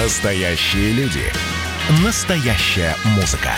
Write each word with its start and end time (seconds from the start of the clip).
Настоящие 0.00 0.92
люди. 0.92 1.24
Настоящая 2.04 2.94
музыка. 3.16 3.50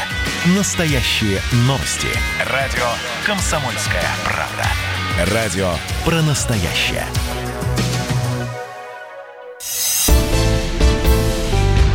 Настоящие 0.57 1.39
новости. 1.67 2.09
Радио 2.47 2.87
«Комсомольская 3.27 4.07
правда». 4.25 5.35
Радио 5.35 5.71
про 6.03 6.23
настоящее. 6.23 7.05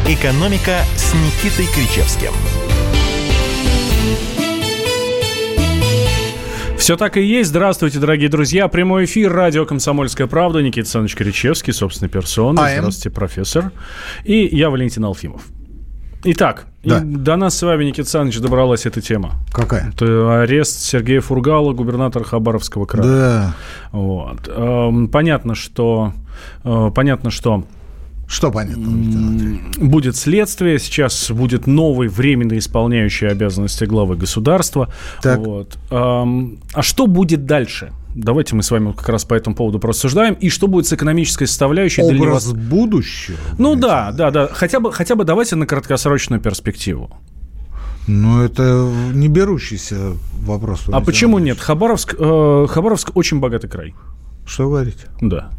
«Экономика» 0.07 0.85
с 0.95 1.15
Никитой 1.15 1.65
Кричевским. 1.65 2.33
Все 6.85 6.97
так 6.97 7.17
и 7.17 7.21
есть. 7.23 7.49
Здравствуйте, 7.49 7.97
дорогие 7.97 8.29
друзья. 8.29 8.67
Прямой 8.67 9.05
эфир 9.05 9.33
радио 9.33 9.65
«Комсомольская 9.65 10.27
правда». 10.27 10.61
Никита 10.61 10.81
Александрович 10.81 11.15
Кричевский, 11.15 11.73
собственной 11.73 12.09
персоной. 12.09 12.61
Am. 12.61 12.77
Здравствуйте, 12.77 13.09
профессор. 13.09 13.71
И 14.23 14.45
я 14.55 14.69
Валентин 14.69 15.03
Алфимов. 15.03 15.41
Итак, 16.25 16.67
Да. 16.83 16.99
до 17.03 17.37
нас 17.37 17.57
с 17.57 17.63
вами, 17.63 17.85
Никита 17.85 18.01
Александрович, 18.01 18.37
добралась 18.39 18.85
эта 18.85 19.01
тема. 19.01 19.31
Какая? 19.51 19.89
Это 19.95 20.43
арест 20.43 20.79
Сергея 20.79 21.21
Фургала, 21.21 21.73
губернатора 21.73 22.23
Хабаровского 22.23 22.85
края. 22.85 23.07
Да. 23.07 23.55
Вот. 23.91 24.47
Эм, 24.47 25.07
Понятно, 25.07 25.55
что... 25.55 26.13
э, 26.63 26.91
Понятно, 26.93 27.31
что 27.31 27.63
Что 28.27 28.51
понятно? 28.51 29.59
Будет 29.77 30.15
следствие, 30.15 30.79
сейчас 30.79 31.29
будет 31.31 31.67
новый 31.67 32.07
временно 32.07 32.57
исполняющий 32.57 33.27
обязанности 33.27 33.85
главы 33.85 34.15
государства. 34.15 34.89
Так. 35.21 35.39
Вот. 35.39 35.77
А 35.89 36.81
что 36.81 37.07
будет 37.07 37.45
дальше? 37.45 37.91
Давайте 38.15 38.55
мы 38.55 38.63
с 38.63 38.71
вами 38.71 38.93
как 38.93 39.09
раз 39.09 39.25
по 39.25 39.33
этому 39.33 39.55
поводу 39.55 39.77
прорассуждаем. 39.77 40.35
И 40.35 40.49
что 40.49 40.67
будет 40.67 40.87
с 40.87 40.93
экономической 40.93 41.47
составляющей 41.47 42.01
для 42.01 42.13
него? 42.13 42.25
Образ 42.27 42.53
будущего? 42.53 43.37
Ну 43.57 43.75
да, 43.75 44.11
да, 44.13 44.31
да. 44.31 44.47
Хотя 44.47 44.79
бы, 44.79 44.93
хотя 44.93 45.15
бы 45.15 45.25
давайте 45.25 45.57
на 45.57 45.67
краткосрочную 45.67 46.41
перспективу. 46.41 47.11
Ну, 48.07 48.41
это 48.41 48.89
не 49.13 49.27
берущийся 49.27 50.13
вопрос. 50.41 50.85
А 50.91 51.01
почему 51.01 51.39
нет? 51.39 51.59
Хабаровск, 51.59 52.15
э, 52.17 52.67
Хабаровск 52.69 53.11
очень 53.15 53.39
богатый 53.39 53.67
край. 53.67 53.93
Что 54.45 54.69
говорите? 54.69 55.07
Да. 55.21 55.51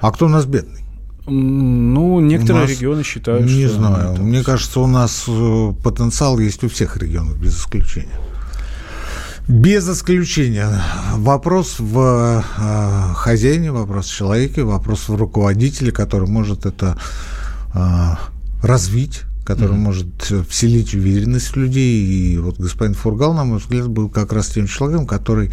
А 0.00 0.10
кто 0.10 0.26
у 0.26 0.28
нас 0.28 0.46
бедный? 0.46 0.81
Ну, 1.26 2.20
некоторые 2.20 2.62
нас- 2.62 2.70
регионы 2.70 3.02
считают, 3.04 3.46
Не 3.46 3.66
что... 3.66 3.76
знаю. 3.76 4.12
это- 4.14 4.22
Мне 4.22 4.42
кажется, 4.42 4.80
у 4.80 4.86
нас 4.86 5.24
э, 5.28 5.72
потенциал 5.82 6.38
есть 6.38 6.64
у 6.64 6.68
всех 6.68 6.96
регионов, 6.96 7.38
без 7.40 7.56
исключения. 7.58 8.18
Без 9.48 9.88
исключения. 9.88 10.68
Вопрос 11.16 11.76
в 11.78 12.42
э, 12.58 13.14
хозяине, 13.14 13.72
вопрос 13.72 14.06
в 14.06 14.14
человеке, 14.16 14.62
вопрос 14.62 15.08
в 15.08 15.14
руководителе, 15.16 15.92
который 15.92 16.28
может 16.28 16.66
это 16.66 16.96
э, 17.74 18.14
развить, 18.62 19.22
который 19.44 19.76
может 19.76 20.30
э, 20.30 20.42
вселить 20.48 20.94
уверенность 20.94 21.48
в 21.48 21.56
людей. 21.56 22.04
И 22.04 22.38
вот 22.38 22.58
господин 22.58 22.94
Фургал, 22.94 23.34
на 23.34 23.44
мой 23.44 23.58
взгляд, 23.58 23.88
был 23.88 24.08
как 24.08 24.32
раз 24.32 24.48
тем 24.48 24.66
человеком, 24.66 25.06
который... 25.06 25.50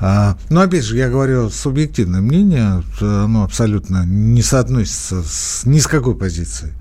э, 0.00 0.34
ну, 0.50 0.60
опять 0.60 0.84
же, 0.84 0.96
я 0.96 1.08
говорю 1.08 1.50
субъективное 1.50 2.20
мнение, 2.20 2.82
оно 3.00 3.44
абсолютно 3.44 4.04
не 4.04 4.42
соотносится 4.42 5.22
с 5.22 5.62
ни 5.64 5.78
с 5.78 5.86
какой 5.86 6.14
позицией 6.14 6.72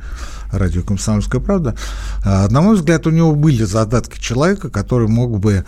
радио 0.52 0.84
«Комсомольская 0.84 1.42
правда». 1.42 1.76
А, 2.24 2.48
На 2.50 2.62
мой 2.62 2.76
взгляд, 2.76 3.08
у 3.08 3.10
него 3.10 3.36
были 3.36 3.64
задатки 3.64 4.20
человека, 4.20 4.70
который 4.70 5.08
мог 5.08 5.40
бы 5.40 5.66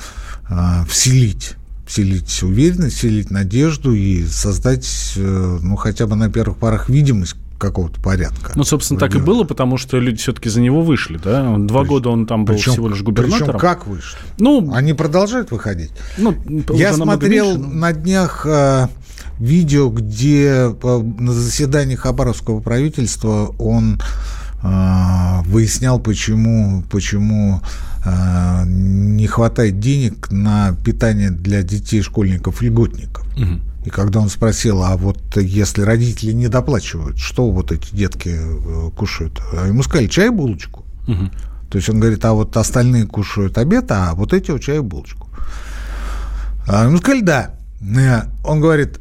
а, 0.49 0.85
вселить 0.89 1.55
вселить 1.85 2.41
уверенность, 2.43 2.95
вселить 2.95 3.29
надежду 3.29 3.93
и 3.93 4.25
создать, 4.25 5.13
э, 5.17 5.59
ну, 5.61 5.75
хотя 5.75 6.07
бы 6.07 6.15
на 6.15 6.29
первых 6.29 6.57
порах 6.57 6.87
видимость 6.87 7.35
какого-то 7.63 7.99
порядка. 8.01 8.51
Ну, 8.55 8.63
собственно, 8.63 8.99
так 8.99 9.15
и 9.15 9.19
было, 9.19 9.43
потому 9.45 9.77
что 9.77 9.97
люди 9.99 10.17
все-таки 10.17 10.49
за 10.49 10.61
него 10.61 10.81
вышли, 10.81 11.17
да? 11.23 11.41
Он 11.49 11.65
Два 11.67 11.83
года 11.85 12.09
он 12.09 12.25
там 12.27 12.45
был 12.45 12.53
Причем- 12.55 12.73
всего 12.73 12.89
лишь 12.89 12.97
Причем 12.99 13.13
губернатором. 13.13 13.59
как 13.59 13.87
вышли? 13.87 14.17
Ну, 14.37 14.71
Они 14.73 14.93
продолжают 14.93 15.51
выходить? 15.51 15.91
ну, 16.17 16.35
Я 16.73 16.93
смотрел 16.93 17.55
меньше, 17.55 17.59
но- 17.69 17.73
на 17.79 17.93
днях 17.93 18.45
э, 18.45 18.87
видео, 19.39 19.89
где 19.89 20.71
э, 20.81 21.01
на 21.19 21.31
заседании 21.33 21.95
Хабаровского 21.95 22.59
правительства 22.59 23.53
он 23.57 23.99
э, 24.61 25.41
выяснял, 25.45 25.99
почему, 25.99 26.83
почему 26.91 27.61
э, 28.05 28.63
не 28.65 29.27
хватает 29.27 29.79
денег 29.79 30.29
на 30.31 30.75
питание 30.85 31.31
для 31.31 31.63
детей 31.63 32.01
школьников 32.01 32.61
льготников. 32.61 33.25
И 33.85 33.89
когда 33.89 34.19
он 34.19 34.29
спросил, 34.29 34.83
а 34.83 34.95
вот 34.95 35.35
если 35.37 35.81
родители 35.81 36.31
не 36.31 36.47
доплачивают, 36.47 37.17
что 37.17 37.51
вот 37.51 37.71
эти 37.71 37.93
детки 37.95 38.29
э, 38.33 38.89
кушают? 38.95 39.41
А 39.53 39.67
ему 39.67 39.83
сказали, 39.83 40.07
чай 40.07 40.27
и 40.27 40.29
булочку. 40.29 40.85
Мгм. 41.07 41.31
То 41.69 41.77
есть 41.77 41.89
он 41.89 41.99
говорит, 41.99 42.23
а 42.23 42.33
вот 42.33 42.55
остальные 42.55 43.07
кушают 43.07 43.57
обед, 43.57 43.85
а 43.91 44.13
вот 44.13 44.31
эти 44.33 44.51
вот 44.51 44.61
чай 44.61 44.77
и 44.77 44.81
булочку. 44.81 45.27
А 46.67 46.85
ему 46.85 46.97
сказали, 46.97 47.21
да. 47.21 47.55
Э, 47.81 48.21
Он 48.43 48.61
говорит, 48.61 48.99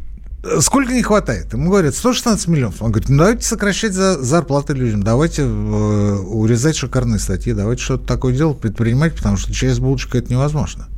сколько 0.61 0.93
не 0.93 1.03
хватает? 1.03 1.53
Ему 1.53 1.71
говорят, 1.71 1.95
116 1.95 2.49
миллионов. 2.49 2.83
Он 2.83 2.91
говорит, 2.91 3.09
ну 3.09 3.19
давайте 3.19 3.47
сокращать 3.47 3.93
за- 3.93 4.21
зарплаты 4.21 4.73
людям, 4.73 5.03
давайте 5.03 5.43
э, 5.43 5.47
урезать 5.47 6.77
шикарные 6.77 7.21
статьи, 7.21 7.53
давайте 7.53 7.83
что-то 7.83 8.07
такое 8.07 8.35
делать, 8.35 8.59
предпринимать, 8.59 9.15
потому 9.15 9.37
что 9.37 9.53
чай 9.53 9.71
с 9.71 9.79
булочкой 9.79 10.21
это 10.23 10.33
невозможно. 10.33 10.89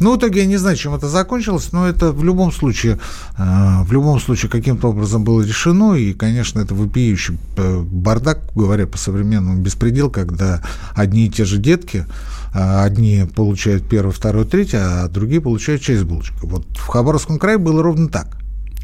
Ну, 0.00 0.14
в 0.14 0.18
итоге 0.18 0.40
я 0.40 0.46
не 0.46 0.56
знаю, 0.56 0.76
чем 0.76 0.94
это 0.94 1.08
закончилось, 1.08 1.70
но 1.72 1.88
это 1.88 2.12
в 2.12 2.24
любом 2.24 2.52
случае, 2.52 2.98
э, 3.38 3.82
в 3.84 3.92
любом 3.92 4.20
случае 4.20 4.50
каким-то 4.50 4.88
образом 4.88 5.24
было 5.24 5.42
решено, 5.42 5.94
и, 5.94 6.12
конечно, 6.12 6.60
это 6.60 6.74
вопиющий 6.74 7.38
э, 7.56 7.80
бардак, 7.80 8.40
говоря 8.54 8.86
по-современному, 8.86 9.60
беспредел, 9.60 10.10
когда 10.10 10.62
одни 10.94 11.26
и 11.26 11.30
те 11.30 11.44
же 11.44 11.58
детки, 11.58 12.06
э, 12.54 12.84
одни 12.84 13.24
получают 13.34 13.88
первое, 13.88 14.12
второе, 14.12 14.44
третье, 14.44 14.80
а 14.80 15.08
другие 15.08 15.40
получают 15.40 15.82
часть 15.82 16.02
булочка. 16.04 16.34
Вот 16.42 16.66
в 16.76 16.86
Хабаровском 16.88 17.38
крае 17.38 17.58
было 17.58 17.82
ровно 17.82 18.08
так. 18.08 18.36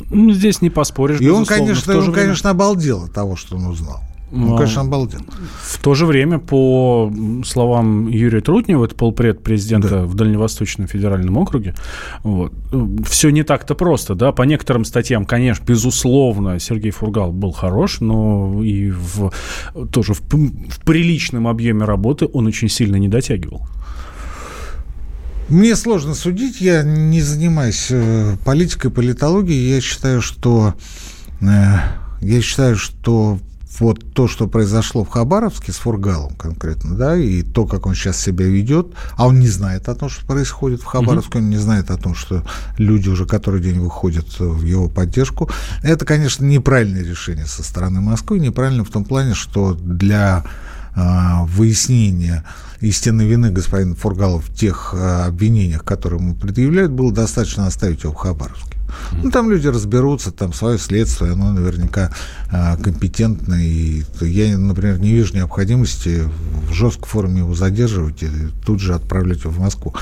Ну, 0.09 0.33
здесь 0.33 0.63
не 0.63 0.71
поспоришь, 0.71 1.21
И 1.21 1.29
он, 1.29 1.45
конечно, 1.45 1.99
он, 1.99 2.13
конечно, 2.13 2.51
обалдел 2.51 3.05
от 3.05 3.13
того, 3.13 3.37
что 3.37 3.57
он 3.57 3.67
узнал. 3.67 4.01
Он, 4.33 4.41
Ну, 4.41 4.57
конечно, 4.57 4.83
обалдел. 4.83 5.21
В 5.63 5.79
то 5.83 5.95
же 5.95 6.07
время, 6.07 6.39
по 6.39 7.13
словам 7.45 8.07
Юрия 8.09 8.41
Трутнева, 8.41 8.85
это 8.85 8.95
полпред 8.95 9.43
президента 9.43 9.89
Да. 9.89 10.03
в 10.05 10.15
Дальневосточном 10.15 10.87
федеральном 10.87 11.37
округе, 11.37 11.75
вот, 12.23 12.53
все 13.09 13.31
не 13.31 13.43
так-то 13.43 13.75
просто, 13.75 14.15
да, 14.15 14.33
по 14.33 14.43
некоторым 14.43 14.85
статьям, 14.85 15.25
конечно, 15.25 15.65
безусловно, 15.65 16.61
Сергей 16.61 16.93
Фургал 16.93 17.33
был 17.33 17.51
хорош, 17.53 18.01
но 18.01 18.63
и 18.63 18.91
в, 18.91 19.33
тоже 19.91 20.15
в, 20.15 20.21
в 20.21 20.85
приличном 20.85 21.49
объеме 21.49 21.85
работы 21.85 22.29
он 22.33 22.47
очень 22.47 22.69
сильно 22.69 22.97
не 22.97 23.09
дотягивал. 23.09 23.63
Мне 25.49 25.75
сложно 25.75 26.15
судить, 26.15 26.61
я 26.61 26.85
не 26.85 27.21
занимаюсь 27.21 27.89
э, 27.91 28.37
политикой, 28.45 28.91
политологией. 28.93 29.75
Я 29.75 29.81
считаю, 29.81 30.23
что 30.23 30.75
э, 31.41 31.47
я 32.21 32.41
считаю, 32.41 32.77
что 32.77 33.41
вот 33.79 34.13
то, 34.13 34.27
что 34.27 34.49
произошло 34.49 35.05
в 35.05 35.09
Хабаровске 35.09 35.73
с 35.73 35.77
Фургалом 35.77 36.35
конкретно, 36.35 36.97
да, 36.97 37.17
и 37.17 37.43
то, 37.43 37.67
как 37.67 37.87
он 37.87 37.95
сейчас 37.95 38.21
себя 38.21 38.47
ведет, 38.47 38.89
а 39.17 39.27
он 39.27 39.39
не 39.39 39.49
знает 39.49 39.89
о 39.89 39.95
том, 39.95 40.09
что 40.09 40.27
происходит 40.27 40.83
в 40.83 40.87
Хабаровске, 40.87 41.39
он 41.39 41.51
не 41.51 41.57
знает 41.57 41.91
о 41.91 41.97
том, 41.97 42.15
что 42.15 42.45
люди 42.79 43.09
уже 43.09 43.27
который 43.27 43.61
день 43.61 43.79
выходят 43.79 44.27
в 44.39 44.65
его 44.65 44.89
поддержку. 44.89 45.49
Это, 45.83 46.05
конечно, 46.05 46.45
неправильное 46.45 47.03
решение 47.03 47.47
со 47.47 47.63
стороны 47.63 48.01
Москвы, 48.01 48.41
неправильно 48.41 48.85
в 48.85 48.91
том 48.91 49.05
плане, 49.05 49.35
что 49.35 49.75
для 49.75 50.45
а, 50.95 51.45
выяснения 51.45 52.45
истинной 52.81 53.27
вины 53.27 53.51
господина 53.51 53.95
Фургала 53.95 54.41
в 54.41 54.53
тех 54.53 54.95
а, 54.95 55.27
обвинениях, 55.27 55.85
которые 55.85 56.21
ему 56.21 56.35
предъявляют, 56.35 56.93
было 56.93 57.13
достаточно 57.13 57.67
оставить 57.67 58.03
его 58.03 58.13
в 58.13 58.17
Хабаровске. 58.17 58.80
Ну, 59.23 59.31
там 59.31 59.51
люди 59.51 59.67
разберутся, 59.67 60.31
там 60.31 60.53
свое 60.53 60.79
следствие, 60.79 61.33
оно 61.33 61.53
наверняка 61.53 62.11
а, 62.51 62.77
компетентно. 62.77 63.55
И 63.55 64.05
я, 64.21 64.57
например, 64.57 64.99
не 64.99 65.13
вижу 65.13 65.35
необходимости 65.35 66.29
в 66.69 66.73
жесткой 66.73 67.09
форме 67.09 67.39
его 67.41 67.55
задерживать 67.55 68.23
и 68.23 68.29
тут 68.65 68.81
же 68.81 68.95
отправлять 68.95 69.41
его 69.41 69.51
в 69.51 69.59
Москву. 69.59 69.95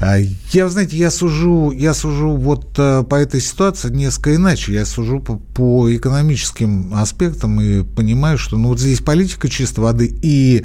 А, 0.00 0.18
Я, 0.52 0.68
знаете, 0.68 0.96
я 0.96 1.10
сужу, 1.10 1.70
я 1.72 1.94
сужу 1.94 2.36
вот 2.36 2.74
а, 2.78 3.02
по 3.02 3.16
этой 3.16 3.40
ситуации 3.40 3.90
несколько 3.90 4.34
иначе. 4.36 4.72
Я 4.72 4.86
сужу 4.86 5.20
по, 5.20 5.36
по 5.36 5.94
экономическим 5.94 6.94
аспектам 6.94 7.60
и 7.60 7.82
понимаю, 7.82 8.38
что 8.38 8.56
ну, 8.56 8.68
вот 8.68 8.80
здесь 8.80 9.00
политика 9.00 9.48
чистой 9.48 9.80
воды 9.80 10.14
и, 10.22 10.64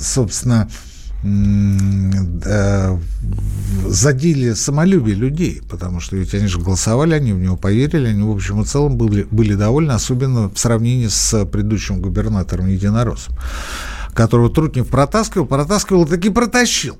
собственно, 0.00 0.68
э, 0.70 0.91
задели 3.88 4.54
самолюбие 4.54 5.14
людей, 5.14 5.62
потому 5.70 6.00
что 6.00 6.16
ведь 6.16 6.34
они 6.34 6.46
же 6.46 6.58
голосовали, 6.58 7.14
они 7.14 7.32
в 7.32 7.38
него 7.38 7.56
поверили, 7.56 8.08
они 8.08 8.22
в 8.22 8.30
общем 8.30 8.60
и 8.60 8.64
целом 8.64 8.96
были, 8.96 9.26
были 9.30 9.54
довольны, 9.54 9.92
особенно 9.92 10.48
в 10.48 10.58
сравнении 10.58 11.06
с 11.06 11.44
предыдущим 11.44 12.00
губернатором 12.00 12.66
Единороссом, 12.66 13.36
которого 14.14 14.50
Трутнев 14.50 14.88
протаскивал, 14.88 15.46
протаскивал, 15.46 16.06
таки 16.06 16.28
протащил. 16.30 16.98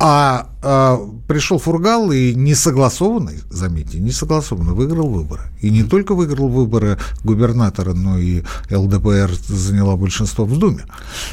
А, 0.00 0.50
а 0.62 1.00
пришел 1.26 1.58
Фургал 1.58 2.12
и 2.12 2.32
не 2.32 2.54
согласованный, 2.54 3.40
заметьте, 3.50 3.98
не 3.98 4.12
согласованный, 4.12 4.72
выиграл 4.72 5.08
выборы. 5.08 5.42
И 5.60 5.70
не 5.70 5.82
только 5.82 6.14
выиграл 6.14 6.48
выборы 6.48 6.98
губернатора, 7.24 7.94
но 7.94 8.16
и 8.16 8.42
ЛДПР 8.70 9.32
заняла 9.48 9.96
большинство 9.96 10.44
в 10.44 10.56
Думе. 10.56 10.84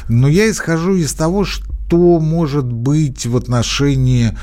Но 0.08 0.26
я 0.26 0.50
исхожу 0.50 0.96
из 0.96 1.14
того, 1.14 1.44
что 1.44 2.18
может 2.18 2.66
быть 2.66 3.26
в 3.26 3.36
отношении 3.36 4.36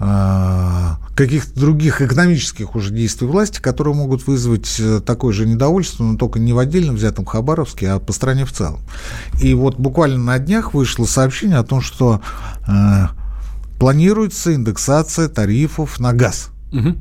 а, 0.00 0.98
каких-то 1.16 1.58
других 1.58 2.00
экономических 2.00 2.76
уже 2.76 2.92
действий 2.92 3.26
власти, 3.26 3.60
которые 3.60 3.94
могут 3.94 4.28
вызвать 4.28 4.76
э, 4.78 5.00
такое 5.04 5.32
же 5.32 5.44
недовольство, 5.44 6.04
но 6.04 6.16
только 6.16 6.38
не 6.38 6.52
в 6.52 6.58
отдельно 6.58 6.92
взятом 6.92 7.24
Хабаровске, 7.24 7.90
а 7.90 7.98
по 7.98 8.12
стране 8.12 8.44
в 8.44 8.52
целом. 8.52 8.78
И 9.42 9.54
вот 9.54 9.76
буквально 9.76 10.18
на 10.18 10.38
днях 10.38 10.74
вышло 10.74 11.04
сообщение 11.04 11.58
о 11.58 11.64
том, 11.64 11.80
что 11.80 12.20
э, 12.68 13.06
планируется 13.78 14.54
индексация 14.54 15.28
тарифов 15.28 16.00
на 16.00 16.12
газ. 16.12 16.50
Угу. 16.72 16.96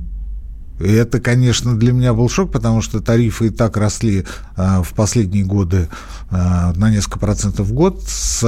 И 0.79 0.91
это, 0.91 1.19
конечно, 1.19 1.75
для 1.75 1.91
меня 1.91 2.13
был 2.13 2.29
шок, 2.29 2.51
потому 2.51 2.81
что 2.81 3.01
тарифы 3.01 3.47
и 3.47 3.49
так 3.49 3.77
росли 3.77 4.25
э, 4.55 4.81
в 4.83 4.93
последние 4.93 5.43
годы 5.43 5.89
э, 6.29 6.73
на 6.75 6.91
несколько 6.91 7.17
процентов 7.17 7.67
в 7.67 7.73
год. 7.73 8.03
С 8.05 8.41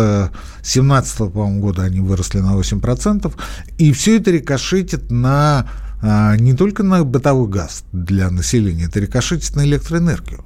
2017 0.61 1.17
по-моему, 1.31 1.59
года 1.59 1.83
они 1.83 2.01
выросли 2.01 2.39
на 2.39 2.55
8%. 2.55 3.33
И 3.79 3.91
все 3.93 4.17
это 4.17 4.29
рикошетит 4.29 5.09
на 5.09 5.67
э, 6.03 6.37
не 6.37 6.53
только 6.53 6.83
на 6.83 7.03
бытовой 7.03 7.49
газ 7.49 7.83
для 7.91 8.29
населения, 8.29 8.85
это 8.85 8.99
рикошетит 8.99 9.55
на 9.55 9.65
электроэнергию. 9.65 10.43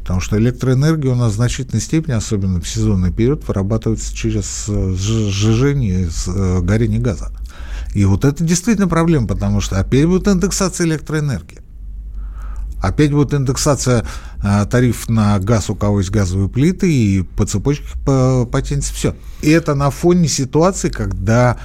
Потому 0.00 0.20
что 0.20 0.38
электроэнергия 0.38 1.12
у 1.12 1.14
нас 1.14 1.32
в 1.32 1.36
значительной 1.36 1.80
степени, 1.80 2.14
особенно 2.14 2.60
в 2.60 2.68
сезонный 2.68 3.12
период, 3.12 3.46
вырабатывается 3.46 4.14
через 4.14 4.66
сжижение, 4.66 6.08
горение 6.62 6.98
газа. 6.98 7.30
И 7.94 8.04
вот 8.04 8.24
это 8.24 8.42
действительно 8.44 8.88
проблема, 8.88 9.26
потому 9.26 9.60
что 9.60 9.78
опять 9.78 10.06
будет 10.06 10.28
индексация 10.28 10.86
электроэнергии. 10.86 11.58
Опять 12.80 13.12
будет 13.12 13.34
индексация 13.34 14.06
а, 14.42 14.64
тариф 14.64 15.08
на 15.08 15.38
газ, 15.38 15.68
у 15.68 15.74
кого 15.74 15.98
есть 16.00 16.10
газовые 16.10 16.48
плиты, 16.48 16.90
и 16.90 17.22
по 17.22 17.44
цепочке 17.44 17.84
потянется 18.04 18.94
все. 18.94 19.14
И 19.42 19.50
это 19.50 19.74
на 19.74 19.90
фоне 19.90 20.28
ситуации, 20.28 20.88
когда 20.88 21.58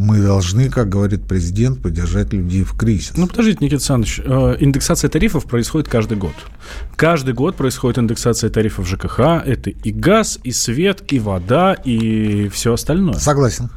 мы 0.00 0.18
должны, 0.22 0.70
как 0.70 0.88
говорит 0.88 1.26
президент, 1.28 1.82
поддержать 1.82 2.32
людей 2.32 2.64
в 2.64 2.74
кризис. 2.74 3.12
Ну, 3.16 3.26
подождите, 3.26 3.58
Никита 3.60 3.76
Александрович, 3.76 4.20
э, 4.24 4.56
индексация 4.60 5.10
тарифов 5.10 5.44
происходит 5.44 5.88
каждый 5.88 6.16
год. 6.16 6.32
Каждый 6.96 7.34
год 7.34 7.56
происходит 7.56 7.98
индексация 7.98 8.48
тарифов 8.48 8.88
ЖКХ. 8.88 9.20
Это 9.44 9.68
и 9.68 9.92
газ, 9.92 10.40
и 10.42 10.52
свет, 10.52 11.12
и 11.12 11.18
вода, 11.18 11.74
и 11.74 12.48
все 12.48 12.72
остальное. 12.72 13.14
Согласен. 13.14 13.68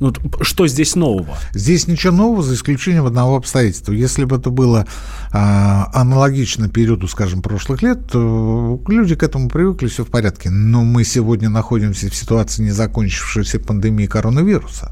Ну, 0.00 0.14
что 0.40 0.66
здесь 0.66 0.96
нового? 0.96 1.36
Здесь 1.52 1.86
ничего 1.86 2.12
нового, 2.14 2.42
за 2.42 2.54
исключением 2.54 3.04
одного 3.04 3.36
обстоятельства. 3.36 3.92
Если 3.92 4.24
бы 4.24 4.36
это 4.36 4.48
было 4.48 4.86
а, 5.30 5.90
аналогично 5.92 6.70
периоду, 6.70 7.06
скажем, 7.06 7.42
прошлых 7.42 7.82
лет, 7.82 8.10
то 8.10 8.82
люди 8.88 9.14
к 9.14 9.22
этому 9.22 9.50
привыкли, 9.50 9.88
все 9.88 10.04
в 10.06 10.08
порядке. 10.08 10.48
Но 10.48 10.84
мы 10.84 11.04
сегодня 11.04 11.50
находимся 11.50 12.08
в 12.08 12.16
ситуации 12.16 12.62
незакончившейся 12.62 13.60
пандемии 13.60 14.06
коронавируса. 14.06 14.90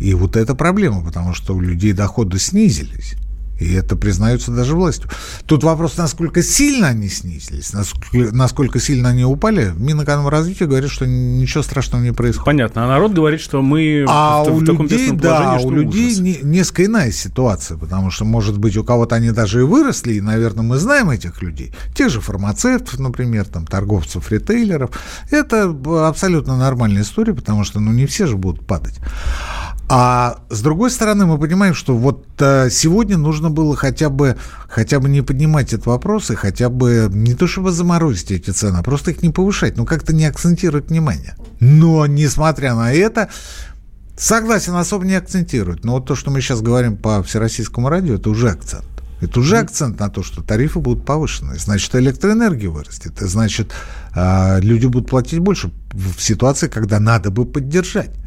И 0.00 0.12
вот 0.12 0.36
это 0.36 0.54
проблема, 0.54 1.02
потому 1.02 1.32
что 1.32 1.54
у 1.54 1.60
людей 1.60 1.94
доходы 1.94 2.38
снизились. 2.38 3.16
И 3.62 3.74
это 3.74 3.96
признается 3.96 4.50
даже 4.50 4.74
властью. 4.74 5.08
Тут 5.46 5.62
вопрос, 5.62 5.96
насколько 5.96 6.42
сильно 6.42 6.88
они 6.88 7.08
снизились, 7.08 7.72
насколько, 7.72 8.34
насколько 8.34 8.80
сильно 8.80 9.10
они 9.10 9.24
упали. 9.24 9.72
Минэкономразвития 9.76 10.66
говорит, 10.66 10.90
что 10.90 11.06
ничего 11.06 11.62
страшного 11.62 12.02
не 12.02 12.12
происходит. 12.12 12.44
Понятно. 12.44 12.84
А 12.84 12.88
народ 12.88 13.12
говорит, 13.12 13.40
что 13.40 13.62
мы 13.62 14.04
а 14.08 14.42
в, 14.42 14.48
у 14.48 14.56
в 14.56 14.66
таком 14.66 14.86
людей, 14.86 15.10
да, 15.12 15.58
у 15.62 15.70
людей 15.70 16.16
не, 16.16 16.38
несколько 16.42 16.86
иная 16.86 17.12
ситуация, 17.12 17.78
потому 17.78 18.10
что, 18.10 18.24
может 18.24 18.58
быть, 18.58 18.76
у 18.76 18.84
кого-то 18.84 19.14
они 19.14 19.30
даже 19.30 19.60
и 19.60 19.62
выросли, 19.62 20.14
и, 20.14 20.20
наверное, 20.20 20.64
мы 20.64 20.78
знаем 20.78 21.10
этих 21.10 21.40
людей. 21.42 21.72
Тех 21.94 22.10
же 22.10 22.20
фармацевтов, 22.20 22.98
например, 22.98 23.44
там, 23.44 23.66
торговцев, 23.66 24.30
ритейлеров. 24.32 24.90
Это 25.30 25.74
абсолютно 26.08 26.56
нормальная 26.56 27.02
история, 27.02 27.34
потому 27.34 27.64
что, 27.64 27.78
ну, 27.80 27.92
не 27.92 28.06
все 28.06 28.26
же 28.26 28.36
будут 28.36 28.66
падать. 28.66 28.98
А 29.94 30.38
с 30.48 30.62
другой 30.62 30.90
стороны, 30.90 31.26
мы 31.26 31.38
понимаем, 31.38 31.74
что 31.74 31.94
вот 31.94 32.24
э, 32.38 32.70
сегодня 32.70 33.18
нужно 33.18 33.50
было 33.50 33.76
хотя 33.76 34.08
бы, 34.08 34.38
хотя 34.66 35.00
бы 35.00 35.10
не 35.10 35.20
поднимать 35.20 35.74
этот 35.74 35.84
вопрос 35.84 36.30
и 36.30 36.34
хотя 36.34 36.70
бы 36.70 37.10
не 37.10 37.34
то 37.34 37.46
чтобы 37.46 37.72
заморозить 37.72 38.30
эти 38.30 38.48
цены, 38.48 38.78
а 38.78 38.82
просто 38.82 39.10
их 39.10 39.20
не 39.20 39.28
повышать, 39.28 39.76
ну 39.76 39.84
как-то 39.84 40.14
не 40.14 40.24
акцентировать 40.24 40.88
внимание. 40.88 41.34
Но, 41.60 42.06
несмотря 42.06 42.74
на 42.74 42.90
это, 42.90 43.28
согласен, 44.16 44.74
особо 44.76 45.04
не 45.04 45.14
акцентировать. 45.14 45.84
Но 45.84 45.92
вот 45.92 46.06
то, 46.06 46.14
что 46.14 46.30
мы 46.30 46.40
сейчас 46.40 46.62
говорим 46.62 46.96
по 46.96 47.22
всероссийскому 47.22 47.90
радио, 47.90 48.14
это 48.14 48.30
уже 48.30 48.48
акцент. 48.48 48.86
Это 49.20 49.40
уже 49.40 49.58
акцент 49.58 50.00
на 50.00 50.08
то, 50.08 50.22
что 50.22 50.42
тарифы 50.42 50.78
будут 50.78 51.04
повышены. 51.04 51.58
Значит, 51.58 51.94
электроэнергия 51.96 52.70
вырастет. 52.70 53.12
Значит, 53.20 53.72
э, 54.14 54.58
люди 54.62 54.86
будут 54.86 55.10
платить 55.10 55.40
больше 55.40 55.70
в 55.92 56.18
ситуации, 56.18 56.68
когда 56.68 56.98
надо 56.98 57.30
бы 57.30 57.44
поддержать. 57.44 58.21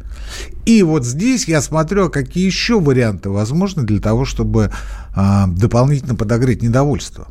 И 0.64 0.82
вот 0.82 1.04
здесь 1.04 1.46
я 1.46 1.60
смотрю, 1.60 2.10
какие 2.10 2.46
еще 2.46 2.80
варианты 2.80 3.30
возможны 3.30 3.84
для 3.84 4.00
того, 4.00 4.24
чтобы 4.24 4.70
а, 5.14 5.46
дополнительно 5.46 6.14
подогреть 6.14 6.62
недовольство. 6.62 7.28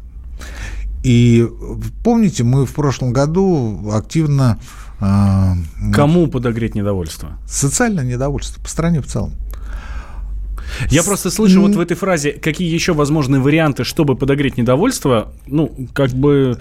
И 1.03 1.47
помните, 2.03 2.43
мы 2.43 2.65
в 2.65 2.73
прошлом 2.73 3.13
году 3.13 3.91
активно... 3.91 4.59
А, 4.99 5.55
Кому 5.93 6.27
подогреть 6.27 6.73
недовольство? 6.73 7.37
Социальное 7.47 8.03
недовольство 8.03 8.61
по 8.61 8.69
стране 8.69 9.01
в 9.01 9.07
целом. 9.07 9.33
Я 10.89 11.03
просто 11.03 11.29
слышу 11.29 11.61
вот 11.61 11.75
в 11.75 11.79
этой 11.79 11.95
фразе, 11.95 12.31
какие 12.31 12.71
еще 12.71 12.93
возможные 12.93 13.41
варианты, 13.41 13.83
чтобы 13.83 14.15
подогреть 14.15 14.57
недовольство, 14.57 15.33
ну, 15.47 15.73
как 15.93 16.11
бы... 16.11 16.59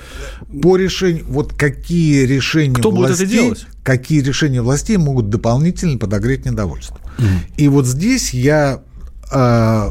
По 0.62 0.76
решению, 0.76 1.24
вот 1.28 1.52
какие 1.54 2.24
решения 2.24 2.74
Кто 2.74 2.90
властей, 2.90 3.16
будет 3.16 3.20
это 3.20 3.30
делать? 3.30 3.66
Какие 3.82 4.20
решения 4.20 4.62
властей 4.62 4.96
могут 4.96 5.28
дополнительно 5.30 5.98
подогреть 5.98 6.44
недовольство. 6.44 6.98
Mm. 7.18 7.26
И 7.56 7.68
вот 7.68 7.86
здесь 7.86 8.34
я 8.34 8.82
э, 9.32 9.90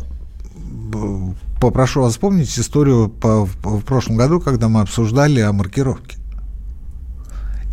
попрошу 1.59 2.01
вас 2.01 2.13
вспомнить 2.13 2.57
историю 2.57 3.09
по, 3.09 3.45
в 3.45 3.81
прошлом 3.83 4.18
году, 4.18 4.39
когда 4.39 4.69
мы 4.69 4.81
обсуждали 4.81 5.39
о 5.39 5.51
маркировке. 5.54 6.18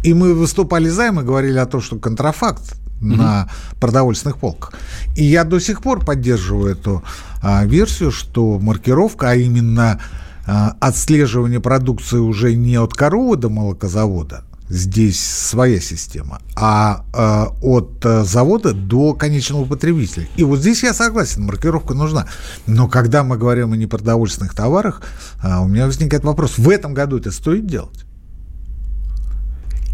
И 0.03 0.15
мы 0.15 0.35
выступали 0.35 0.89
за, 0.89 1.09
и 1.09 1.11
мы 1.11 1.23
говорили 1.23 1.59
о 1.59 1.67
том, 1.67 1.81
что 1.81 1.99
контрафакт 1.99 2.77
mm-hmm. 3.01 3.17
на 3.17 3.49
продовольственных 3.81 4.39
полках. 4.39 4.75
И 5.17 5.25
я 5.25 5.45
до 5.45 5.59
сих 5.59 5.83
пор 5.83 6.05
поддерживаю 6.05 6.73
эту 6.73 7.03
а, 7.43 7.65
версию, 7.65 8.11
что 8.11 8.59
маркировка, 8.59 9.31
а 9.31 9.35
именно 9.35 10.01
а, 10.47 10.77
отслеживание 10.81 11.61
продукции 11.61 12.19
уже 12.19 12.55
не 12.55 12.77
от 12.77 12.95
коровы 12.95 13.37
до 13.37 13.49
молокозавода, 13.49 14.45
здесь 14.71 15.21
своя 15.21 15.81
система, 15.81 16.41
а 16.55 17.05
э, 17.13 17.47
от 17.61 18.05
э, 18.05 18.25
завода 18.25 18.73
до 18.73 19.15
конечного 19.15 19.65
потребителя. 19.65 20.29
И 20.37 20.45
вот 20.45 20.61
здесь 20.61 20.85
я 20.85 20.95
согласен, 20.95 21.43
маркировка 21.43 21.93
нужна. 21.93 22.27
Но 22.67 22.89
когда 22.89 23.25
мы 23.25 23.37
говорим 23.37 23.73
о 23.73 23.77
непродовольственных 23.77 24.55
товарах, 24.55 25.03
э, 25.43 25.59
у 25.59 25.67
меня 25.67 25.87
возникает 25.87 26.23
вопрос, 26.23 26.57
в 26.57 26.69
этом 26.69 26.95
году 26.95 27.19
это 27.19 27.33
стоит 27.33 27.67
делать? 27.67 28.07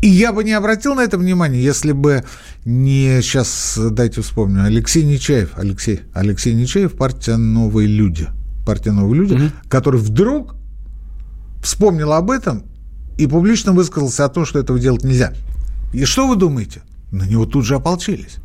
И 0.03 0.09
я 0.09 0.33
бы 0.33 0.45
не 0.45 0.53
обратил 0.53 0.95
на 0.95 1.01
это 1.01 1.17
внимание, 1.19 1.63
если 1.63 1.93
бы 1.93 2.25
не, 2.65 3.21
сейчас 3.23 3.79
дайте 3.93 4.21
вспомню, 4.21 4.65
Алексей 4.65 5.03
Нечаев, 5.03 5.53
Алексей, 5.57 6.03
Алексей 6.13 6.55
Нечаев, 6.55 6.95
партия 6.95 7.37
«Новые 7.37 7.89
люди», 7.89 8.29
партия 8.67 8.93
«Новые 8.93 9.21
люди», 9.21 9.35
угу. 9.35 9.53
который 9.69 10.01
вдруг 10.01 10.55
вспомнил 11.63 12.13
об 12.13 12.31
этом 12.31 12.65
и 13.17 13.27
публично 13.27 13.73
высказался 13.73 14.25
о 14.25 14.29
том, 14.29 14.45
что 14.45 14.59
этого 14.59 14.79
делать 14.79 15.03
нельзя. 15.03 15.33
И 15.93 16.05
что 16.05 16.29
вы 16.29 16.37
думаете? 16.37 16.83
На 17.11 17.25
него 17.25 17.47
тут 17.47 17.65
же 17.65 17.75
ополчились. 17.75 18.37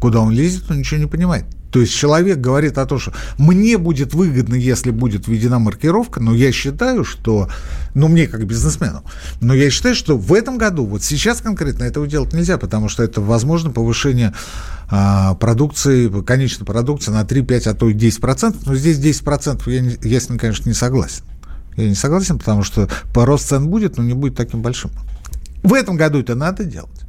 Куда 0.00 0.20
он 0.20 0.32
лезет, 0.32 0.70
он 0.70 0.78
ничего 0.78 1.00
не 1.00 1.06
понимает. 1.06 1.44
То 1.76 1.80
есть 1.80 1.92
человек 1.92 2.38
говорит 2.38 2.78
о 2.78 2.86
том, 2.86 2.98
что 2.98 3.12
мне 3.36 3.76
будет 3.76 4.14
выгодно, 4.14 4.54
если 4.54 4.90
будет 4.90 5.28
введена 5.28 5.58
маркировка, 5.58 6.20
но 6.20 6.34
я 6.34 6.50
считаю, 6.50 7.04
что, 7.04 7.50
ну 7.92 8.08
мне 8.08 8.26
как 8.26 8.46
бизнесмену, 8.46 9.04
но 9.42 9.52
я 9.52 9.68
считаю, 9.68 9.94
что 9.94 10.16
в 10.16 10.32
этом 10.32 10.56
году, 10.56 10.86
вот 10.86 11.02
сейчас 11.02 11.42
конкретно 11.42 11.84
этого 11.84 12.06
делать 12.06 12.32
нельзя, 12.32 12.56
потому 12.56 12.88
что 12.88 13.02
это 13.02 13.20
возможно 13.20 13.72
повышение 13.72 14.32
а, 14.88 15.34
продукции, 15.34 16.08
конечной 16.22 16.64
продукции 16.64 17.10
на 17.10 17.26
3, 17.26 17.42
5, 17.42 17.66
а 17.66 17.74
то 17.74 17.90
и 17.90 17.94
10%, 17.94 18.56
но 18.64 18.74
здесь 18.74 18.96
10% 18.98 19.70
я, 19.70 19.80
не, 19.82 19.98
я 20.00 20.18
с 20.18 20.30
ним, 20.30 20.38
конечно, 20.38 20.66
не 20.66 20.74
согласен. 20.74 21.24
Я 21.76 21.90
не 21.90 21.94
согласен, 21.94 22.38
потому 22.38 22.62
что 22.62 22.88
порост 23.12 23.50
цен 23.50 23.68
будет, 23.68 23.98
но 23.98 24.02
не 24.02 24.14
будет 24.14 24.34
таким 24.34 24.62
большим. 24.62 24.92
В 25.62 25.74
этом 25.74 25.98
году 25.98 26.20
это 26.20 26.34
надо 26.34 26.64
делать? 26.64 27.02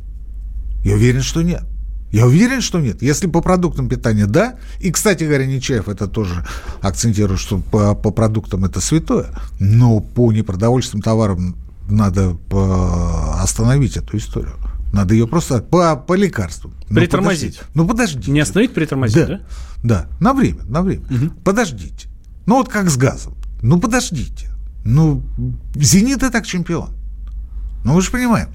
Я 0.84 0.96
уверен, 0.96 1.22
что 1.22 1.42
нет. 1.42 1.64
Я 2.12 2.26
уверен, 2.26 2.62
что 2.62 2.80
нет. 2.80 3.02
Если 3.02 3.28
по 3.28 3.42
продуктам 3.42 3.90
питания, 3.90 4.28
да. 4.28 4.56
И, 4.80 4.92
кстати 4.92 5.26
говоря, 5.26 5.46
Нечаев 5.46 5.90
это 5.90 6.08
тоже 6.08 6.46
акцентирует, 6.82 7.40
что 7.40 7.60
по, 7.60 7.96
по 7.96 8.12
продуктам 8.12 8.66
это 8.66 8.80
святое. 8.80 9.28
Но 9.60 10.00
по 10.00 10.32
непродовольственным 10.32 11.02
товарам 11.02 11.56
надо 11.90 12.38
остановить 13.42 13.98
эту 13.98 14.18
историю. 14.18 14.56
Надо 14.94 15.14
ее 15.14 15.28
просто 15.28 15.60
по, 15.60 15.96
по 15.98 16.14
лекарству. 16.14 16.72
Притормозить. 16.90 17.60
Ну, 17.74 17.86
подождите. 17.86 18.32
Не 18.32 18.40
остановить, 18.40 18.74
притормозить, 18.74 19.28
да? 19.28 19.28
Да, 19.28 19.40
да. 19.84 20.08
на 20.20 20.34
время, 20.34 20.64
на 20.64 20.82
время. 20.82 21.06
Угу. 21.10 21.30
Подождите. 21.44 22.08
Ну, 22.46 22.56
вот 22.56 22.70
как 22.70 22.90
с 22.90 22.96
газом. 22.96 23.36
Ну, 23.62 23.80
подождите. 23.80 24.50
Ну, 24.86 25.24
«Зенит» 25.76 26.24
и 26.24 26.30
так 26.30 26.46
чемпион. 26.46 26.92
Ну, 27.84 27.94
вы 27.94 28.02
же 28.02 28.10
понимаете. 28.10 28.50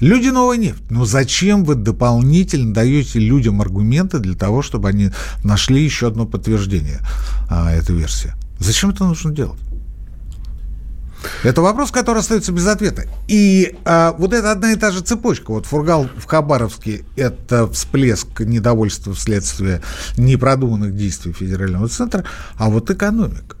Люди 0.00 0.28
новая 0.28 0.56
нефть. 0.56 0.82
Но 0.90 1.04
зачем 1.04 1.64
вы 1.64 1.74
дополнительно 1.74 2.72
даете 2.72 3.18
людям 3.18 3.60
аргументы 3.60 4.18
для 4.18 4.34
того, 4.34 4.62
чтобы 4.62 4.88
они 4.88 5.10
нашли 5.44 5.82
еще 5.84 6.08
одно 6.08 6.26
подтверждение 6.26 7.00
а, 7.48 7.72
этой 7.72 7.94
версии? 7.94 8.32
Зачем 8.58 8.90
это 8.90 9.04
нужно 9.04 9.32
делать? 9.32 9.60
Это 11.42 11.60
вопрос, 11.60 11.90
который 11.90 12.18
остается 12.18 12.50
без 12.50 12.66
ответа. 12.66 13.04
И 13.28 13.76
а, 13.84 14.14
вот 14.18 14.32
это 14.32 14.52
одна 14.52 14.72
и 14.72 14.76
та 14.76 14.90
же 14.90 15.00
цепочка. 15.00 15.50
Вот 15.50 15.66
Фургал 15.66 16.08
в 16.16 16.24
Хабаровске– 16.24 17.04
это 17.16 17.70
всплеск 17.70 18.40
недовольства 18.40 19.12
вследствие 19.12 19.82
непродуманных 20.16 20.96
действий 20.96 21.32
федерального 21.32 21.88
центра, 21.88 22.24
а 22.56 22.70
вот 22.70 22.90
экономика. 22.90 23.56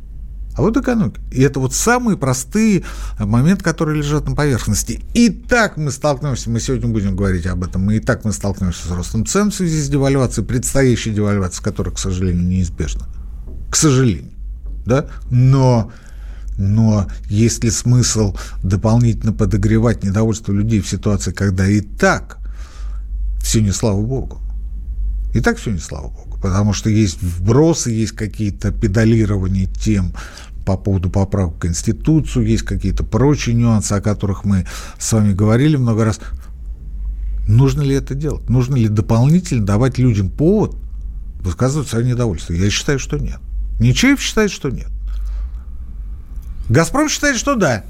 А 0.54 0.62
вот 0.62 0.76
экономика. 0.76 1.20
И 1.30 1.40
это 1.42 1.60
вот 1.60 1.74
самые 1.74 2.16
простые 2.16 2.82
моменты, 3.18 3.62
которые 3.62 3.98
лежат 3.98 4.28
на 4.28 4.34
поверхности. 4.34 5.00
И 5.14 5.30
так 5.30 5.76
мы 5.76 5.90
столкнемся, 5.90 6.50
мы 6.50 6.60
сегодня 6.60 6.88
будем 6.88 7.16
говорить 7.16 7.46
об 7.46 7.62
этом, 7.64 7.90
и 7.90 8.00
так 8.00 8.24
мы 8.24 8.32
столкнемся 8.32 8.86
с 8.86 8.90
ростом 8.90 9.24
цен 9.26 9.50
в 9.50 9.54
связи 9.54 9.80
с 9.80 9.88
девальвацией, 9.88 10.46
предстоящей 10.46 11.12
девальвацией, 11.12 11.64
которая, 11.64 11.94
к 11.94 11.98
сожалению, 11.98 12.44
неизбежна. 12.46 13.06
К 13.70 13.76
сожалению. 13.76 14.32
Да? 14.84 15.06
Но 15.30 15.92
но 16.60 17.06
есть 17.30 17.64
ли 17.64 17.70
смысл 17.70 18.36
дополнительно 18.62 19.32
подогревать 19.32 20.04
недовольство 20.04 20.52
людей 20.52 20.80
в 20.80 20.88
ситуации, 20.88 21.32
когда 21.32 21.66
и 21.66 21.80
так 21.80 22.36
все 23.40 23.62
не 23.62 23.72
слава 23.72 24.02
богу? 24.02 24.38
И 25.32 25.40
так 25.40 25.56
все 25.56 25.70
не 25.70 25.78
слава 25.78 26.08
богу, 26.08 26.29
потому 26.40 26.72
что 26.72 26.90
есть 26.90 27.22
вбросы, 27.22 27.90
есть 27.90 28.12
какие-то 28.12 28.72
педалирования 28.72 29.66
тем 29.66 30.12
по 30.64 30.76
поводу 30.76 31.10
поправок 31.10 31.56
в 31.56 31.58
Конституцию, 31.58 32.46
есть 32.46 32.62
какие-то 32.62 33.04
прочие 33.04 33.54
нюансы, 33.54 33.92
о 33.92 34.00
которых 34.00 34.44
мы 34.44 34.66
с 34.98 35.12
вами 35.12 35.32
говорили 35.32 35.76
много 35.76 36.04
раз. 36.04 36.20
Нужно 37.48 37.82
ли 37.82 37.94
это 37.94 38.14
делать? 38.14 38.48
Нужно 38.48 38.76
ли 38.76 38.88
дополнительно 38.88 39.66
давать 39.66 39.98
людям 39.98 40.30
повод 40.30 40.76
высказывать 41.42 41.88
свое 41.88 42.06
недовольство? 42.06 42.52
Я 42.52 42.70
считаю, 42.70 42.98
что 42.98 43.18
нет. 43.18 43.38
Ничеев 43.80 44.20
считает, 44.20 44.50
что 44.50 44.70
нет. 44.70 44.88
Газпром 46.68 47.08
считает, 47.08 47.36
что 47.36 47.56
да. 47.56 47.84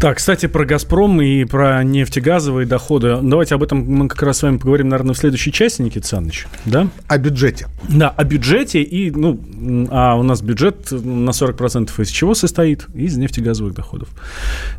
Так, 0.00 0.18
кстати, 0.18 0.46
про 0.46 0.64
«Газпром» 0.64 1.20
и 1.20 1.44
про 1.44 1.82
нефтегазовые 1.82 2.68
доходы. 2.68 3.18
Давайте 3.20 3.56
об 3.56 3.64
этом 3.64 3.80
мы 3.80 4.06
как 4.06 4.22
раз 4.22 4.38
с 4.38 4.42
вами 4.42 4.58
поговорим, 4.58 4.90
наверное, 4.90 5.12
в 5.12 5.18
следующей 5.18 5.50
части, 5.50 5.82
Никита 5.82 6.06
Саныч, 6.06 6.46
да? 6.64 6.86
О 7.08 7.18
бюджете. 7.18 7.66
Да, 7.88 8.08
о 8.10 8.22
бюджете. 8.22 8.80
И, 8.80 9.10
ну, 9.10 9.40
а 9.90 10.14
у 10.14 10.22
нас 10.22 10.40
бюджет 10.40 10.92
на 10.92 11.30
40% 11.30 11.90
из 12.00 12.08
чего 12.10 12.34
состоит? 12.34 12.86
Из 12.94 13.16
нефтегазовых 13.16 13.74
доходов. 13.74 14.08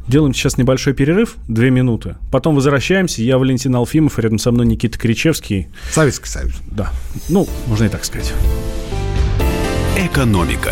Делаем 0.07 0.33
сейчас 0.33 0.57
небольшой 0.57 0.93
перерыв, 0.93 1.35
две 1.49 1.69
минуты. 1.69 2.15
Потом 2.31 2.55
возвращаемся. 2.55 3.21
Я 3.21 3.37
Валентин 3.37 3.75
Алфимов, 3.75 4.19
рядом 4.19 4.39
со 4.39 4.53
мной 4.53 4.67
Никита 4.67 4.97
Кричевский. 4.97 5.67
Советский 5.91 6.29
Союз. 6.29 6.53
Да, 6.71 6.91
ну, 7.27 7.45
можно 7.67 7.83
и 7.83 7.89
так 7.89 8.05
сказать. 8.05 8.33
Экономика. 9.97 10.71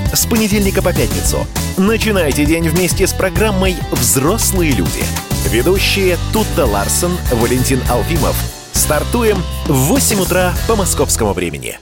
С 0.13 0.25
понедельника 0.25 0.81
по 0.81 0.93
пятницу. 0.93 1.45
Начинайте 1.77 2.45
день 2.45 2.67
вместе 2.67 3.07
с 3.07 3.13
программой 3.13 3.75
«Взрослые 3.91 4.71
люди». 4.71 5.01
Ведущие 5.49 6.17
Тутта 6.33 6.65
Ларсон, 6.65 7.17
Валентин 7.31 7.79
Алфимов. 7.89 8.35
Стартуем 8.73 9.37
в 9.65 9.73
8 9.73 10.19
утра 10.19 10.53
по 10.67 10.75
московскому 10.75 11.33
времени. 11.33 11.79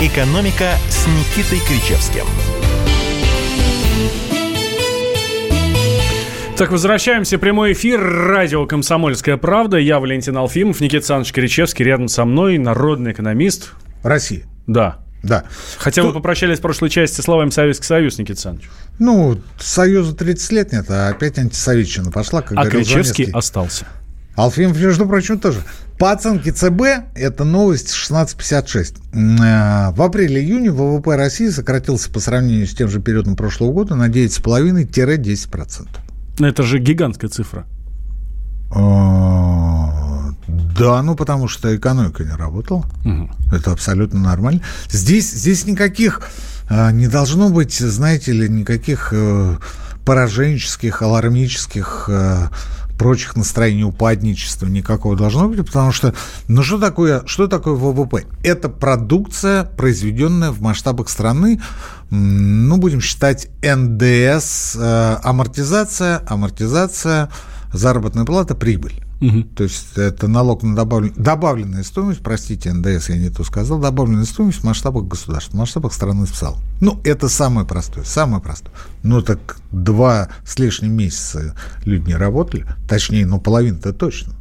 «Экономика» 0.00 0.74
с 0.90 1.06
Никитой 1.06 1.60
Кричевским– 1.60 2.26
Так, 6.56 6.70
возвращаемся. 6.70 7.36
Прямой 7.36 7.72
эфир. 7.72 8.00
Радио 8.00 8.64
«Комсомольская 8.64 9.36
правда». 9.36 9.76
Я 9.76 9.98
Валентин 9.98 10.36
Алфимов, 10.36 10.80
Никита 10.80 10.98
Александрович 10.98 11.32
Киричевский. 11.32 11.84
Рядом 11.84 12.06
со 12.06 12.24
мной 12.24 12.58
народный 12.58 13.10
экономист. 13.10 13.72
России. 14.04 14.44
Да. 14.68 15.03
Да. 15.24 15.44
Хотя 15.78 16.02
Что... 16.02 16.08
мы 16.08 16.14
попрощались 16.14 16.58
в 16.58 16.62
прошлой 16.62 16.90
части 16.90 17.20
словами 17.20 17.50
Советский 17.50 17.86
Союз, 17.86 18.18
Никита 18.18 18.32
Александрович. 18.32 18.70
Ну, 18.98 19.40
Союзу 19.58 20.14
30 20.14 20.52
лет 20.52 20.72
нет, 20.72 20.86
а 20.90 21.08
опять 21.08 21.38
антисоветчина 21.38 22.10
пошла, 22.10 22.42
как 22.42 22.58
А 22.58 22.66
Кричевский 22.66 23.30
остался. 23.32 23.86
Алфимов, 24.36 24.78
между 24.78 25.06
прочим, 25.06 25.38
тоже. 25.38 25.60
По 25.98 26.10
оценке 26.10 26.50
ЦБ, 26.50 26.82
это 27.14 27.44
новость 27.44 27.90
1656. 27.90 28.96
Э, 28.96 29.92
в 29.92 30.02
апреле-июне 30.02 30.72
ВВП 30.72 31.16
России 31.16 31.48
сократился 31.48 32.10
по 32.10 32.18
сравнению 32.18 32.66
с 32.66 32.74
тем 32.74 32.88
же 32.88 33.00
периодом 33.00 33.36
прошлого 33.36 33.72
года 33.72 33.94
на 33.94 34.08
9,5-10%. 34.08 35.88
Это 36.40 36.62
же 36.64 36.78
гигантская 36.80 37.30
цифра. 37.30 37.64
Да, 40.78 41.02
ну 41.02 41.14
потому 41.14 41.48
что 41.48 41.74
экономика 41.74 42.24
не 42.24 42.32
работала. 42.32 42.84
Угу. 43.04 43.30
Это 43.52 43.72
абсолютно 43.72 44.20
нормально. 44.20 44.60
Здесь, 44.88 45.30
здесь 45.30 45.66
никаких 45.66 46.20
а, 46.68 46.90
не 46.90 47.08
должно 47.08 47.50
быть, 47.50 47.74
знаете 47.74 48.32
ли, 48.32 48.48
никаких 48.48 49.10
э, 49.12 49.56
пораженческих, 50.04 51.02
алармических 51.02 52.06
э, 52.08 52.48
прочих 52.98 53.36
настроений, 53.36 53.84
упадничества 53.84 54.66
никакого 54.66 55.16
должно 55.16 55.48
быть, 55.48 55.64
потому 55.66 55.92
что, 55.92 56.14
ну 56.48 56.62
что 56.62 56.78
такое, 56.78 57.22
что 57.26 57.48
такое 57.48 57.74
ВВП? 57.74 58.24
Это 58.42 58.68
продукция, 58.68 59.64
произведенная 59.64 60.50
в 60.52 60.60
масштабах 60.62 61.08
страны, 61.08 61.60
ну, 62.10 62.76
будем 62.76 63.00
считать 63.00 63.48
НДС, 63.62 64.76
э, 64.76 65.16
амортизация, 65.22 66.22
амортизация, 66.26 67.30
заработная 67.72 68.24
плата, 68.24 68.54
прибыль. 68.54 69.02
Угу. 69.24 69.42
То 69.56 69.64
есть 69.64 69.96
это 69.96 70.28
налог 70.28 70.62
на 70.62 70.76
добавлен... 70.76 71.12
добавленная 71.16 71.82
стоимость, 71.82 72.20
простите, 72.20 72.72
НДС 72.72 73.08
я 73.08 73.16
не 73.16 73.30
то 73.30 73.42
сказал, 73.42 73.78
добавленная 73.78 74.26
стоимость 74.26 74.58
в 74.58 74.64
масштабах 74.64 75.04
государства, 75.04 75.56
в 75.56 75.58
масштабах 75.58 75.94
страны 75.94 76.26
в 76.26 76.54
Ну, 76.80 77.00
это 77.04 77.28
самое 77.28 77.66
простое, 77.66 78.04
самое 78.04 78.42
простое. 78.42 78.74
Ну, 79.02 79.22
так 79.22 79.56
два 79.72 80.28
с 80.44 80.58
лишним 80.58 80.92
месяца 80.92 81.54
люди 81.84 82.08
не 82.08 82.16
работали, 82.16 82.66
точнее, 82.86 83.24
ну, 83.24 83.40
половина-то 83.40 83.94
точно. 83.94 84.34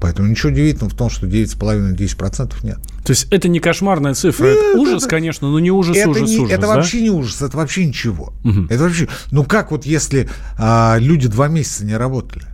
Поэтому 0.00 0.28
ничего 0.28 0.52
удивительного 0.52 0.90
в 0.90 0.96
том, 0.96 1.10
что 1.10 1.26
9,5-10% 1.26 2.54
нет. 2.62 2.78
То 3.04 3.10
есть 3.12 3.26
это 3.30 3.48
не 3.48 3.58
кошмарная 3.58 4.14
цифра, 4.14 4.46
нет, 4.46 4.56
это 4.56 4.78
ужас, 4.78 5.02
это, 5.02 5.10
конечно, 5.10 5.48
но 5.48 5.58
не 5.58 5.70
ужас, 5.70 5.96
это 5.96 6.10
ужас, 6.10 6.28
не, 6.28 6.38
ужас. 6.38 6.52
Это 6.52 6.62
да? 6.62 6.68
вообще 6.68 7.02
не 7.02 7.10
ужас, 7.10 7.42
это 7.42 7.56
вообще 7.56 7.86
ничего. 7.86 8.32
Угу. 8.44 8.66
Это 8.68 8.82
вообще, 8.82 9.08
ну 9.30 9.44
как 9.44 9.70
вот 9.70 9.86
если 9.86 10.28
а, 10.56 10.96
люди 11.00 11.28
два 11.28 11.48
месяца 11.48 11.84
не 11.84 11.96
работали? 11.96 12.44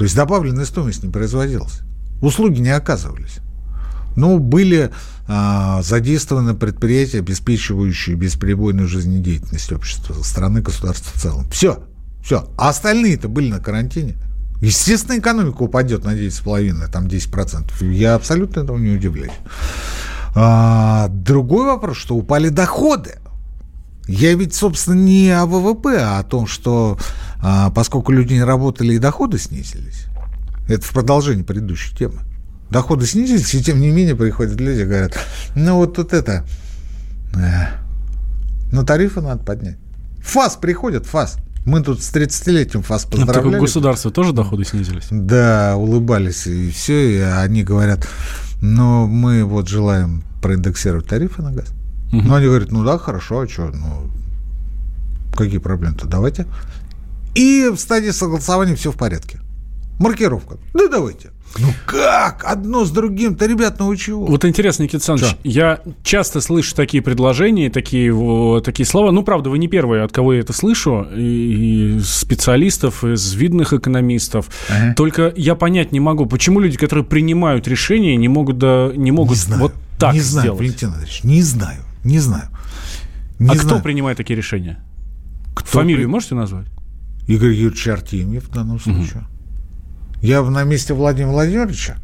То 0.00 0.04
есть 0.04 0.16
добавленная 0.16 0.64
стоимость 0.64 1.02
не 1.02 1.10
производилась. 1.10 1.80
Услуги 2.22 2.58
не 2.58 2.70
оказывались. 2.70 3.40
Ну, 4.16 4.38
были 4.38 4.92
а, 5.28 5.82
задействованы 5.82 6.54
предприятия, 6.54 7.18
обеспечивающие 7.18 8.16
бесперебойную 8.16 8.88
жизнедеятельность 8.88 9.70
общества, 9.70 10.14
страны, 10.22 10.62
государства 10.62 11.12
в 11.14 11.20
целом. 11.20 11.50
Все, 11.50 11.84
все. 12.24 12.48
А 12.56 12.70
остальные-то 12.70 13.28
были 13.28 13.50
на 13.50 13.58
карантине. 13.58 14.16
Естественно, 14.62 15.18
экономика 15.18 15.60
упадет 15.64 16.02
на 16.02 16.14
9,5, 16.14 16.90
там 16.90 17.06
10%. 17.06 17.92
Я 17.92 18.14
абсолютно 18.14 18.60
этому 18.60 18.78
не 18.78 18.92
удивляюсь. 18.92 19.36
А, 20.34 21.08
другой 21.08 21.66
вопрос, 21.66 21.98
что 21.98 22.16
упали 22.16 22.48
доходы. 22.48 23.19
Я 24.10 24.34
ведь, 24.34 24.54
собственно, 24.54 24.94
не 24.94 25.30
о 25.30 25.46
ВВП, 25.46 25.98
а 26.00 26.18
о 26.18 26.24
том, 26.24 26.48
что 26.48 26.98
а, 27.40 27.70
поскольку 27.70 28.10
люди 28.10 28.32
не 28.32 28.42
работали 28.42 28.94
и 28.94 28.98
доходы 28.98 29.38
снизились, 29.38 30.06
это 30.68 30.84
в 30.84 30.90
продолжении 30.90 31.44
предыдущей 31.44 31.96
темы. 31.96 32.18
Доходы 32.70 33.06
снизились, 33.06 33.54
и 33.54 33.62
тем 33.62 33.80
не 33.80 33.90
менее 33.90 34.16
приходят 34.16 34.58
люди 34.60 34.80
и 34.80 34.84
говорят, 34.84 35.16
ну 35.54 35.76
вот 35.76 35.94
тут 35.94 36.12
это, 36.12 36.44
э, 37.34 37.66
ну 38.72 38.84
тарифы 38.84 39.20
надо 39.20 39.44
поднять. 39.44 39.76
ФАС 40.24 40.56
приходит, 40.56 41.06
ФАС. 41.06 41.36
Мы 41.64 41.80
тут 41.80 42.02
с 42.02 42.12
30-летием 42.12 42.84
вас 42.88 43.04
Ну, 43.04 43.18
так 43.18 43.26
поздравляли. 43.26 43.60
государства 43.60 44.10
тоже 44.10 44.32
доходы 44.32 44.64
снизились? 44.64 45.06
Да, 45.10 45.76
улыбались 45.76 46.48
и 46.48 46.72
все, 46.72 47.16
и 47.16 47.20
они 47.20 47.62
говорят, 47.62 48.08
но 48.60 49.06
мы 49.06 49.44
вот 49.44 49.68
желаем 49.68 50.24
проиндексировать 50.42 51.06
тарифы 51.06 51.42
на 51.42 51.52
газ. 51.52 51.68
Мгм. 52.12 52.28
Ну, 52.28 52.34
они 52.34 52.46
говорят, 52.46 52.72
ну 52.72 52.84
да, 52.84 52.98
хорошо, 52.98 53.40
а 53.40 53.48
что, 53.48 53.66
ну, 53.68 54.10
какие 55.36 55.58
проблемы-то, 55.58 56.06
давайте. 56.06 56.46
И 57.34 57.68
в 57.72 57.78
стадии 57.78 58.10
согласования 58.10 58.74
все 58.74 58.90
в 58.90 58.96
порядке. 58.96 59.38
Маркировка. 59.98 60.56
Да 60.74 60.88
давайте. 60.88 61.30
Ну 61.58 61.68
как? 61.84 62.44
Одно 62.46 62.84
с 62.84 62.90
другим-то, 62.90 63.44
ребят, 63.46 63.76
ну 63.80 63.86
вы 63.86 63.96
чего? 63.96 64.24
Вот 64.24 64.44
интересно, 64.44 64.84
Никита 64.84 64.98
Александрович, 64.98 65.32
Чё? 65.32 65.38
я 65.42 65.80
часто 66.04 66.40
слышу 66.40 66.74
такие 66.76 67.02
предложения, 67.02 67.70
такие, 67.70 68.12
во- 68.12 68.60
такие 68.60 68.86
слова. 68.86 69.10
Ну, 69.10 69.22
правда, 69.24 69.50
вы 69.50 69.58
не 69.58 69.66
первые, 69.68 70.04
от 70.04 70.12
кого 70.12 70.32
я 70.34 70.40
это 70.40 70.52
слышу, 70.52 71.06
и, 71.14 71.96
и 71.96 72.00
специалистов, 72.00 73.04
из 73.04 73.34
видных 73.34 73.72
экономистов. 73.72 74.48
Ага. 74.70 74.94
Только 74.96 75.32
я 75.36 75.54
понять 75.56 75.90
не 75.92 76.00
могу, 76.00 76.26
почему 76.26 76.60
люди, 76.60 76.76
которые 76.78 77.04
принимают 77.04 77.66
решения, 77.68 78.16
не 78.16 78.28
могут, 78.28 78.58
да, 78.58 78.90
не 78.94 79.10
могут 79.10 79.36
не 79.36 79.42
знаю. 79.42 79.62
вот 79.62 79.74
так 79.98 80.14
не 80.14 80.20
знаю, 80.20 80.44
сделать. 80.44 80.60
Валентин 80.60 80.88
Андреевич, 80.90 81.24
не 81.24 81.42
знаю, 81.42 81.80
не 82.04 82.18
знаю. 82.18 82.48
Не 83.38 83.50
а 83.50 83.54
кто 83.54 83.68
знаю. 83.68 83.82
принимает 83.82 84.16
такие 84.16 84.36
решения? 84.36 84.78
Кто 85.54 85.66
Фамилию 85.80 86.06
при- 86.06 86.12
можете 86.12 86.34
назвать? 86.34 86.66
Игорь 87.26 87.52
Юрьевич 87.52 87.86
Артемьев 87.88 88.48
в 88.48 88.52
данном 88.52 88.80
случае. 88.80 89.24
Я 90.22 90.42
бы 90.42 90.50
на 90.50 90.64
месте 90.64 90.92
Владимира 90.94 91.32
Владимировича, 91.32 91.96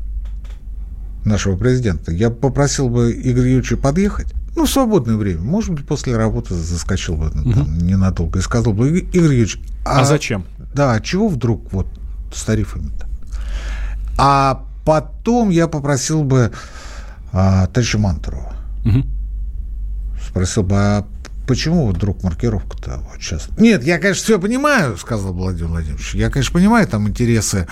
нашего 1.24 1.56
президента, 1.56 2.12
я 2.12 2.30
попросил 2.30 2.88
бы 2.88 3.12
Игоря 3.12 3.46
Юрьевича 3.48 3.76
подъехать. 3.76 4.32
Ну, 4.54 4.64
в 4.64 4.70
свободное 4.70 5.16
время. 5.16 5.42
Может 5.42 5.74
быть, 5.74 5.86
после 5.86 6.16
работы 6.16 6.54
заскочил 6.54 7.16
бы 7.16 7.30
ну, 7.34 7.52
там, 7.52 7.76
ненадолго 7.78 8.38
и 8.38 8.42
сказал 8.42 8.72
бы, 8.72 8.88
«И- 8.88 9.02
Игорь 9.02 9.32
Юрьевич, 9.34 9.58
А, 9.84 10.04
зачем? 10.04 10.44
Да, 10.74 10.92
а 10.94 11.00
чего 11.00 11.28
вдруг 11.28 11.70
вот 11.72 11.86
с 12.32 12.42
тарифами-то? 12.44 13.06
А 14.16 14.64
потом 14.86 15.50
я 15.50 15.68
попросил 15.68 16.22
бы 16.24 16.52
а, 17.32 17.66
товарища 17.66 17.98
Мантурова. 17.98 18.54
Мгм. 18.84 19.04
Спросил 20.36 20.64
бы, 20.64 20.76
а 20.76 21.06
почему 21.46 21.88
вдруг 21.88 22.22
маркировка-то 22.22 23.00
вот 23.10 23.22
сейчас? 23.22 23.48
Нет, 23.56 23.82
я, 23.84 23.98
конечно, 23.98 24.22
все 24.22 24.38
понимаю, 24.38 24.98
сказал 24.98 25.32
Владимир 25.32 25.68
Владимирович. 25.68 26.14
Я, 26.14 26.28
конечно, 26.28 26.52
понимаю 26.52 26.86
там 26.86 27.08
интересы 27.08 27.66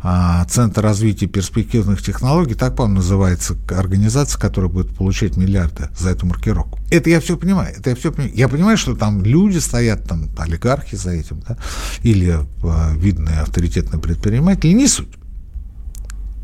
а, 0.00 0.44
Центра 0.44 0.80
развития 0.80 1.26
перспективных 1.26 2.04
технологий, 2.04 2.54
так, 2.54 2.76
по-моему, 2.76 2.98
называется 2.98 3.56
организация, 3.68 4.38
которая 4.38 4.70
будет 4.70 4.94
получать 4.94 5.36
миллиарды 5.36 5.88
за 5.98 6.10
эту 6.10 6.26
маркировку. 6.26 6.78
Это 6.88 7.10
я 7.10 7.20
все 7.20 7.36
понимаю, 7.36 7.74
это 7.76 7.90
я 7.90 7.96
все 7.96 8.12
понимаю. 8.12 8.36
Я 8.36 8.48
понимаю, 8.48 8.76
что 8.76 8.94
там 8.94 9.24
люди 9.24 9.58
стоят, 9.58 10.04
там 10.04 10.28
олигархи 10.38 10.94
за 10.94 11.10
этим, 11.10 11.42
да, 11.48 11.58
или 12.04 12.38
а, 12.62 12.94
видные 12.94 13.40
авторитетные 13.40 14.00
предприниматели, 14.00 14.70
не 14.70 14.86
суть. 14.86 15.12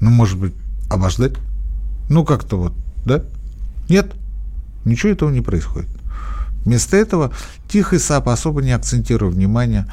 Ну, 0.00 0.10
может 0.10 0.36
быть, 0.36 0.54
обождать? 0.90 1.34
Ну, 2.08 2.24
как-то 2.24 2.56
вот, 2.56 2.72
да? 3.06 3.22
Нет, 3.88 4.16
ничего 4.84 5.12
этого 5.12 5.30
не 5.30 5.40
происходит. 5.40 5.88
Вместо 6.64 6.96
этого 6.96 7.32
тихой 7.68 7.96
сапой 7.96 8.28
особо 8.28 8.62
не 8.62 8.72
акцентируя 8.72 9.30
внимание 9.30 9.86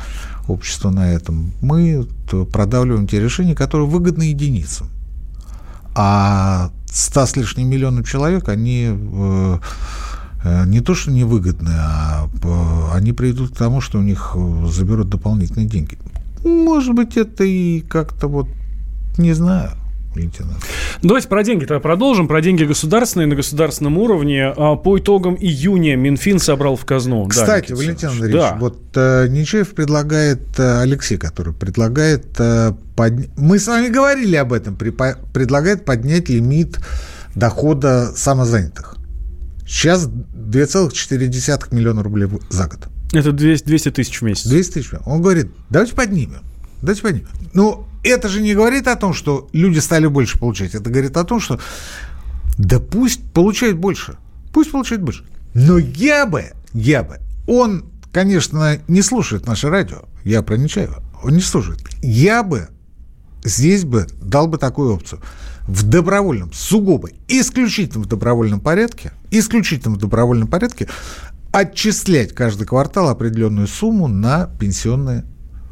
общества 0.48 0.90
на 0.90 1.12
этом. 1.12 1.54
Мы 1.62 2.08
продавливаем 2.52 3.08
те 3.08 3.20
решения, 3.20 3.56
которые 3.56 3.88
выгодны 3.88 4.24
единицам. 4.24 4.90
А 5.96 6.72
100 6.92 7.26
с 7.26 7.36
лишним 7.36 7.70
миллионам 7.70 8.04
человек, 8.04 8.50
они 8.50 8.88
э, 8.90 9.58
э, 10.44 10.66
не 10.66 10.82
то, 10.82 10.94
что 10.94 11.12
невыгодны, 11.12 11.72
а 11.74 12.30
э, 12.44 12.96
они 12.96 13.14
приведут 13.14 13.54
к 13.54 13.58
тому, 13.58 13.82
что 13.82 14.00
у 14.00 14.02
них 14.02 14.36
заберут 14.66 15.10
дополнительные 15.10 15.68
деньги. 15.68 15.98
Может 16.44 16.96
быть, 16.96 17.18
это 17.18 17.44
и 17.44 17.82
как-то 17.82 18.28
вот, 18.28 18.48
не 19.18 19.34
знаю, 19.34 19.72
лейтенант. 20.18 20.58
Давайте 21.02 21.28
про 21.28 21.44
деньги 21.44 21.66
тогда 21.66 21.80
продолжим. 21.80 22.28
Про 22.28 22.42
деньги 22.42 22.64
государственные 22.64 23.28
на 23.28 23.36
государственном 23.36 23.98
уровне. 23.98 24.54
А, 24.56 24.76
По 24.76 24.98
итогам 25.00 25.36
июня 25.40 25.96
Минфин 25.96 26.40
собрал 26.40 26.76
в 26.76 26.86
казну. 26.86 27.24
Да, 27.26 27.30
Кстати, 27.30 27.72
Никита 27.72 27.76
Валентин 27.78 28.10
Андреевич, 28.10 28.42
да. 28.42 28.58
вот 28.60 28.82
э, 28.96 29.28
Нечаев 29.30 29.70
предлагает, 29.76 30.42
э, 30.60 30.82
Алексей, 30.82 31.18
который 31.18 31.54
предлагает, 31.54 32.26
э, 32.40 32.74
подня- 32.96 33.30
мы 33.38 33.60
с 33.60 33.68
вами 33.68 33.88
говорили 33.90 34.36
об 34.36 34.54
этом, 34.54 34.76
припа- 34.76 35.18
предлагает 35.34 35.86
поднять 35.86 36.30
лимит 36.30 36.80
дохода 37.36 38.12
самозанятых. 38.16 38.96
Сейчас 39.66 40.08
2,4 40.08 41.74
миллиона 41.74 42.04
рублей 42.04 42.28
за 42.50 42.68
год. 42.68 42.88
Это 43.14 43.32
200, 43.32 43.66
200 43.66 43.92
тысяч 43.92 44.20
в 44.20 44.24
месяц. 44.24 44.48
200 44.48 44.74
тысяч. 44.74 44.90
Он 45.06 45.22
говорит, 45.22 45.48
давайте 45.70 45.94
поднимем. 45.94 46.42
Давайте 46.82 47.02
поднимем. 47.02 47.28
Ну, 47.54 47.86
это 48.08 48.30
же 48.30 48.42
не 48.42 48.54
говорит 48.54 48.88
о 48.88 48.96
том, 48.96 49.14
что 49.14 49.50
люди 49.54 49.80
стали 49.80 50.08
больше 50.08 50.40
получать. 50.40 50.76
Это 50.76 50.90
говорит 50.90 51.18
о 51.18 51.24
том, 51.24 51.40
что 51.40 51.60
да 52.58 52.80
пусть 52.80 53.24
получают 53.32 53.78
больше. 53.78 54.18
Пусть 54.54 54.72
получают 54.72 55.04
больше. 55.04 55.26
Но 55.54 55.78
я 55.78 56.26
бы, 56.26 56.52
я 56.74 57.04
бы, 57.04 57.20
он, 57.48 57.86
конечно, 58.12 58.80
не 58.88 59.02
слушает 59.02 59.46
наше 59.48 59.70
радио. 59.70 60.04
Я 60.24 60.42
про 60.42 60.58
Нечаева. 60.58 61.04
Он 61.24 61.34
не 61.34 61.42
слушает. 61.42 61.80
Я 62.02 62.44
бы 62.44 62.70
здесь 63.44 63.84
бы 63.84 64.08
дал 64.22 64.48
бы 64.48 64.58
такую 64.58 64.94
опцию. 64.94 65.22
В 65.68 65.84
добровольном, 65.84 66.54
сугубо, 66.54 67.10
исключительно 67.28 68.04
в 68.04 68.08
добровольном 68.08 68.60
порядке, 68.60 69.12
исключительно 69.32 69.96
в 69.96 69.98
добровольном 69.98 70.48
порядке 70.48 70.88
отчислять 71.52 72.34
каждый 72.34 72.66
квартал 72.66 73.10
определенную 73.10 73.68
сумму 73.68 74.08
на 74.08 74.50
пенсионные 74.60 75.26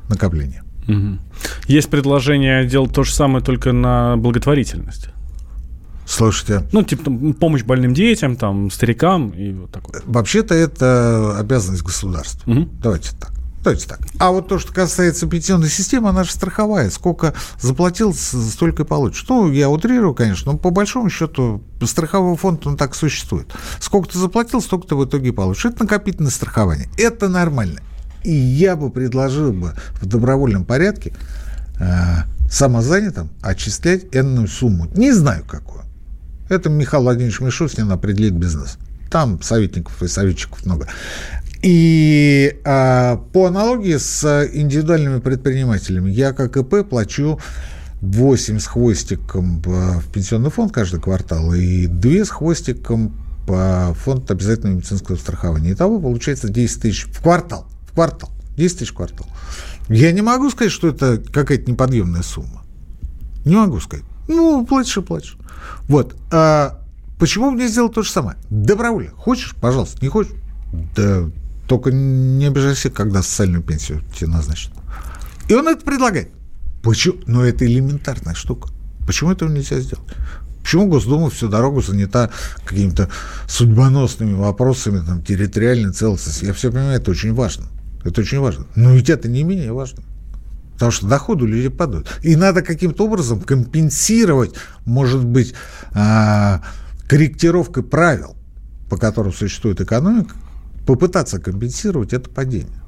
накопления. 0.09 0.64
Мгм. 0.87 1.19
Есть 1.67 1.89
предложение 1.89 2.65
делать 2.65 2.93
то 2.93 3.03
же 3.03 3.13
самое, 3.13 3.43
только 3.43 3.71
на 3.71 4.17
благотворительность. 4.17 5.09
Слушайте, 6.07 6.63
Ну, 6.71 6.83
типа 6.83 7.05
там, 7.05 7.33
помощь 7.33 7.63
больным 7.63 7.93
детям, 7.95 8.35
там, 8.35 8.69
старикам 8.69 9.29
и 9.29 9.51
вот 9.53 9.71
такое. 9.71 10.01
вообще-то 10.05 10.53
это 10.53 11.35
обязанность 11.39 11.81
государства. 11.83 12.49
Мгм. 12.49 12.69
Давайте 12.81 13.09
так. 13.19 13.31
Давайте 13.63 13.87
так. 13.87 13.99
А 14.19 14.29
вот 14.29 14.47
то, 14.47 14.59
что 14.59 14.71
касается 14.71 15.25
пенсионной 15.25 15.69
системы, 15.69 16.09
она 16.09 16.23
же 16.23 16.29
страховая. 16.31 16.91
Сколько 16.91 17.33
заплатил, 17.59 18.13
столько 18.13 18.83
и 18.83 18.85
получишь. 18.85 19.25
Ну, 19.27 19.51
я 19.51 19.67
утрирую, 19.71 20.13
конечно, 20.13 20.51
но 20.51 20.57
по 20.59 20.69
большому 20.69 21.09
счету 21.09 21.63
страховой 21.83 22.37
фонд, 22.37 22.67
он 22.67 22.77
так 22.77 22.93
существует. 22.93 23.47
Сколько 23.79 24.09
ты 24.09 24.19
заплатил, 24.19 24.61
столько 24.61 24.89
ты 24.89 24.95
в 24.95 25.03
итоге 25.05 25.33
получишь. 25.33 25.65
Это 25.65 25.81
накопительное 25.85 26.29
страхование. 26.29 26.87
Это 26.99 27.27
нормально. 27.27 27.81
И 28.25 28.33
я 28.33 28.75
бы 28.75 28.89
предложил 28.89 29.53
бы 29.53 29.73
в 30.01 30.05
добровольном 30.05 30.65
порядке 30.65 31.13
э, 31.79 31.85
самозанятым 32.49 33.29
отчислять 33.41 34.05
энную 34.11 34.47
сумму. 34.47 34.87
Не 34.95 35.11
знаю, 35.11 35.43
какую. 35.47 35.83
Это 36.49 36.69
Михаил 36.69 37.03
Владимирович 37.03 37.39
Мишустин 37.39 37.91
определит 37.91 38.33
бизнес. 38.33 38.77
Там 39.11 39.41
советников 39.41 40.01
и 40.01 40.07
советчиков 40.07 40.65
много. 40.65 40.87
И 41.61 42.59
а, 42.65 43.17
по 43.33 43.45
аналогии 43.47 43.97
с 43.97 44.49
индивидуальными 44.53 45.19
предпринимателями, 45.19 46.09
я 46.09 46.33
как 46.33 46.57
ИП 46.57 46.87
плачу 46.87 47.39
8 48.01 48.59
с 48.59 48.65
хвостиком 48.65 49.61
в 49.61 49.99
в 49.99 50.11
пенсионный 50.11 50.49
фонд 50.49 50.71
каждый 50.71 50.99
квартал 50.99 51.53
и 51.53 51.87
2 51.87 52.25
с 52.25 52.29
хвостиком 52.29 53.15
по 53.47 53.95
фонд 53.99 54.29
обязательного 54.29 54.77
медицинского 54.77 55.15
страхования. 55.15 55.73
Итого 55.73 55.99
получается 55.99 56.49
10 56.49 56.81
тысяч 56.81 57.05
в 57.05 57.21
квартал. 57.21 57.67
Квартал. 57.95 58.29
10 58.57 58.79
тысяч 58.79 58.91
квартал. 58.91 59.27
Я 59.89 60.11
не 60.11 60.21
могу 60.21 60.49
сказать, 60.51 60.71
что 60.71 60.87
это 60.87 61.17
какая-то 61.17 61.69
неподъемная 61.71 62.21
сумма. 62.21 62.63
Не 63.43 63.55
могу 63.55 63.79
сказать. 63.79 64.05
Ну, 64.27 64.65
платишь 64.65 64.97
и 64.97 65.01
платишь. 65.01 65.37
Вот. 65.87 66.15
А 66.31 66.79
почему 67.19 67.51
мне 67.51 67.67
сделать 67.67 67.93
то 67.93 68.03
же 68.03 68.11
самое? 68.11 68.37
Добровольно. 68.49 69.11
Хочешь, 69.11 69.55
пожалуйста. 69.59 69.97
Не 70.01 70.09
хочешь? 70.09 70.33
Да 70.95 71.29
только 71.67 71.91
не 71.91 72.45
обижайся, 72.45 72.89
когда 72.89 73.21
социальную 73.21 73.63
пенсию 73.63 74.01
тебе 74.13 74.27
назначат. 74.27 74.71
И 75.47 75.53
он 75.53 75.67
это 75.67 75.83
предлагает. 75.83 76.29
Почему? 76.83 77.15
Но 77.25 77.43
это 77.43 77.65
элементарная 77.65 78.35
штука. 78.35 78.69
Почему 79.05 79.31
этого 79.31 79.49
нельзя 79.49 79.79
сделать? 79.79 80.05
Почему 80.61 80.87
Госдума 80.87 81.29
всю 81.29 81.47
дорогу 81.47 81.81
занята 81.81 82.31
какими-то 82.63 83.09
судьбоносными 83.47 84.33
вопросами 84.33 85.03
там, 85.05 85.23
территориальной 85.23 85.91
целостности? 85.91 86.45
Я 86.45 86.53
все 86.53 86.71
понимаю, 86.71 86.99
это 86.99 87.11
очень 87.11 87.33
важно. 87.33 87.65
Это 88.05 88.21
очень 88.21 88.39
важно. 88.39 88.67
Но 88.75 88.93
ведь 88.93 89.09
это 89.09 89.27
не 89.27 89.43
менее 89.43 89.73
важно. 89.73 90.03
Потому 90.73 90.91
что 90.91 91.07
доходы 91.07 91.45
у 91.45 91.47
людей 91.47 91.71
падают. 91.71 92.07
И 92.21 92.35
надо 92.35 92.61
каким-то 92.61 93.05
образом 93.05 93.41
компенсировать, 93.41 94.53
может 94.85 95.25
быть, 95.25 95.53
а, 95.93 96.61
корректировкой 97.07 97.83
правил, 97.83 98.35
по 98.89 98.97
которым 98.97 99.33
существует 99.33 99.81
экономика, 99.81 100.35
попытаться 100.85 101.39
компенсировать 101.39 102.13
это 102.13 102.29
падение. 102.29 102.79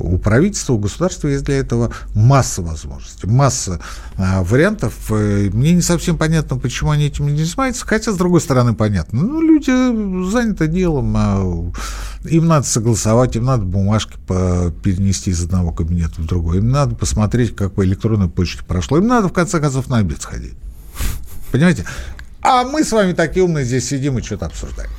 У 0.00 0.18
правительства, 0.18 0.72
у 0.72 0.78
государства 0.78 1.28
есть 1.28 1.44
для 1.44 1.58
этого 1.58 1.92
масса 2.14 2.62
возможностей, 2.62 3.26
масса 3.26 3.80
а, 4.16 4.42
вариантов. 4.42 4.94
Э, 5.10 5.50
Мне 5.52 5.72
не 5.72 5.82
совсем 5.82 6.16
понятно, 6.16 6.56
почему 6.56 6.90
они 6.90 7.06
этим 7.06 7.26
не 7.26 7.44
занимаются, 7.44 7.86
хотя, 7.86 8.12
с 8.12 8.16
другой 8.16 8.40
стороны, 8.40 8.74
понятно. 8.74 9.22
Ну, 9.22 9.40
люди 9.40 10.30
заняты 10.30 10.66
делом, 10.68 11.14
а 11.16 11.72
Им 12.24 12.46
надо 12.46 12.66
согласовать, 12.66 13.36
им 13.36 13.44
надо 13.44 13.64
бумажки 13.64 14.14
перенести 14.26 15.30
из 15.30 15.42
одного 15.42 15.72
кабинета 15.72 16.20
в 16.20 16.26
другой, 16.26 16.58
им 16.58 16.70
надо 16.70 16.94
посмотреть, 16.94 17.54
как 17.54 17.72
по 17.72 17.84
электронной 17.84 18.28
почте 18.28 18.64
прошло, 18.64 18.98
им 18.98 19.06
надо, 19.06 19.28
в 19.28 19.32
конце 19.32 19.60
концов, 19.60 19.88
на 19.88 19.98
обед 19.98 20.20
сходить. 20.22 20.54
Понимаете? 21.52 21.84
А 22.42 22.64
мы 22.64 22.84
с 22.84 22.92
вами 22.92 23.12
такие 23.12 23.44
умные 23.44 23.64
здесь 23.64 23.88
сидим 23.88 24.18
и 24.18 24.22
что-то 24.22 24.46
обсуждаем. 24.46 24.90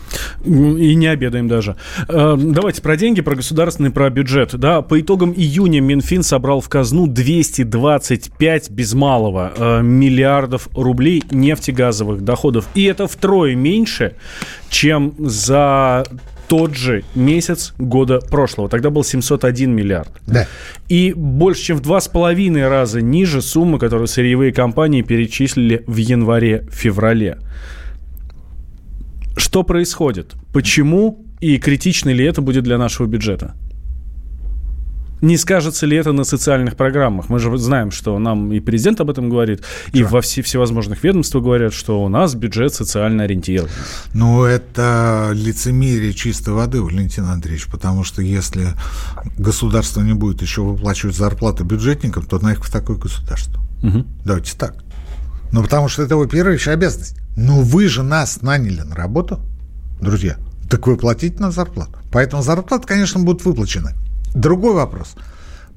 И 0.44 0.96
не 0.96 1.08
обедаем 1.08 1.48
даже. 1.48 1.76
Э, 2.08 2.36
давайте 2.38 2.82
про 2.82 2.96
деньги, 2.98 3.22
про 3.22 3.36
государственный, 3.36 3.90
про 3.90 4.10
бюджет. 4.10 4.56
Да, 4.56 4.82
по 4.82 5.00
итогам 5.00 5.34
июня 5.34 5.82
Минфин 5.82 6.24
собрал 6.24 6.62
в 6.62 6.70
казну 6.70 7.08
225 7.08 8.70
без 8.70 8.94
малого 8.94 9.54
э, 9.56 9.82
миллиардов 9.82 10.70
рублей 10.76 11.24
нефтегазовых 11.32 12.24
доходов. 12.24 12.68
И 12.76 12.84
это 12.84 13.08
втрое 13.08 13.56
меньше, 13.56 14.16
чем 14.70 15.16
за 15.18 16.04
тот 16.52 16.76
же 16.76 17.06
месяц 17.16 17.74
года 17.78 18.20
прошлого. 18.20 18.68
Тогда 18.68 18.90
был 18.90 19.06
701 19.06 19.74
миллиард. 19.74 20.10
Да. 20.28 20.48
И 20.90 21.14
больше, 21.16 21.64
чем 21.64 21.78
в 21.78 21.80
два 21.80 22.02
с 22.02 22.10
половиной 22.10 22.68
раза 22.68 23.00
ниже 23.00 23.42
суммы, 23.42 23.80
которую 23.80 24.08
сырьевые 24.08 24.52
компании 24.52 25.02
перечислили 25.02 25.82
в 25.88 25.96
январе-феврале. 25.96 27.38
Что 29.38 29.64
происходит? 29.64 30.34
Почему 30.52 31.26
и 31.40 31.58
критично 31.58 32.10
ли 32.10 32.26
это 32.26 32.42
будет 32.42 32.66
для 32.66 32.78
нашего 32.78 33.08
бюджета? 33.08 33.56
Не 35.22 35.38
скажется 35.38 35.86
ли 35.86 35.96
это 35.96 36.12
на 36.14 36.24
социальных 36.24 36.76
программах? 36.76 37.30
Мы 37.30 37.38
же 37.38 37.56
знаем, 37.58 37.92
что 37.92 38.18
нам 38.18 38.52
и 38.52 38.60
президент 38.60 39.02
об 39.02 39.10
этом 39.12 39.30
говорит, 39.30 39.64
и 39.94 40.00
что? 40.00 40.14
во 40.14 40.22
все, 40.22 40.42
всевозможных 40.42 41.04
ведомствах 41.04 41.44
говорят, 41.44 41.74
что 41.74 42.04
у 42.04 42.10
нас 42.10 42.34
бюджет 42.34 42.74
социально 42.74 43.24
ориентирован. 43.24 43.70
Ну, 44.14 44.44
это 44.44 45.30
лицемерие 45.34 46.14
чистой 46.14 46.56
воды, 46.56 46.82
Валентин 46.82 47.26
Андреевич, 47.26 47.68
потому 47.68 48.04
что 48.04 48.24
если 48.24 48.70
государство 49.38 50.02
не 50.02 50.14
будет 50.14 50.42
еще 50.42 50.62
выплачивать 50.62 51.16
зарплаты 51.16 51.64
бюджетникам, 51.64 52.26
то 52.26 52.40
нафиг 52.40 52.64
в 52.64 52.72
такое 52.72 52.98
государство. 52.98 53.62
Угу. 53.84 54.06
Давайте 54.26 54.58
так. 54.58 54.76
Ну, 55.52 55.62
потому 55.62 55.88
что 55.88 56.02
это 56.02 56.16
его 56.16 56.26
первая 56.26 56.56
еще 56.56 56.72
обязанность. 56.72 57.18
Ну, 57.36 57.62
вы 57.62 57.88
же 57.88 58.02
нас 58.02 58.42
наняли 58.42 58.82
на 58.82 58.96
работу, 58.96 59.40
друзья. 60.00 60.38
Так 60.70 60.88
вы 60.88 60.98
платите 60.98 61.38
на 61.40 61.52
зарплату. 61.52 61.92
Поэтому 62.12 62.42
зарплаты, 62.42 62.88
конечно, 62.88 63.20
будут 63.20 63.46
выплачены. 63.46 63.92
Другой 64.34 64.74
вопрос. 64.74 65.16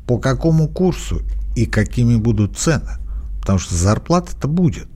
По 0.07 0.19
какому 0.19 0.69
курсу 0.69 1.23
и 1.57 1.67
какими 1.67 2.17
будут 2.17 2.57
цены? 2.57 2.99
Потому 3.41 3.59
что 3.59 3.75
зарплата-то 3.75 4.49
будет. 4.49 4.89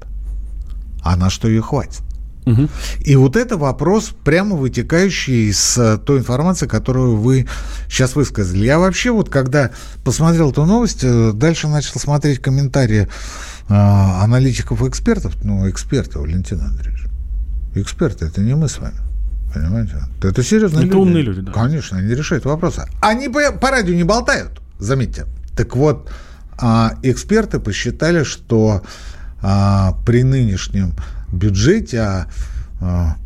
А 1.02 1.16
на 1.16 1.30
что 1.30 1.48
ее 1.48 1.62
хватит? 1.62 2.02
Угу. 2.48 2.68
И 3.00 3.16
вот 3.16 3.36
это 3.36 3.58
вопрос, 3.58 4.14
прямо 4.24 4.56
вытекающий 4.56 5.50
из 5.50 5.76
э, 5.76 5.98
той 5.98 6.20
информации, 6.20 6.66
которую 6.66 7.16
вы 7.16 7.46
сейчас 7.88 8.16
высказали. 8.16 8.64
Я 8.64 8.78
вообще 8.78 9.10
вот, 9.10 9.28
когда 9.28 9.70
посмотрел 10.02 10.50
эту 10.50 10.64
новость, 10.64 11.00
э, 11.02 11.32
дальше 11.34 11.68
начал 11.68 12.00
смотреть 12.00 12.38
комментарии 12.40 13.02
э, 13.02 13.74
аналитиков 13.74 14.82
и 14.82 14.88
экспертов. 14.88 15.34
Ну, 15.44 15.68
эксперты, 15.68 16.18
Валентин 16.18 16.60
Андреевич. 16.60 17.04
Эксперты, 17.74 18.24
это 18.24 18.40
не 18.40 18.54
мы 18.54 18.68
с 18.68 18.78
вами. 18.78 18.96
Понимаете? 19.54 19.96
Это 20.22 20.42
серьезные 20.42 20.86
Это 20.86 20.94
люди. 20.94 20.96
умные 20.96 21.22
люди, 21.22 21.40
да. 21.40 21.52
Конечно, 21.52 21.98
они 21.98 22.14
решают 22.14 22.44
вопросы. 22.44 22.86
Они 23.00 23.28
по, 23.28 23.52
по 23.52 23.70
радио 23.70 23.94
не 23.94 24.04
болтают, 24.04 24.60
заметьте. 24.78 25.26
Так 25.56 25.74
вот, 25.74 26.10
а, 26.58 26.94
эксперты 27.02 27.58
посчитали, 27.60 28.24
что 28.24 28.82
а, 29.40 29.96
при 30.04 30.22
нынешнем 30.22 30.94
бюджете 31.32 32.26
а, 32.80 33.16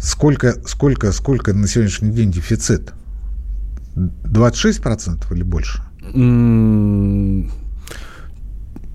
сколько, 0.00 0.56
сколько, 0.66 1.12
сколько 1.12 1.52
на 1.52 1.68
сегодняшний 1.68 2.10
день 2.10 2.32
дефицит? 2.32 2.92
26% 3.96 5.32
или 5.34 5.42
больше? 5.42 5.82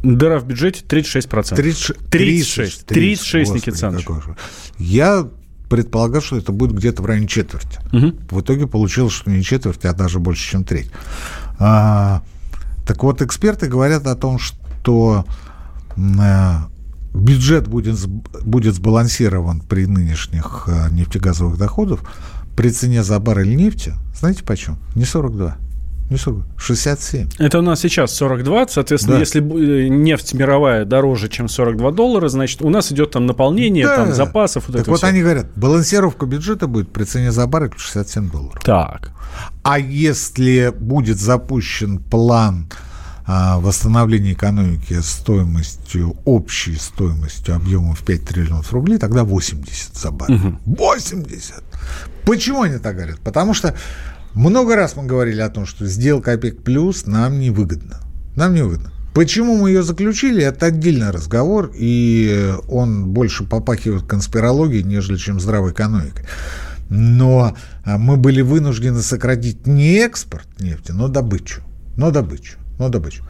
Дыра 0.03 0.39
в 0.39 0.45
бюджете 0.45 0.83
36%. 0.87 1.55
36, 1.55 2.09
36, 2.09 2.85
36, 2.85 2.85
36 2.85 3.53
Никита 3.53 3.87
Александрович. 3.87 4.07
Я 4.77 5.27
предполагал, 5.75 6.21
что 6.21 6.37
это 6.37 6.53
будет 6.53 6.73
где-то 6.73 7.01
в 7.01 7.05
районе 7.05 7.27
четверти. 7.27 7.79
Угу. 7.91 8.37
В 8.37 8.41
итоге 8.41 8.65
получилось, 8.65 9.11
что 9.11 9.29
не 9.29 9.43
четверть, 9.43 9.83
а 9.83 9.93
даже 9.93 10.19
больше, 10.19 10.51
чем 10.51 10.63
треть. 10.63 10.89
А, 11.59 12.21
так 12.87 13.03
вот, 13.03 13.21
эксперты 13.21 13.67
говорят 13.67 14.07
о 14.07 14.15
том, 14.15 14.39
что 14.39 15.25
а, 15.97 16.69
бюджет 17.13 17.67
будет, 17.67 17.99
будет 18.07 18.75
сбалансирован 18.75 19.59
при 19.59 19.85
нынешних 19.85 20.69
а, 20.69 20.89
нефтегазовых 20.89 21.57
доходах 21.57 21.99
при 22.55 22.69
цене 22.69 23.03
за 23.03 23.19
баррель 23.19 23.57
нефти, 23.57 23.95
знаете 24.17 24.45
почем? 24.45 24.77
Не 24.95 25.03
42, 25.03 25.57
не 26.09 26.17
40, 26.17 26.43
67. 26.57 27.29
Это 27.39 27.59
у 27.59 27.61
нас 27.61 27.79
сейчас 27.79 28.13
42, 28.15 28.67
соответственно, 28.67 29.15
да. 29.15 29.19
если 29.21 29.41
э, 29.41 29.87
нефть 29.87 30.33
мировая 30.33 30.85
дороже, 30.85 31.29
чем 31.29 31.49
42 31.49 31.91
доллара, 31.91 32.27
значит, 32.27 32.61
у 32.61 32.69
нас 32.69 32.91
идет 32.91 33.11
там 33.11 33.25
наполнение, 33.25 33.85
да. 33.85 33.97
там 33.97 34.13
запасов. 34.13 34.65
Вот 34.67 34.77
так 34.77 34.87
вот 34.87 34.97
все. 34.97 35.07
они 35.07 35.21
говорят, 35.21 35.47
балансировка 35.55 36.25
бюджета 36.27 36.67
будет 36.67 36.91
при 36.91 37.05
цене 37.05 37.31
за 37.31 37.47
баррель 37.47 37.71
67 37.75 38.29
долларов. 38.29 38.63
Так. 38.63 39.11
А 39.63 39.79
если 39.79 40.71
будет 40.79 41.17
запущен 41.17 41.97
план 41.97 42.67
а, 43.27 43.57
восстановления 43.57 44.33
экономики 44.33 44.99
стоимостью, 45.01 46.15
общей 46.25 46.75
стоимостью 46.75 47.55
объемом 47.55 47.95
в 47.95 48.03
5 48.03 48.25
триллионов 48.25 48.71
рублей, 48.71 48.99
тогда 48.99 49.23
80 49.23 49.97
за 49.97 50.11
баррель. 50.11 50.35
Угу. 50.35 50.75
80! 50.77 51.63
Почему 52.25 52.61
они 52.61 52.77
так 52.77 52.95
говорят? 52.95 53.19
Потому 53.21 53.55
что 53.55 53.75
много 54.35 54.75
раз 54.75 54.95
мы 54.95 55.05
говорили 55.05 55.41
о 55.41 55.49
том, 55.49 55.65
что 55.65 55.85
сделка 55.85 56.33
ОПЕК 56.33 56.61
плюс 56.61 57.05
нам 57.05 57.39
невыгодна. 57.39 58.01
Нам 58.35 58.53
невыгодно. 58.53 58.91
Почему 59.13 59.55
мы 59.55 59.69
ее 59.69 59.81
заключили, 59.81 60.43
это 60.43 60.65
отдельный 60.65 61.09
разговор, 61.09 61.71
и 61.73 62.53
он 62.67 63.07
больше 63.11 63.45
попахивает 63.45 64.03
конспирологией, 64.03 64.83
нежели 64.83 65.15
чем 65.15 65.39
здравой 65.39 65.71
экономикой. 65.71 66.25
Но 66.89 67.55
а, 67.85 67.97
мы 67.97 68.17
были 68.17 68.41
вынуждены 68.41 69.01
сократить 69.01 69.67
не 69.67 69.99
экспорт 69.99 70.47
нефти, 70.59 70.91
но 70.91 71.07
добычу. 71.07 71.61
Но 71.95 72.11
добычу. 72.11 72.57
Но 72.77 72.89
добычу. 72.89 73.23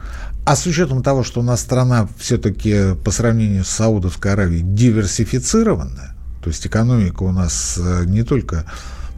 А 0.44 0.56
с 0.56 0.66
учетом 0.66 1.04
того, 1.04 1.22
что 1.22 1.38
у 1.38 1.44
нас 1.44 1.60
страна 1.60 2.08
все-таки 2.18 2.96
по 3.04 3.12
сравнению 3.12 3.64
с 3.64 3.68
Саудовской 3.68 4.32
Аравией 4.32 4.62
диверсифицированная, 4.62 6.16
то 6.42 6.50
есть 6.50 6.66
экономика 6.66 7.22
у 7.22 7.30
нас 7.30 7.78
э, 7.78 8.04
не 8.06 8.24
только 8.24 8.64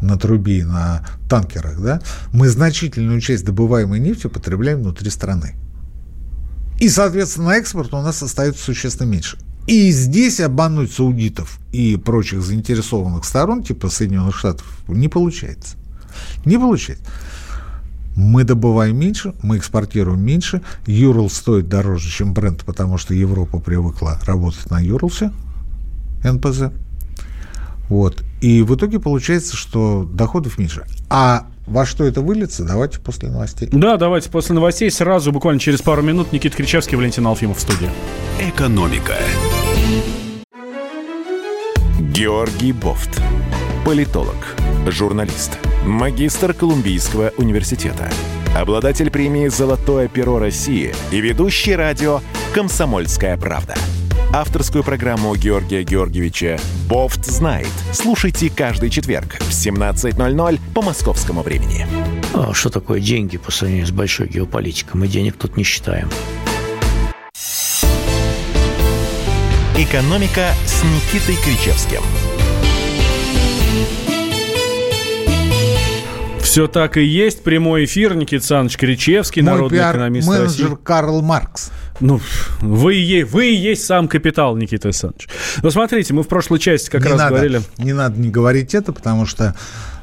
на 0.01 0.17
трубе, 0.17 0.65
на 0.65 1.05
танкерах, 1.29 1.81
да, 1.81 2.01
мы 2.33 2.49
значительную 2.49 3.21
часть 3.21 3.45
добываемой 3.45 4.01
нефти 4.01 4.27
потребляем 4.27 4.81
внутри 4.81 5.11
страны. 5.11 5.55
И, 6.79 6.89
соответственно, 6.89 7.51
экспорт 7.51 7.93
у 7.93 8.01
нас 8.03 8.23
остается 8.23 8.63
существенно 8.63 9.09
меньше. 9.09 9.39
И 9.67 9.91
здесь 9.91 10.41
обмануть 10.41 10.93
саудитов 10.93 11.59
и 11.73 11.97
прочих 11.97 12.43
заинтересованных 12.43 13.25
сторон, 13.25 13.63
типа 13.63 13.91
Соединенных 13.91 14.37
Штатов, 14.37 14.67
не 14.89 15.09
получается. 15.09 15.77
Не 16.45 16.57
получается. 16.57 17.05
Мы 18.17 18.45
добываем 18.45 18.99
меньше, 18.99 19.35
мы 19.43 19.59
экспортируем 19.59 20.21
меньше. 20.21 20.63
Юрл 20.87 21.29
стоит 21.31 21.69
дороже, 21.69 22.09
чем 22.11 22.33
бренд, 22.33 22.65
потому 22.65 22.99
что 22.99 23.15
Европа 23.15 23.61
привыкла 23.61 24.19
работать 24.25 24.71
на 24.71 24.81
Юрлсе, 24.81 25.33
НПЗ. 26.25 26.73
Вот. 27.88 28.22
И 28.40 28.62
в 28.62 28.74
итоге 28.74 29.01
получается, 29.01 29.57
что 29.57 30.05
доходов 30.05 30.59
меньше. 30.59 30.85
А 31.09 31.46
во 31.66 31.85
что 31.85 32.05
это 32.05 32.20
выльется, 32.20 32.64
давайте 32.64 32.98
после 32.98 33.31
новостей. 33.31 33.68
Да, 33.70 33.96
давайте 33.96 34.31
после 34.31 34.55
новостей. 34.55 34.90
Сразу, 34.90 35.33
буквально 35.33 35.61
через 35.61 35.83
пару 35.83 36.03
минут, 36.03 36.33
Никита 36.33 36.57
Кричевский, 36.57 36.96
Валентин 36.96 37.27
Алфимов 37.27 37.59
в 37.59 37.61
студии. 37.61 37.90
Экономика. 38.40 39.14
Георгий 42.01 42.72
Бофт. 42.72 43.20
Политолог, 43.85 44.57
журналист, 44.87 45.59
магистр 45.87 46.53
Колумбийского 46.53 47.33
университета, 47.38 48.11
обладатель 48.57 49.11
премии 49.11 49.48
«Золотое 49.48 50.09
перо 50.09 50.38
России» 50.38 50.94
и 51.11 51.20
ведущий 51.20 51.74
радио 51.74 52.20
«Комсомольская 52.55 53.37
правда» 53.37 53.77
авторскую 54.33 54.85
программу 54.85 55.35
Георгия 55.35 55.83
Георгиевича 55.83 56.59
«Бофт 56.88 57.25
знает». 57.25 57.69
Слушайте 57.93 58.51
каждый 58.51 58.91
четверг 58.91 59.38
в 59.41 59.51
17.00 59.51 60.61
по 60.75 60.83
московскому 60.83 61.43
времени. 61.43 61.87
А 62.35 62.53
что 62.53 62.71
такое 62.71 63.01
деньги 63.01 63.38
по 63.38 63.51
сравнению 63.51 63.87
с 63.87 63.91
большой 63.91 64.29
геополитикой? 64.29 65.01
Мы 65.01 65.09
денег 65.09 65.37
тут 65.37 65.57
не 65.57 65.64
считаем. 65.64 66.09
«Экономика» 69.77 70.51
с 70.67 70.83
Никитой 70.83 71.37
Кричевским. 71.37 72.03
Все 76.41 76.67
так 76.67 76.97
и 76.97 77.05
есть. 77.05 77.45
Прямой 77.45 77.85
эфир. 77.85 78.17
Никита 78.17 78.37
Александрович 78.37 78.77
Кричевский, 78.79 79.43
Мой 79.43 79.53
народный 79.53 79.79
экономист 79.79 80.27
менеджер 80.27 80.71
России. 80.71 80.79
Карл 80.83 81.23
Маркс. 81.23 81.71
Ну, 82.01 82.21
вы 82.61 82.97
и, 82.97 83.23
вы 83.23 83.51
и 83.51 83.55
есть 83.55 83.85
сам 83.85 84.09
капитал, 84.09 84.57
Никита 84.57 84.88
Александрович. 84.88 85.29
Ну, 85.62 85.71
смотрите, 85.71 86.14
мы 86.14 86.23
в 86.23 86.29
прошлой 86.29 86.59
части 86.59 86.90
как 86.90 87.05
не 87.05 87.11
раз 87.11 87.18
надо, 87.18 87.35
говорили... 87.35 87.62
Не 87.79 87.92
надо 87.92 88.21
не 88.21 88.31
говорить 88.31 88.75
это, 88.75 88.92
потому 88.92 89.27
что 89.27 89.55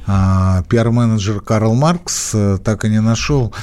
а, 0.08 0.64
пиар-менеджер 0.70 1.42
Карл 1.42 1.74
Маркс 1.74 2.32
э, 2.34 2.58
так 2.64 2.86
и 2.86 2.90
не 2.90 3.02
нашел, 3.02 3.54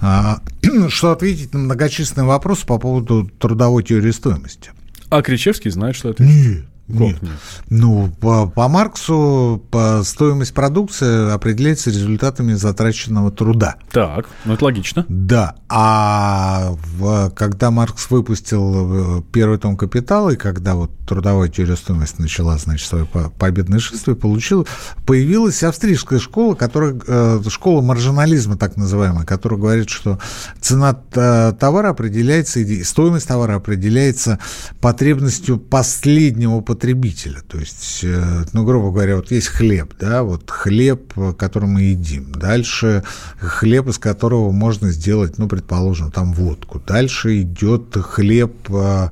а, 0.00 0.40
что 0.88 1.12
ответить 1.12 1.52
на 1.52 1.60
многочисленные 1.60 2.26
вопросы 2.26 2.66
по 2.66 2.78
поводу 2.78 3.30
трудовой 3.38 3.82
теории 3.82 4.10
стоимости. 4.10 4.70
А 5.10 5.22
Кричевский 5.22 5.70
знает, 5.70 5.96
что 5.96 6.10
это? 6.10 6.22
Нет. 6.22 6.64
Нет. 6.98 7.22
Нет. 7.22 7.32
Ну, 7.68 8.12
по, 8.20 8.46
по 8.46 8.68
Марксу 8.68 9.62
по 9.70 10.02
стоимость 10.04 10.54
продукции 10.54 11.32
определяется 11.32 11.90
результатами 11.90 12.54
затраченного 12.54 13.30
труда. 13.30 13.76
Так, 13.92 14.26
ну 14.44 14.54
это 14.54 14.64
логично. 14.64 15.06
Да, 15.08 15.56
а 15.68 16.72
в, 16.96 17.30
когда 17.30 17.70
Маркс 17.70 18.10
выпустил 18.10 19.18
э, 19.18 19.22
первый 19.32 19.58
том 19.58 19.76
«Капитала», 19.76 20.30
и 20.30 20.36
когда 20.36 20.74
вот 20.74 20.90
трудовая 21.06 21.48
теория 21.48 21.76
стоимости 21.76 22.20
начала, 22.20 22.58
значит, 22.58 22.88
свое 22.88 23.06
победное 23.06 23.78
шествие, 23.78 24.16
получил, 24.16 24.66
появилась 25.06 25.62
австрийская 25.62 26.18
школа, 26.18 26.54
которая, 26.54 27.00
э, 27.06 27.40
школа 27.48 27.82
маржинализма, 27.82 28.56
так 28.56 28.76
называемая, 28.76 29.24
которая 29.24 29.60
говорит, 29.60 29.90
что 29.90 30.18
цена 30.60 31.00
э, 31.14 31.52
товара 31.58 31.90
определяется, 31.90 32.60
стоимость 32.84 33.28
товара 33.28 33.56
определяется 33.56 34.38
потребностью 34.80 35.58
последнего 35.58 36.60
потребителя 36.60 36.79
потребителя. 36.80 37.42
То 37.46 37.58
есть, 37.58 38.00
э, 38.04 38.44
ну, 38.54 38.64
грубо 38.64 38.90
говоря, 38.90 39.16
вот 39.16 39.30
есть 39.30 39.48
хлеб, 39.48 39.92
да, 40.00 40.22
вот 40.22 40.50
хлеб, 40.50 41.12
который 41.36 41.68
мы 41.68 41.82
едим. 41.82 42.32
Дальше 42.32 43.04
хлеб, 43.38 43.88
из 43.88 43.98
которого 43.98 44.50
можно 44.50 44.90
сделать, 44.90 45.36
ну, 45.36 45.46
предположим, 45.46 46.10
там 46.10 46.32
водку. 46.32 46.80
Дальше 46.86 47.42
идет 47.42 47.94
хлеб 48.00 48.54
э, 48.70 49.08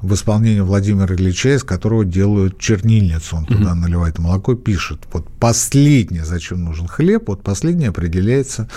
в 0.00 0.14
исполнении 0.14 0.60
Владимира 0.60 1.14
Ильича, 1.14 1.54
из 1.54 1.62
которого 1.62 2.04
делают 2.04 2.58
чернильницу. 2.58 3.36
Он 3.36 3.44
туда 3.44 3.76
наливает 3.76 4.18
молоко, 4.18 4.56
пишет. 4.56 5.02
Вот 5.12 5.28
последнее, 5.38 6.24
зачем 6.24 6.64
нужен 6.64 6.88
хлеб, 6.88 7.28
вот 7.28 7.44
последнее 7.44 7.90
определяется, 7.90 8.68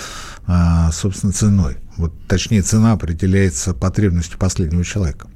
э, 0.45 0.91
собственно, 0.93 1.33
ценой. 1.33 1.77
Вот, 1.97 2.13
точнее, 2.27 2.61
цена 2.61 2.91
определяется 2.91 3.73
потребностью 3.73 4.37
последнего 4.37 4.83
человека. 4.83 5.27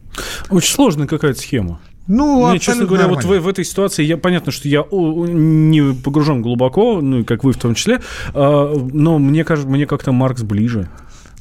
Очень 0.50 0.74
сложная 0.74 1.08
какая-то 1.08 1.40
схема. 1.40 1.80
Ну, 2.10 2.50
Мне, 2.50 2.58
честно 2.58 2.86
говоря, 2.86 3.04
нормально. 3.04 3.28
вот 3.28 3.38
в, 3.38 3.44
в 3.44 3.48
этой 3.48 3.64
ситуации 3.64 4.04
я 4.04 4.18
понятно, 4.18 4.52
что 4.52 4.68
я 4.68 4.84
не 4.92 5.94
погружен 5.94 6.42
глубоко, 6.42 7.02
ну, 7.02 7.24
как 7.24 7.44
вы 7.44 7.54
в 7.54 7.58
том 7.58 7.76
числе, 7.76 8.02
а, 8.34 8.74
но 8.92 9.20
мне 9.20 9.46
кажется, 9.46 9.70
мне 9.70 9.86
как-то 9.86 10.12
Маркс 10.12 10.42
ближе. 10.42 10.90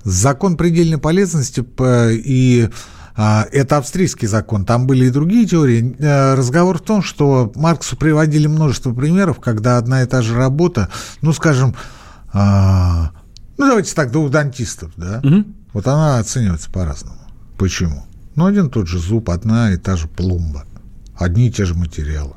Закон 0.05 0.59
предельной 0.59 0.99
полезности 0.99 1.65
и 2.23 2.69
а, 3.17 3.47
это 3.51 3.79
австрийский 3.79 4.29
закон, 4.29 4.67
там 4.67 4.87
были 4.87 5.07
и 5.07 5.11
другие 5.11 5.47
теории. 5.47 5.97
Э, 5.99 6.35
разговор 6.35 6.79
в 6.79 6.83
том, 6.83 7.03
что 7.03 7.51
Марксу 7.57 7.97
приводили 7.97 8.47
множество 8.47 8.93
примеров, 8.93 9.41
когда 9.41 9.79
одна 9.79 10.03
и 10.03 10.07
та 10.07 10.21
же 10.21 10.37
работа, 10.37 10.91
ну, 11.23 11.33
скажем, 11.33 11.75
а, 12.31 13.13
ну, 13.57 13.67
давайте 13.67 13.95
так, 13.95 14.13
двух 14.13 14.31
дантистов, 14.31 14.93
да, 14.97 15.23
угу. 15.25 15.45
вот 15.73 15.87
она 15.87 16.19
оценивается 16.19 16.71
по-разному. 16.71 17.19
Почему? 17.57 18.05
Ну, 18.39 18.47
один 18.47 18.67
и 18.67 18.71
тот 18.71 18.87
же 18.87 19.01
зуб, 19.01 19.31
одна 19.31 19.73
и 19.73 19.77
та 19.77 19.97
же 19.97 20.07
пломба, 20.07 20.65
одни 21.17 21.49
и 21.49 21.51
те 21.51 21.65
же 21.65 21.75
материалы. 21.75 22.35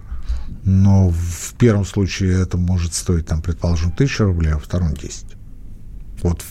Но 0.64 1.10
в 1.10 1.54
первом 1.60 1.86
случае 1.86 2.42
это 2.42 2.58
может 2.58 2.96
стоить, 2.96 3.28
там, 3.28 3.44
предположим, 3.44 3.92
тысячу 3.92 4.24
рублей, 4.24 4.54
а 4.54 4.58
в 4.58 4.64
втором 4.64 4.96
10. 4.96 5.26
Вот 6.24 6.44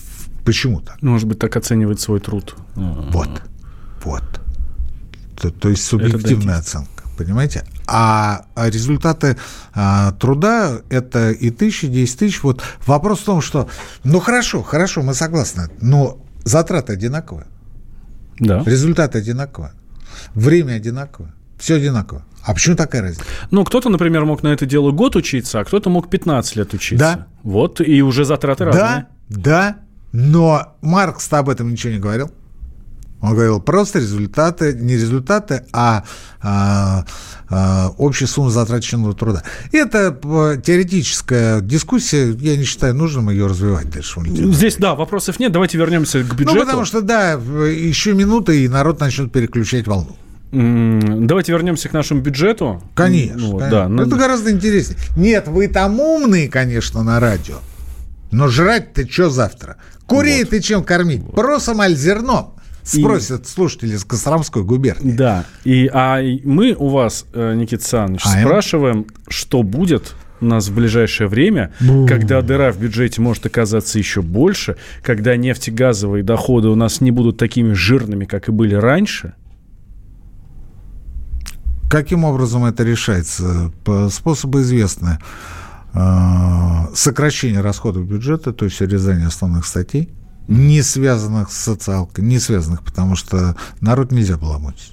почему 0.44 0.80
так? 0.80 1.02
Может 1.02 1.26
быть, 1.26 1.40
так 1.40 1.56
оценивать 1.56 1.98
свой 1.98 2.20
труд. 2.20 2.54
Вот, 2.76 3.42
вот. 4.04 4.22
То, 5.34 5.50
то 5.50 5.68
есть 5.68 5.82
субъективная 5.82 6.58
оценка, 6.58 7.02
понимаете? 7.18 7.64
А, 7.88 8.44
результаты 8.54 9.36
а, 9.74 10.12
труда 10.12 10.78
это 10.90 11.32
и 11.32 11.50
тысячи, 11.50 11.88
десять 11.88 12.20
тысяч. 12.20 12.40
Вот 12.44 12.62
вопрос 12.86 13.18
в 13.18 13.24
том, 13.24 13.40
что, 13.40 13.68
ну 14.04 14.20
хорошо, 14.20 14.62
хорошо, 14.62 15.02
мы 15.02 15.12
согласны, 15.12 15.70
но 15.80 16.20
затраты 16.44 16.92
одинаковые. 16.92 17.48
Да. 18.40 18.62
Результат 18.66 19.14
одинаковый. 19.14 19.70
Время 20.34 20.74
одинаковое. 20.74 21.32
Все 21.58 21.76
одинаково. 21.76 22.24
А 22.42 22.54
почему 22.54 22.74
такая 22.74 23.02
разница? 23.02 23.24
Ну, 23.50 23.64
кто-то, 23.64 23.90
например, 23.90 24.24
мог 24.24 24.42
на 24.42 24.48
это 24.48 24.64
дело 24.64 24.92
год 24.92 25.14
учиться, 25.14 25.60
а 25.60 25.64
кто-то 25.64 25.90
мог 25.90 26.08
15 26.08 26.56
лет 26.56 26.72
учиться. 26.72 27.04
Да. 27.04 27.26
Вот, 27.42 27.80
и 27.80 28.02
уже 28.02 28.24
затраты 28.24 28.64
разные. 28.64 29.06
Да, 29.28 29.40
да, 29.42 29.76
но 30.12 30.76
Маркс 30.80 31.30
об 31.32 31.48
этом 31.50 31.70
ничего 31.70 31.92
не 31.92 31.98
говорил. 31.98 32.30
Он 33.20 33.34
говорил 33.34 33.60
просто 33.60 33.98
результаты, 33.98 34.72
не 34.72 34.94
результаты, 34.94 35.64
а, 35.72 36.04
а, 36.40 37.04
а 37.50 37.92
общая 37.98 38.28
сумма 38.28 38.50
затраченного 38.50 39.12
труда. 39.14 39.42
Это 39.72 40.16
э, 40.22 40.60
теоретическая 40.64 41.60
дискуссия, 41.60 42.32
я 42.38 42.56
не 42.56 42.64
считаю 42.64 42.94
нужным 42.94 43.28
ее 43.28 43.46
развивать 43.46 43.90
дальше. 43.90 44.20
Здесь, 44.24 44.76
да, 44.76 44.94
вопросов 44.94 45.40
нет, 45.40 45.50
давайте 45.50 45.76
вернемся 45.76 46.22
к 46.22 46.34
бюджету. 46.34 46.54
Ну, 46.54 46.64
потому 46.64 46.84
что, 46.84 47.02
да, 47.02 47.32
еще 47.32 48.14
минуты, 48.14 48.64
и 48.64 48.68
народ 48.68 49.00
начнет 49.00 49.32
переключать 49.32 49.86
волну. 49.86 50.16
Давайте 50.52 51.52
вернемся 51.52 51.88
к 51.88 51.92
нашему 51.92 52.20
бюджету. 52.22 52.82
Конечно. 52.94 53.36
Ну, 53.38 53.50
вот, 53.52 53.62
конечно. 53.62 53.96
Да, 53.96 54.02
Это 54.02 54.16
гораздо 54.16 54.50
интереснее. 54.50 54.98
Нет, 55.16 55.46
вы 55.48 55.68
там 55.68 56.00
умные, 56.00 56.48
конечно, 56.48 57.02
на 57.02 57.20
радио. 57.20 57.58
Но 58.30 58.48
жрать-то 58.48 59.10
что 59.10 59.30
завтра? 59.30 59.76
Курей 60.06 60.42
вот. 60.42 60.50
ты 60.50 60.60
чем 60.60 60.82
кормить? 60.82 61.22
Вот. 61.22 61.34
Просом 61.34 61.80
зерном? 61.90 62.54
Спросят 62.98 63.42
и... 63.42 63.48
слушатели 63.48 63.94
из 63.94 64.04
Костромской 64.04 64.64
губернии. 64.64 65.12
Да. 65.12 65.44
И, 65.64 65.88
а 65.92 66.20
мы 66.44 66.74
у 66.76 66.88
вас, 66.88 67.24
э, 67.32 67.54
Никита 67.54 67.82
Александрович, 67.82 68.22
а 68.24 68.40
спрашиваем, 68.40 69.06
что 69.28 69.62
будет 69.62 70.14
у 70.40 70.46
нас 70.46 70.68
в 70.68 70.74
ближайшее 70.74 71.28
время, 71.28 71.72
Бу. 71.80 72.06
когда 72.06 72.42
дыра 72.42 72.72
в 72.72 72.78
бюджете 72.78 73.20
может 73.20 73.46
оказаться 73.46 73.98
еще 73.98 74.22
больше, 74.22 74.76
когда 75.02 75.36
нефтегазовые 75.36 76.24
доходы 76.24 76.68
у 76.68 76.74
нас 76.74 77.00
не 77.00 77.10
будут 77.10 77.36
такими 77.36 77.74
жирными, 77.74 78.24
как 78.24 78.48
и 78.48 78.52
были 78.52 78.74
раньше. 78.74 79.34
Каким 81.90 82.24
образом 82.24 82.64
это 82.64 82.84
решается? 82.84 83.72
Способы 84.10 84.62
известны. 84.62 85.18
Э, 85.92 86.86
сокращение 86.94 87.60
расходов 87.60 88.08
бюджета, 88.08 88.52
то 88.52 88.64
есть 88.64 88.80
урезание 88.80 89.26
основных 89.26 89.66
статей– 89.66 90.08
не 90.50 90.82
связанных 90.82 91.52
с 91.52 91.56
социалкой, 91.56 92.24
не 92.24 92.38
связанных, 92.38 92.82
потому 92.82 93.16
что 93.16 93.56
народ 93.80 94.12
нельзя 94.12 94.36
баламутить. 94.36 94.92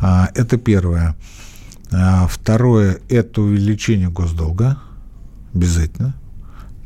А, 0.00 0.28
это 0.34 0.58
первое. 0.58 1.16
А, 1.92 2.26
второе– 2.26 3.00
это 3.08 3.42
увеличение 3.42 4.08
госдолга, 4.08 4.78
обязательно. 5.54 6.14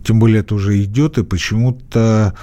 Тем 0.04 0.18
более 0.18 0.40
это 0.40 0.54
уже 0.54 0.82
идет, 0.84 1.18
и 1.18 1.24
почему-то 1.24 2.34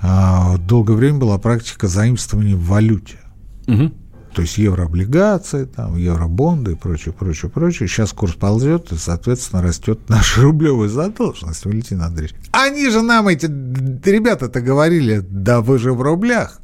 а, 0.00 0.58
долгое 0.58 0.94
время 0.94 1.18
была 1.18 1.38
практика 1.38 1.86
заимствования 1.86 2.56
в 2.56 2.64
валюте. 2.64 3.18
Угу 3.66 3.92
то 4.38 4.42
есть 4.42 4.56
еврооблигации, 4.56 5.64
там, 5.64 5.96
евробонды 5.96 6.70
и 6.70 6.74
прочее, 6.76 7.12
прочее, 7.12 7.50
прочее. 7.50 7.88
Сейчас 7.88 8.12
курс 8.12 8.34
ползет, 8.34 8.92
и, 8.92 8.96
соответственно, 8.96 9.62
растет 9.62 10.08
наша 10.08 10.42
рублевая 10.42 10.88
задолженность, 10.88 11.64
Валентин 11.64 12.00
Андреевич. 12.02 12.36
Они 12.52 12.88
же 12.88 13.02
нам, 13.02 13.26
эти 13.26 13.46
ребята-то 13.46 14.60
говорили, 14.60 15.26
да 15.28 15.60
вы 15.60 15.80
же 15.80 15.92
в 15.92 16.00
рублях, 16.02 16.60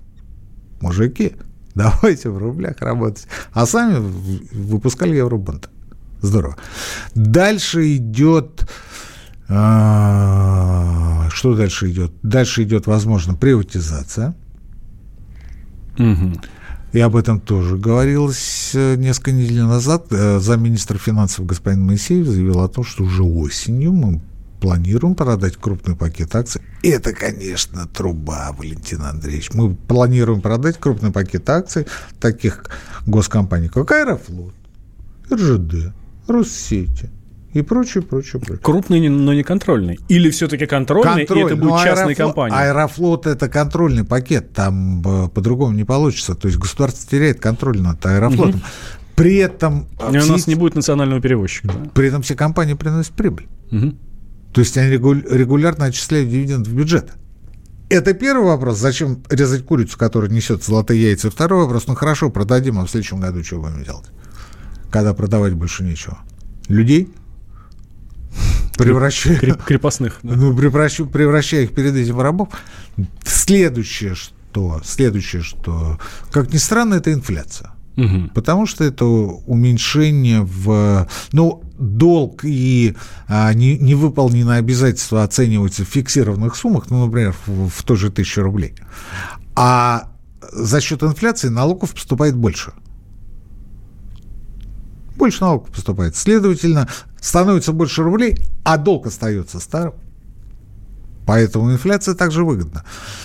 мужики, 0.81 1.33
давайте 1.75 2.31
в 2.31 2.39
рублях 2.39 2.77
работать. 2.79 3.27
А 3.53 3.67
сами 3.67 3.99
выпускали 4.53 5.17
евробонды. 5.17 5.67
Здорово. 6.21 6.57
Дальше 7.17 7.97
идет... 7.97 8.71
А, 9.49 11.27
что 11.29 11.57
дальше 11.57 11.91
идет? 11.91 12.13
Дальше 12.23 12.63
идет, 12.63 12.87
возможно, 12.87 13.35
приватизация. 13.35 14.37
Угу. 15.99 16.35
И 16.95 17.01
об 17.01 17.17
этом 17.17 17.41
тоже 17.41 17.77
говорилось 17.77 18.71
э, 18.73 18.95
несколько 18.95 19.33
недель 19.33 19.65
назад. 19.65 20.07
Э, 20.13 20.39
замминистра 20.39 20.97
финансов 20.97 21.45
господин 21.45 21.85
Моисеев 21.85 22.25
заявил 22.25 22.61
о 22.61 22.69
том, 22.69 22.85
что 22.85 23.03
уже 23.03 23.25
осенью 23.25 23.93
мы 23.93 24.21
планируем 24.61 25.17
продать 25.17 25.57
крупный 25.57 25.97
пакет 25.97 26.33
акций. 26.37 26.63
Это, 26.85 27.13
конечно, 27.13 27.89
труба, 27.89 28.55
Валентин 28.57 29.03
Андреевич. 29.03 29.53
Мы 29.55 29.75
планируем 29.75 30.41
продать 30.41 30.79
крупный 30.79 31.11
пакет 31.11 31.51
акций 31.51 31.89
таких 32.21 32.65
госкомпаний, 33.07 33.69
как 33.69 33.91
Аэрофлот, 33.91 34.55
РЖД, 35.33 35.93
Россети, 36.29 37.11
и 37.55 37.63
прочее, 37.63 38.03
прочее, 38.03 38.43
прочее. 38.43 38.59
Крупный, 38.63 39.09
но 39.09 39.33
не 39.33 39.45
контрольный. 39.45 39.99
Или 40.09 40.31
все-таки 40.31 40.67
контрольный, 40.67 41.25
Контроль. 41.25 41.39
и 41.39 41.47
это 41.47 41.57
будет 41.57 41.71
ну, 41.71 41.79
частная 41.79 42.07
Аэрофлот, 42.07 42.17
компания? 42.17 42.57
Аэрофлот– 42.57 43.27
это 43.29 43.49
контрольный 43.49 44.05
пакет, 44.05 44.53
там 44.53 45.03
э, 45.07 45.29
по-другому 45.29 45.73
не 45.73 45.85
получится. 45.85 46.35
То 46.35 46.49
есть 46.49 46.59
государство 46.59 47.09
теряет 47.09 47.41
контроль 47.41 47.81
над 47.81 48.05
Аэрофлотом. 48.05 48.57
Угу. 48.57 48.65
При 49.15 49.37
этом... 49.37 49.87
И 50.13 50.19
у 50.19 50.27
нас 50.27 50.49
не 50.49 50.57
будет 50.57 50.75
национального 50.75 51.23
перевозчика. 51.23 51.69
Да? 51.69 51.91
При 51.95 52.09
этом 52.09 52.23
все 52.23 52.35
компании 52.35 52.75
приносят 52.75 53.13
прибыль. 53.13 53.47
Угу. 53.71 53.95
То 54.53 54.61
есть 54.61 54.77
они 54.77 54.91
регулярно 54.91 55.85
отчисляют 55.85 56.29
дивиденд 56.31 56.67
в 56.67 56.75
бюджет. 56.75 57.13
Это 57.89 58.15
первый 58.15 58.47
вопрос. 58.47 58.79
Зачем 58.79 59.23
резать 59.31 59.65
курицу, 59.65 59.97
которая 59.97 60.29
несет 60.29 60.65
золотые 60.65 61.01
яйца? 61.01 61.31
Второй 61.31 61.63
вопрос. 61.63 61.87
Ну 61.87 61.95
хорошо, 61.95 62.31
продадим, 62.31 62.81
а 62.81 62.85
в 62.85 62.91
следующем 62.91 63.21
году 63.21 63.45
что 63.45 63.61
будем 63.61 63.85
делать? 63.85 64.07
Когда 64.91 65.15
продавать 65.15 65.53
больше 65.55 65.85
нечего. 65.85 66.19
Людей? 66.67 67.13
превращая, 68.77 69.39
крепостных. 69.39 70.19
Да. 70.23 70.35
Ну, 70.35 70.57
превращая, 70.57 71.07
превращая 71.07 71.63
их 71.63 71.75
перед 71.75 71.95
этим 71.95 72.17
в 72.17 72.23
рабов. 72.23 72.49
Следующее, 73.25 74.15
что, 74.15 74.81
следующее, 74.85 75.43
что, 75.43 75.99
как 76.31 76.53
ни 76.53 76.59
странно, 76.59 76.95
это 76.95 77.13
инфляция. 77.13 77.71
Угу. 77.97 78.31
Потому 78.35 78.67
что 78.67 78.85
это 78.85 79.05
уменьшение 79.05 80.43
в... 80.43 81.09
Ну, 81.33 81.63
долг 81.79 82.45
и 82.45 82.97
а, 83.29 83.53
не, 83.53 83.79
невыполненные 83.79 84.59
обязательства 84.59 85.23
оцениваются 85.23 85.85
в 85.85 85.89
фиксированных 85.89 86.57
суммах, 86.57 86.91
ну, 86.91 87.07
например, 87.07 87.35
в, 87.47 87.69
в 87.69 87.83
той 87.83 87.97
же 87.97 88.11
тысячу 88.11 88.43
рублей. 88.43 88.75
А 89.57 90.09
за 90.53 90.81
счет 90.81 91.03
инфляции 91.03 91.49
налогов 91.49 91.95
поступает 91.95 92.37
больше. 92.37 92.73
Больше 95.17 95.43
налогов 95.43 95.71
поступает. 95.71 96.17
Следовательно, 96.17 96.89
становится 97.21 97.73
больше 97.73 98.03
рублей, 98.03 98.39
а 98.65 98.79
долг 98.79 99.07
остается 99.07 99.61
старым. 99.61 99.95
Поэтому 101.27 101.73
инфляция 101.73 102.15
также 102.15 102.45
выгодна. 102.45 102.85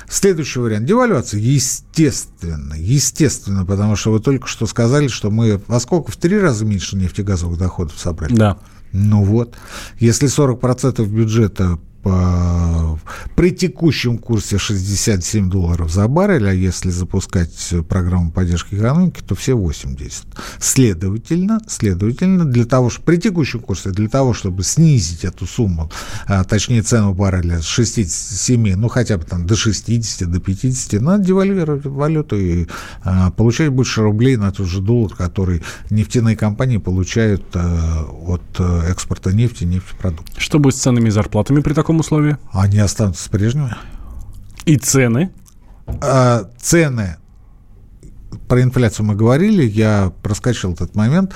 Следующий 0.10 0.60
вариант– 0.60 0.86
девальвация. 0.88 1.40
Естественно, 1.40 2.74
естественно, 2.78 3.66
потому 3.66 3.96
что 3.96 4.12
вы 4.12 4.20
только 4.20 4.48
что 4.48 4.68
сказали, 4.68 5.08
что 5.08 5.32
мы 5.32 5.62
во 5.68 5.80
сколько? 5.80 6.12
В 6.12 6.18
три 6.18 6.40
раза 6.40 6.64
меньше 6.66 6.96
нефтегазовых 6.96 7.58
доходов 7.58 8.00
собрали. 8.00 8.34
Да. 8.34 8.58
Ну 8.92 9.24
вот, 9.24 9.56
если 10.00 10.28
40% 10.28 11.06
бюджета 11.06 11.78
по, 12.04 13.00
при 13.36 13.52
текущем 13.52 14.18
курсе 14.18 14.58
67 14.58 15.50
долларов 15.50 15.92
за 15.92 16.08
баррель, 16.08 16.48
а 16.48 16.54
если 16.54 16.90
запускать 16.90 17.74
программу 17.88 18.32
поддержки 18.32 18.76
экономики, 18.76 19.22
то 19.26 19.36
все 19.36 19.56
80. 19.56 20.26
Следовательно, 20.60 21.60
следовательно, 21.68 22.46
для 22.46 22.66
того, 22.66 22.90
чтобы 22.90 23.06
при 23.06 23.18
текущем 23.18 23.60
курсе, 23.60 23.90
для 23.92 24.10
того, 24.10 24.34
чтобы 24.34 24.64
снизить 24.64 25.26
эту 25.26 25.46
сумму, 25.46 25.92
а, 26.28 26.44
точнее 26.44 26.82
цену 26.82 27.14
барреля 27.14 27.62
с 27.62 27.66
67, 27.66 28.76
ну 28.76 28.88
хотя 28.88 29.18
бы 29.18 29.26
там 29.26 29.46
до 29.46 29.56
60, 29.56 30.30
до 30.30 30.40
50, 30.40 31.02
надо 31.02 31.24
девальвировать 31.24 31.86
валюту 31.86 32.38
и 32.38 32.68
а, 33.04 33.32
получать 33.32 33.70
больше 33.70 34.02
рублей 34.02 34.38
на 34.38 34.52
тот 34.52 34.68
же 34.68 34.82
доллар, 34.82 35.14
который 35.16 35.64
нефтяные 35.90 36.36
компании 36.36 36.78
получают 36.78 37.44
а, 37.56 38.06
от 38.26 38.42
а, 38.60 38.90
экспорта 38.90 39.34
нефти, 39.34 39.64
нефтепродуктов. 39.64 40.42
Что 40.42 40.60
будет 40.60 40.76
с 40.76 40.80
ценами 40.80 41.10
и 41.10 41.12
зарплатами 41.12 41.62
при 41.62 41.74
таком 41.74 41.89
таком 41.90 42.02
условии? 42.02 42.38
Они 42.52 42.78
останутся 42.78 43.28
прежними. 43.32 43.76
И 44.66 44.78
цены? 44.78 45.32
А, 45.88 46.48
цены. 46.62 47.18
Про 48.48 48.62
инфляцию 48.62 49.08
мы 49.08 49.16
говорили, 49.16 49.64
я 49.64 50.14
проскочил 50.22 50.74
этот 50.74 50.94
момент, 50.94 51.34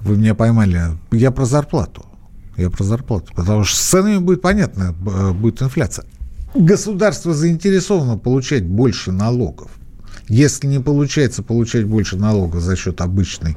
вы 0.00 0.16
меня 0.16 0.34
поймали. 0.34 0.84
Я 1.12 1.30
про 1.30 1.44
зарплату. 1.44 2.06
Я 2.56 2.70
про 2.70 2.82
зарплату. 2.82 3.30
Потому 3.36 3.64
что 3.64 3.76
с 3.76 3.80
ценами 3.80 4.16
будет 4.18 4.40
понятно, 4.40 4.92
будет 5.34 5.60
инфляция. 5.60 6.06
Государство 6.54 7.34
заинтересовано 7.34 8.16
получать 8.16 8.64
больше 8.64 9.12
налогов. 9.12 9.70
Если 10.28 10.66
не 10.66 10.80
получается 10.80 11.42
получать 11.42 11.84
больше 11.84 12.16
налогов 12.16 12.62
за 12.62 12.74
счет 12.74 13.02
обычной 13.02 13.56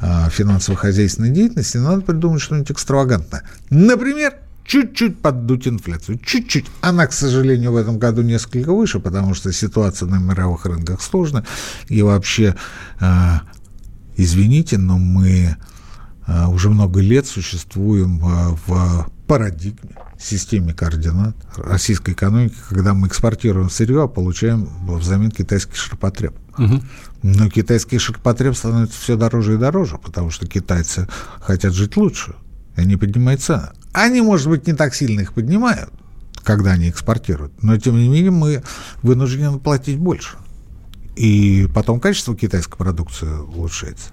э, 0.00 0.30
финансово-хозяйственной 0.30 1.30
деятельности, 1.30 1.76
надо 1.76 2.00
придумать 2.00 2.40
что-нибудь 2.40 2.70
экстравагантное. 2.70 3.42
Например, 3.70 4.34
чуть-чуть 4.64 5.20
поддуть 5.20 5.68
инфляцию. 5.68 6.18
Чуть-чуть. 6.18 6.66
Она, 6.80 7.06
к 7.06 7.12
сожалению, 7.12 7.72
в 7.72 7.76
этом 7.76 7.98
году 7.98 8.22
несколько 8.22 8.72
выше, 8.72 8.98
потому 9.00 9.34
что 9.34 9.52
ситуация 9.52 10.08
на 10.08 10.16
мировых 10.16 10.64
рынках 10.66 11.02
сложная. 11.02 11.44
И 11.88 12.02
вообще, 12.02 12.56
э, 13.00 13.34
извините, 14.16 14.78
но 14.78 14.98
мы 14.98 15.56
э, 16.26 16.46
уже 16.46 16.70
много 16.70 17.00
лет 17.00 17.26
существуем 17.26 18.18
э, 18.24 18.56
в 18.66 19.06
парадигме, 19.26 19.96
системе 20.18 20.72
координат 20.72 21.36
российской 21.56 22.12
экономики, 22.12 22.56
когда 22.68 22.94
мы 22.94 23.08
экспортируем 23.08 23.70
сырье, 23.70 24.04
а 24.04 24.08
получаем 24.08 24.68
взамен 24.86 25.30
китайский 25.30 25.76
ширпотреб. 25.76 26.34
Угу. 26.56 26.82
Но 27.22 27.48
китайский 27.50 27.98
ширпотреб 27.98 28.56
становится 28.56 28.98
все 28.98 29.16
дороже 29.16 29.54
и 29.54 29.58
дороже, 29.58 29.98
потому 29.98 30.30
что 30.30 30.46
китайцы 30.46 31.08
хотят 31.40 31.74
жить 31.74 31.96
лучше, 31.96 32.34
и 32.76 32.80
они 32.80 32.96
поднимают 32.96 33.42
цены. 33.42 33.70
Они, 33.94 34.20
может 34.20 34.48
быть, 34.48 34.66
не 34.66 34.72
так 34.72 34.92
сильно 34.92 35.20
их 35.20 35.34
поднимают, 35.34 35.88
когда 36.42 36.72
они 36.72 36.90
экспортируют, 36.90 37.62
но, 37.62 37.78
тем 37.78 37.96
не 37.96 38.08
менее, 38.08 38.32
мы 38.32 38.64
вынуждены 39.02 39.58
платить 39.60 39.98
больше. 39.98 40.36
И 41.14 41.68
потом 41.72 42.00
качество 42.00 42.36
китайской 42.36 42.76
продукции 42.76 43.28
улучшается. 43.28 44.08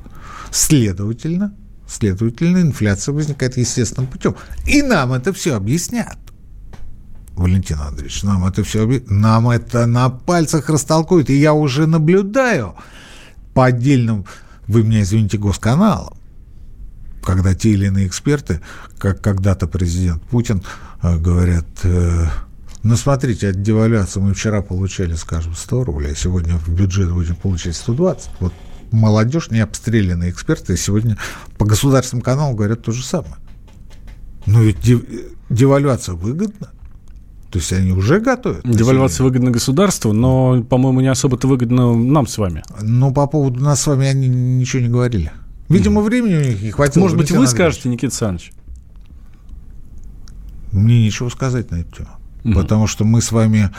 Следовательно, 0.51 1.55
следовательно, 1.87 2.59
инфляция 2.59 3.13
возникает 3.13 3.57
естественным 3.57 4.07
путем. 4.07 4.35
И 4.67 4.83
нам 4.83 5.13
это 5.13 5.33
все 5.33 5.55
объяснят. 5.55 6.17
Валентин 7.33 7.79
Андреевич, 7.79 8.21
нам 8.21 8.45
это 8.45 8.63
все 8.63 9.01
нам 9.07 9.49
это 9.49 9.87
на 9.87 10.09
пальцах 10.09 10.69
растолкуют, 10.69 11.31
и 11.31 11.39
я 11.39 11.53
уже 11.53 11.87
наблюдаю 11.87 12.75
по 13.55 13.65
отдельным, 13.65 14.25
вы 14.67 14.83
меня 14.83 15.01
извините, 15.01 15.39
госканалам, 15.39 16.13
когда 17.21 17.53
те 17.53 17.71
или 17.71 17.87
иные 17.87 18.07
эксперты, 18.07 18.61
как 18.97 19.21
когда-то 19.21 19.67
президент 19.67 20.21
Путин, 20.23 20.63
э, 21.01 21.17
говорят, 21.17 21.65
э, 21.83 22.27
ну, 22.83 22.95
смотрите, 22.95 23.49
от 23.49 23.61
девальвации 23.61 24.19
мы 24.19 24.33
вчера 24.33 24.61
получали, 24.61 25.13
скажем, 25.13 25.55
100 25.55 25.83
рублей, 25.83 26.13
а 26.13 26.15
сегодня 26.15 26.57
в 26.57 26.69
бюджет 26.69 27.11
будем 27.11 27.35
получать 27.35 27.75
120. 27.75 28.29
Вот 28.39 28.53
молодежь, 28.91 29.51
не 29.51 29.59
обстрелянные 29.59 30.31
эксперты, 30.31 30.75
сегодня 30.77 31.17
по 31.57 31.65
государственным 31.65 32.23
каналам 32.23 32.55
говорят 32.55 32.81
то 32.81 32.91
же 32.91 33.03
самое. 33.03 33.35
Но 34.45 34.61
ведь 34.61 34.77
девальвация 35.49 36.15
выгодна. 36.15 36.71
То 37.51 37.59
есть 37.59 37.73
они 37.73 37.91
уже 37.91 38.19
готовят. 38.21 38.61
Девальвация 38.63 39.25
выгодна 39.25 39.51
государству, 39.51 40.13
но, 40.13 40.63
по-моему, 40.63 41.01
не 41.01 41.07
особо-то 41.07 41.47
выгодно 41.47 41.93
нам 41.95 42.25
с 42.25 42.37
вами. 42.37 42.63
Ну, 42.81 43.13
по 43.13 43.27
поводу 43.27 43.61
нас 43.61 43.81
с 43.81 43.87
вами 43.87 44.07
они 44.07 44.29
ничего 44.29 44.81
не 44.81 44.87
говорили. 44.87 45.31
Видимо, 45.71 46.01
времени 46.01 46.35
у 46.35 46.41
них 46.41 46.61
не 46.61 46.71
хватило. 46.71 47.03
Может 47.03 47.17
быть, 47.17 47.31
вы 47.31 47.47
скажете, 47.47 47.89
Никита 47.89 48.07
Александрович? 48.07 48.51
Мне 50.71 51.05
ничего 51.05 51.29
сказать 51.29 51.71
на 51.71 51.75
эту 51.75 51.97
тему. 51.97 52.09
Угу. 52.43 52.53
Потому 52.53 52.87
что 52.87 53.03
мы 53.03 53.21
с 53.21 53.31
вами, 53.31 53.69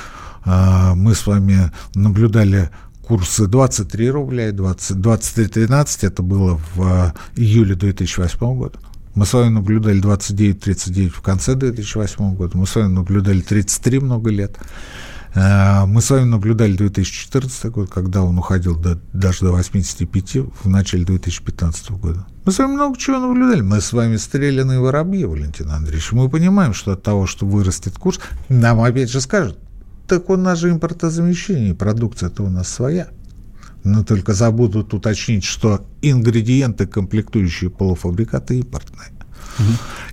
а, 0.44 0.94
мы 0.94 1.14
с 1.14 1.26
вами 1.26 1.72
наблюдали 1.94 2.70
курсы 3.02 3.46
23 3.46 4.11
рубля, 4.11 4.52
20, 4.52 4.96
23.13, 4.96 6.07
это 6.07 6.22
было 6.22 6.61
в 6.74 6.83
а, 6.83 7.14
июле 7.37 7.74
2008 7.74 8.38
года. 8.57 8.78
Мы 9.14 9.26
с 9.26 9.33
вами 9.35 9.50
наблюдали 9.50 10.00
29-39 10.00 11.09
в 11.11 11.20
конце 11.20 11.55
2008 11.55 12.35
года. 12.35 12.57
Мы 12.57 12.66
с 12.66 12.74
вами 12.74 12.92
наблюдали 12.92 13.40
33 13.40 14.00
много 14.00 14.31
лет. 14.31 14.57
Э, 15.35 15.87
мы 15.87 16.03
с 16.03 16.11
вами 16.11 16.25
наблюдали 16.25 16.77
2014 16.77 17.66
год, 17.66 17.90
когда 17.90 18.23
он 18.23 18.38
уходил 18.38 18.77
до, 18.77 19.01
даже 19.12 19.40
до 19.40 19.53
85 19.53 20.37
в 20.62 20.68
начале 20.68 21.05
2015 21.05 21.90
года. 21.92 22.27
Мы 22.45 22.53
с 22.53 22.59
вами 22.59 22.73
много 22.73 22.99
чего 22.99 23.18
наблюдали. 23.18 23.62
Мы 23.62 23.81
с 23.81 23.92
вами 23.92 24.16
стреляные 24.16 24.81
воробьи, 24.81 25.25
Валентин 25.25 25.71
Андреевич. 25.71 26.12
Мы 26.12 26.29
понимаем, 26.29 26.75
что 26.75 26.92
от 26.92 27.03
того, 27.03 27.27
что 27.27 27.47
вырастет 27.47 27.99
курс, 27.99 28.21
нам 28.49 28.81
опять 28.81 29.11
же 29.11 29.21
скажут, 29.21 29.59
так 30.07 30.29
у 30.29 30.37
нас 30.37 30.59
же 30.59 30.71
импортозамещение, 30.71 31.75
продукция-то 31.75 32.42
у 32.42 32.51
нас 32.51 32.68
своя. 32.68 33.09
Но 33.85 34.05
только 34.05 34.33
забудут 34.33 34.95
уточнить, 34.95 35.42
что 35.42 35.85
ингредиенты, 36.03 36.87
комплектующие 36.87 37.68
полуфабрикаты, 37.68 38.61
импортные. 38.61 39.09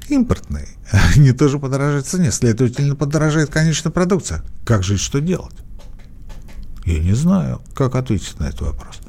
Импортные. 0.10 0.68
Они 1.16 1.32
тоже 1.32 1.60
подорожают 1.60 2.06
в 2.06 2.10
цене. 2.10 2.32
Следовательно, 2.32 2.96
подорожает 2.96 3.50
конечная 3.50 3.92
продукция. 3.92 4.44
Как 4.66 4.84
жить, 4.84 5.00
что 5.00 5.20
делать? 5.20 5.56
Я 6.86 7.00
не 7.00 7.14
знаю, 7.14 7.62
как 7.76 7.96
ответить 7.96 8.40
на 8.40 8.46
этот 8.46 8.62
вопрос. 8.62 9.00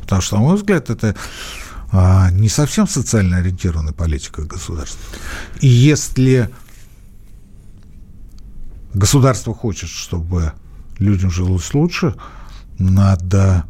Потому 0.00 0.22
что, 0.22 0.36
на 0.36 0.42
мой 0.42 0.56
взгляд, 0.56 0.88
это 0.88 1.14
а, 1.92 2.30
не 2.30 2.48
совсем 2.48 2.88
социально 2.88 3.38
ориентированная 3.38 3.92
политика 3.92 4.42
государства. 4.42 5.00
И 5.60 5.66
если 5.66 6.50
государство 8.94 9.54
хочет, 9.54 9.90
чтобы 9.90 10.52
людям 10.98 11.30
жилось 11.30 11.74
лучше, 11.74 12.14
надо 12.78 13.64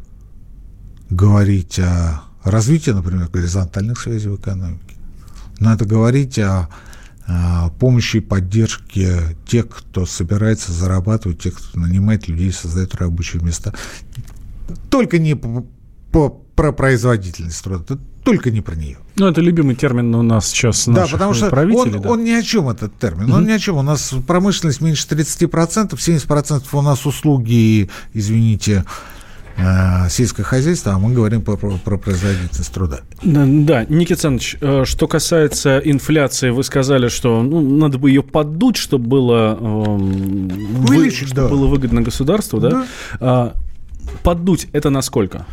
говорить 1.10 1.78
о 1.78 2.22
развитии, 2.44 2.90
например, 2.90 3.28
горизонтальных 3.28 4.00
связей 4.00 4.28
в 4.28 4.36
экономике. 4.36 4.85
Надо 5.58 5.84
говорить 5.84 6.38
о, 6.38 6.68
о 7.26 7.70
помощи 7.78 8.18
и 8.18 8.20
поддержке 8.20 9.36
тех, 9.46 9.68
кто 9.68 10.06
собирается 10.06 10.72
зарабатывать, 10.72 11.40
тех, 11.40 11.54
кто 11.54 11.80
нанимает 11.80 12.28
людей, 12.28 12.52
создает 12.52 12.94
рабочие 12.94 13.42
места. 13.42 13.74
Только 14.90 15.18
не 15.18 15.34
по, 15.34 15.66
по, 16.12 16.28
про 16.28 16.72
производительность 16.72 17.62
труда, 17.62 17.98
только 18.24 18.50
не 18.50 18.60
про 18.60 18.74
нее. 18.74 18.98
Ну, 19.14 19.28
это 19.28 19.40
любимый 19.40 19.76
термин 19.76 20.14
у 20.14 20.22
нас 20.22 20.48
сейчас 20.48 20.86
Да, 20.88 21.06
потому 21.06 21.32
что 21.32 21.46
он, 21.48 21.90
да. 21.92 22.08
он 22.08 22.24
ни 22.24 22.32
о 22.32 22.42
чем, 22.42 22.68
этот 22.68 22.98
термин. 22.98 23.30
Угу. 23.30 23.34
Он 23.34 23.46
ни 23.46 23.52
о 23.52 23.58
чем. 23.58 23.76
У 23.76 23.82
нас 23.82 24.12
промышленность 24.26 24.80
меньше 24.80 25.06
30%, 25.06 25.92
70% 25.92 26.64
у 26.72 26.82
нас 26.82 27.06
услуги, 27.06 27.88
извините, 28.12 28.84
э, 28.84 29.15
сельское 30.10 30.42
хозяйство, 30.42 30.92
а 30.92 30.98
мы 30.98 31.12
говорим 31.12 31.42
про, 31.42 31.56
про, 31.56 31.72
про 31.78 31.96
производительность 31.96 32.72
труда. 32.72 33.00
Да. 33.22 33.84
Никита 33.88 34.14
Александрович, 34.14 34.56
э, 34.60 34.84
что 34.84 35.08
касается 35.08 35.78
инфляции, 35.78 36.50
вы 36.50 36.62
сказали, 36.62 37.08
что 37.08 37.42
ну, 37.42 37.60
надо 37.60 37.98
бы 37.98 38.10
ее 38.10 38.22
поддуть, 38.22 38.76
чтобы 38.76 39.08
было, 39.08 39.54
Увеличить, 39.54 41.22
вы, 41.22 41.26
чтобы 41.28 41.42
да. 41.42 41.48
было 41.48 41.66
выгодно 41.66 42.02
государству, 42.02 42.60
да? 42.60 42.70
Да. 42.70 42.86
А, 43.20 43.54
поддуть 44.22 44.68
это 44.72 44.90
насколько? 44.90 45.46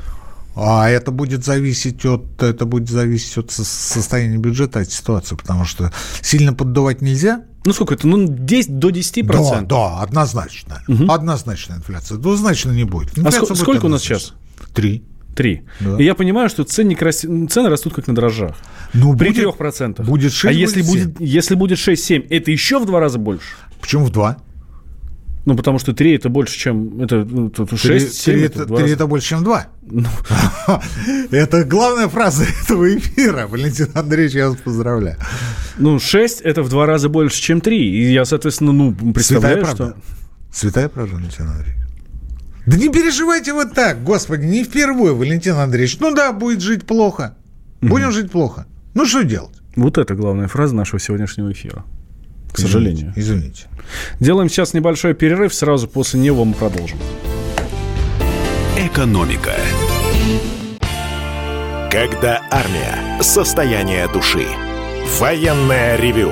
А 0.55 0.87
это 0.89 1.11
будет 1.11 1.43
зависеть 1.43 2.05
от 2.05 2.41
это 2.43 2.65
будет 2.65 2.89
зависеть 2.89 3.37
от 3.37 3.51
со- 3.51 3.63
состояния 3.63 4.37
бюджета, 4.37 4.79
от 4.81 4.91
ситуации, 4.91 5.35
потому 5.35 5.65
что 5.65 5.91
сильно 6.21 6.53
поддувать 6.53 7.01
нельзя. 7.01 7.43
Ну 7.65 7.73
сколько 7.73 7.93
это? 7.95 8.07
Ну 8.07 8.27
10 8.27 8.77
до 8.77 8.89
10 8.91 9.25
Да, 9.25 9.33
процентов. 9.33 9.67
да, 9.69 9.99
однозначно. 10.01 10.83
Однозначно 11.09 11.73
инфляция. 11.75 12.17
Двузначно 12.17 12.71
не 12.71 12.83
будет. 12.83 13.17
А 13.17 13.21
Инфляция 13.21 13.41
ск- 13.43 13.47
будет 13.49 13.57
сколько 13.59 13.85
у 13.85 13.89
нас 13.89 14.03
однозначно. 14.03 14.35
сейчас? 14.59 14.69
Три. 14.73 15.03
Три. 15.35 15.63
Да. 15.79 15.97
И 15.97 16.03
я 16.03 16.13
понимаю, 16.13 16.47
что 16.49 16.63
ценник 16.63 16.99
цены 16.99 17.69
растут 17.69 17.95
как 17.95 18.05
на 18.07 18.13
дрожжах. 18.13 18.55
Ну, 18.93 19.17
При 19.17 19.29
будет- 19.29 19.41
трех 19.41 19.57
процентах. 19.57 20.05
будет 20.05 20.31
6, 20.31 20.45
А 20.45 20.51
если 20.51 20.83
будет 20.83 21.13
будет, 21.13 21.21
если 21.21 21.55
будет 21.55 21.79
6-7, 21.79 22.27
это 22.29 22.51
еще 22.51 22.77
в 22.77 22.85
два 22.85 22.99
раза 22.99 23.17
больше? 23.17 23.47
Почему 23.81 24.05
в 24.05 24.11
два? 24.11 24.37
Ну, 25.45 25.57
потому 25.57 25.77
что 25.77 25.93
3 25.93 26.15
это 26.15 26.29
больше, 26.29 26.57
чем... 26.57 27.01
Это, 27.01 27.25
ну, 27.25 27.49
тут 27.49 27.69
Три- 27.69 27.99
6, 27.99 28.13
7 28.13 28.33
три 28.33 28.43
это, 28.45 28.53
это, 28.53 28.63
в 28.63 28.67
два 28.67 28.77
три 28.77 28.83
раза. 28.83 28.95
это 28.95 29.07
больше, 29.07 29.27
чем 29.27 29.43
два. 29.43 29.67
Это 31.31 31.65
главная 31.65 32.07
фраза 32.07 32.45
этого 32.63 32.95
эфира. 32.95 33.47
Валентин 33.47 33.89
Андреевич, 33.93 34.35
я 34.35 34.49
вас 34.49 34.57
поздравляю. 34.59 35.17
Ну, 35.77 35.99
6 35.99 36.41
это 36.41 36.63
в 36.63 36.69
два 36.69 36.85
раза 36.85 37.09
больше, 37.09 37.41
чем 37.41 37.59
3. 37.59 37.77
И 37.77 38.13
я, 38.13 38.23
соответственно, 38.23 38.71
ну, 38.71 38.93
представляю, 39.13 39.65
что... 39.65 39.95
Святая 40.51 40.87
правда, 40.87 41.15
Валентин 41.15 41.47
Андреевич. 41.47 41.83
Да 42.65 42.77
не 42.77 42.87
переживайте 42.89 43.53
вы 43.53 43.65
так, 43.65 44.03
господи, 44.03 44.45
не 44.45 44.63
впервые, 44.63 45.13
Валентин 45.13 45.55
Андреевич. 45.55 45.97
Ну 45.99 46.15
да, 46.15 46.31
будет 46.31 46.61
жить 46.61 46.85
плохо. 46.85 47.35
Будем 47.81 48.11
жить 48.11 48.31
плохо. 48.31 48.65
Ну 48.93 49.05
что 49.05 49.23
делать? 49.23 49.61
Вот 49.75 49.97
это 49.97 50.15
главная 50.15 50.47
фраза 50.47 50.73
нашего 50.75 50.99
сегодняшнего 50.99 51.51
эфира. 51.51 51.83
К 52.53 52.59
сожалению. 52.59 53.11
Извините. 53.15 53.47
извините. 53.51 53.63
Делаем 54.19 54.49
сейчас 54.49 54.73
небольшой 54.73 55.13
перерыв, 55.13 55.53
сразу 55.53 55.87
после 55.87 56.19
него 56.19 56.45
мы 56.45 56.53
продолжим. 56.53 56.97
Экономика. 58.77 59.55
Когда 61.91 62.41
армия. 62.49 63.21
Состояние 63.21 64.07
души. 64.07 64.47
Военное 65.19 65.95
ревю. 65.97 66.31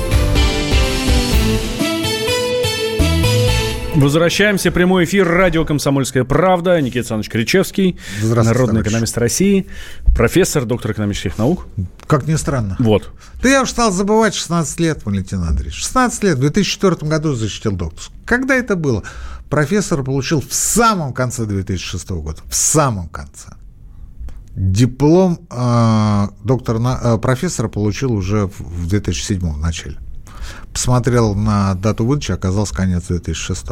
Возвращаемся. 3.95 4.71
Прямой 4.71 5.03
эфир. 5.03 5.27
Радио 5.27 5.65
«Комсомольская 5.65 6.23
правда». 6.23 6.79
Никита 6.79 6.99
Александрович 6.99 7.29
Кричевский. 7.29 7.99
Народный 8.53 8.81
экономист 8.83 9.17
России. 9.17 9.67
Профессор, 10.15 10.63
доктор 10.65 10.91
экономических 10.93 11.37
наук. 11.37 11.67
Как 12.07 12.25
ни 12.25 12.35
странно. 12.35 12.77
Вот. 12.79 13.11
Да 13.43 13.49
я 13.49 13.61
уж 13.63 13.69
стал 13.69 13.91
забывать 13.91 14.33
16 14.33 14.79
лет, 14.79 15.05
Валентин 15.05 15.39
Андреевич. 15.43 15.75
16 15.77 16.23
лет, 16.23 16.37
в 16.37 16.39
2004 16.39 16.95
году 17.09 17.33
защитил 17.33 17.73
докторскую. 17.73 18.17
Когда 18.25 18.55
это 18.55 18.75
было? 18.77 19.03
Профессор 19.49 20.03
получил 20.03 20.39
в 20.41 20.53
самом 20.53 21.11
конце 21.13 21.45
2006 21.45 22.09
года. 22.11 22.39
В 22.49 22.55
самом 22.55 23.09
конце. 23.09 23.49
Диплом 24.55 25.39
э, 25.49 26.27
доктора, 26.43 26.79
на- 26.79 26.99
э, 27.03 27.17
профессора 27.17 27.67
получил 27.67 28.13
уже 28.13 28.47
в, 28.47 28.59
в 28.61 28.87
2007 28.87 29.39
в 29.53 29.57
начале. 29.57 29.97
Посмотрел 30.73 31.35
на 31.35 31.73
дату 31.75 32.05
выдачи, 32.05 32.31
оказался 32.31 32.73
конец 32.73 33.07
2006. 33.07 33.65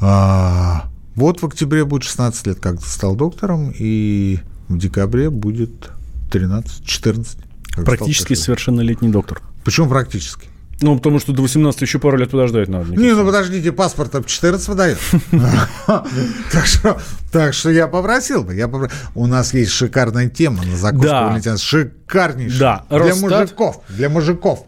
А, 0.00 0.86
вот 1.14 1.42
в 1.42 1.46
октябре 1.46 1.84
будет 1.84 2.04
16 2.04 2.46
лет, 2.46 2.60
как 2.60 2.80
стал 2.84 3.14
доктором, 3.16 3.72
и 3.76 4.40
в 4.68 4.78
декабре 4.78 5.30
будет 5.30 5.90
13, 6.30 6.84
14. 6.84 7.38
как 7.70 7.84
Практически 7.84 8.34
совершеннолетний 8.34 9.10
доктор. 9.10 9.40
Почему 9.64 9.88
практически? 9.88 10.48
Ну, 10.80 10.96
потому 10.96 11.20
что 11.20 11.32
до 11.32 11.42
18 11.42 11.80
еще 11.82 11.98
пару 11.98 12.18
лет 12.18 12.30
подождать 12.30 12.68
надо. 12.68 12.86
Никита. 12.86 13.02
Не, 13.02 13.14
ну 13.14 13.24
подождите, 13.24 13.70
паспорт 13.72 14.14
в 14.14 14.24
14 14.26 14.68
выдает. 14.68 14.98
Так 15.86 16.66
что, 16.66 17.00
так 17.30 17.54
что 17.54 17.70
я 17.70 17.86
попросил 17.86 18.42
бы. 18.42 18.54
Я 18.54 18.66
попро- 18.66 18.90
У 19.14 19.26
нас 19.26 19.54
есть 19.54 19.70
шикарная 19.70 20.28
тема 20.28 20.64
на 20.64 20.76
закуску, 20.76 21.06
Да. 21.06 21.56
Шикарнейшая. 21.56 22.58
Да, 22.58 22.84
Для 22.98 23.14
мужиков. 23.14 23.80
Для 23.88 24.08
мужиков. 24.08 24.66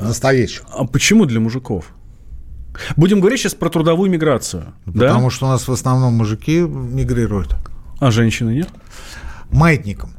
Настоящих. 0.00 0.62
А 0.72 0.84
почему 0.84 1.24
для 1.26 1.40
мужиков? 1.40 1.92
Будем 2.96 3.20
говорить 3.20 3.40
сейчас 3.40 3.54
про 3.54 3.70
трудовую 3.70 4.10
миграцию. 4.10 4.74
да? 4.86 5.08
Потому 5.08 5.30
что 5.30 5.46
у 5.46 5.48
нас 5.48 5.66
в 5.66 5.72
основном 5.72 6.14
мужики 6.14 6.60
мигрируют. 6.60 7.56
А 7.98 8.10
женщины 8.10 8.50
нет? 8.50 8.68
Маятником. 9.50 10.12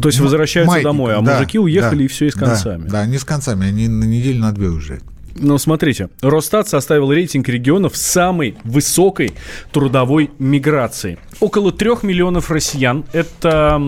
То 0.00 0.08
есть 0.08 0.20
возвращаются 0.20 0.72
Маятником, 0.72 0.96
домой, 0.96 1.14
а 1.14 1.20
да, 1.20 1.34
мужики 1.34 1.58
уехали 1.58 1.98
да, 1.98 2.04
и 2.04 2.08
все 2.08 2.26
и 2.26 2.30
с 2.30 2.34
да, 2.34 2.46
концами. 2.46 2.88
Да, 2.88 3.06
не 3.06 3.18
с 3.18 3.24
концами, 3.24 3.66
они 3.66 3.88
на 3.88 4.04
неделю, 4.04 4.40
на 4.40 4.52
две 4.52 4.68
уезжают. 4.68 5.04
Ну, 5.38 5.58
смотрите, 5.58 6.08
Росстат 6.22 6.68
составил 6.68 7.12
рейтинг 7.12 7.48
регионов 7.48 7.96
с 7.96 8.02
самой 8.02 8.56
высокой 8.64 9.34
трудовой 9.72 10.30
миграции. 10.38 11.18
Около 11.40 11.72
трех 11.72 12.02
миллионов 12.02 12.50
россиян, 12.50 13.04
это 13.12 13.80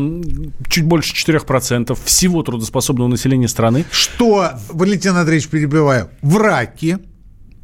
чуть 0.68 0.84
больше 0.84 1.14
4% 1.14 1.98
всего 2.04 2.42
трудоспособного 2.42 3.08
населения 3.08 3.48
страны. 3.48 3.84
Что, 3.90 4.52
Валентин 4.68 5.16
Андреевич, 5.16 5.48
перебиваю, 5.48 6.10
в 6.22 6.36
раке, 6.36 6.98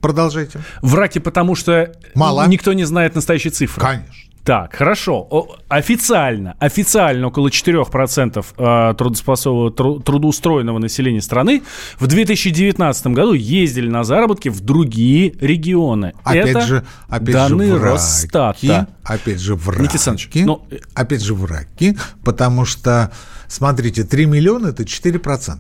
продолжайте. 0.01 0.61
В 0.83 0.95
раке, 0.95 1.21
потому 1.21 1.55
что 1.55 1.93
Мало. 2.15 2.47
никто 2.49 2.73
не 2.73 2.85
знает 2.85 3.15
настоящей 3.15 3.51
цифры. 3.51 3.83
Конечно. 3.83 4.15
Так, 4.45 4.75
хорошо. 4.77 5.27
О, 5.31 5.57
Официально, 5.69 6.55
официально 6.59 7.29
около 7.29 7.49
4% 7.49 8.45
э, 8.59 8.95
трудоспособного, 8.95 9.71
тру- 9.71 10.01
трудоустроенного 10.01 10.79
населения 10.79 11.23
страны 11.23 11.63
в 11.99 12.07
2019 12.07 13.07
году 13.09 13.33
ездили 13.33 13.89
на 13.89 14.05
заработки 14.05 14.51
в 14.51 14.61
другие 14.61 15.33
регионы. 15.41 16.13
Опять 16.25 16.49
Это 16.49 16.61
же, 16.61 16.87
опять 17.09 17.35
данные 17.35 17.73
же, 17.73 17.79
в 17.79 17.83
Росстата. 17.83 18.89
опять 19.03 19.41
же, 19.41 19.55
в 19.55 19.67
Никита 19.69 19.81
Александрович, 19.93 20.27
раке, 20.27 20.45
ну, 20.45 20.67
опять 20.95 21.23
же, 21.23 21.35
в 21.35 21.45
раке, 21.47 21.97
потому 22.23 22.67
что, 22.67 23.13
смотрите, 23.49 24.05
3 24.05 24.27
миллиона– 24.27 24.67
это 24.69 24.83
4%, 24.83 25.59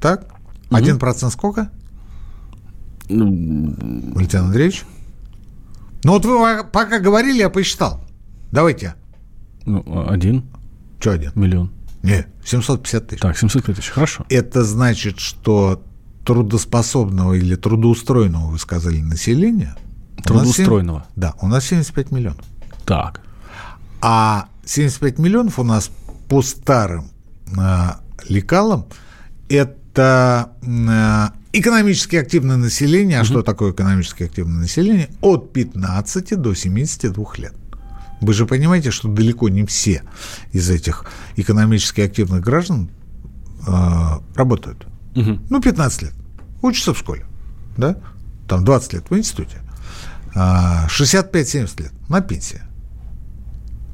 так? 0.00 0.26
1% 0.70 1.30
сколько, 1.30 1.70
Ну, 3.08 3.74
Валентин 4.14 4.40
Андреевич? 4.40 4.84
Ну 6.04 6.12
вот 6.12 6.24
вы 6.24 6.64
пока 6.64 7.00
говорили, 7.00 7.38
я 7.38 7.50
посчитал. 7.50 8.00
Давайте. 8.52 8.94
ну, 9.64 10.08
один 10.08 10.44
Что 10.98 11.12
один? 11.12 11.32
миллион. 11.34 11.72
Не, 12.02 12.26
750 12.44 13.08
тысяч. 13.08 13.20
Так, 13.20 13.36
705 13.38 13.76
тысяч, 13.76 13.88
хорошо. 13.90 14.24
Это 14.28 14.64
значит, 14.64 15.18
что 15.20 15.82
трудоспособного 16.24 17.34
или 17.34 17.54
трудоустроенного, 17.56 18.50
вы 18.50 18.58
сказали, 18.58 19.00
населения... 19.00 19.76
у 19.76 20.34
нас 20.34 20.44
семь- 20.44 20.64
Трудоустроенного. 20.64 21.06
Да, 21.16 21.34
у 21.40 21.46
нас 21.46 21.64
75 21.66 22.10
миллионов. 22.10 22.44
Так. 22.86 23.20
А 24.00 24.48
75 24.64 25.18
миллионов 25.18 25.58
у 25.58 25.64
нас 25.64 25.90
по 26.28 26.42
старым 26.42 27.10
э, 27.56 27.88
лекалам 28.28 28.86
это 29.48 30.52
э, 30.62 31.36
экономически 31.52 32.16
активное 32.16 32.56
население. 32.56 33.20
А 33.20 33.24
что 33.24 33.42
такое 33.42 33.72
экономически 33.72 34.22
активное 34.24 34.60
население? 34.60 35.10
От 35.20 35.52
15 35.52 36.40
до 36.40 36.54
72 36.54 37.24
лет. 37.38 37.54
Вы 38.20 38.32
же 38.34 38.46
понимаете, 38.46 38.90
что 38.90 39.08
далеко 39.08 39.48
не 39.48 39.64
все 39.64 40.02
из 40.52 40.68
этих 40.70 41.04
экономически 41.36 42.02
активных 42.02 42.42
граждан 42.42 42.90
э, 43.66 43.72
работают. 44.34 44.86
Ну, 45.14 45.60
15 45.60 46.02
лет. 46.02 46.12
Учатся 46.62 46.92
в 46.94 46.98
школе, 46.98 47.24
да? 47.76 47.96
Там 48.48 48.64
20 48.64 48.92
лет 48.94 49.10
в 49.10 49.16
институте. 49.16 49.58
а, 50.34 50.86
65-70 50.88 51.82
лет 51.82 51.92
на 52.08 52.20
пенсии. 52.20 52.62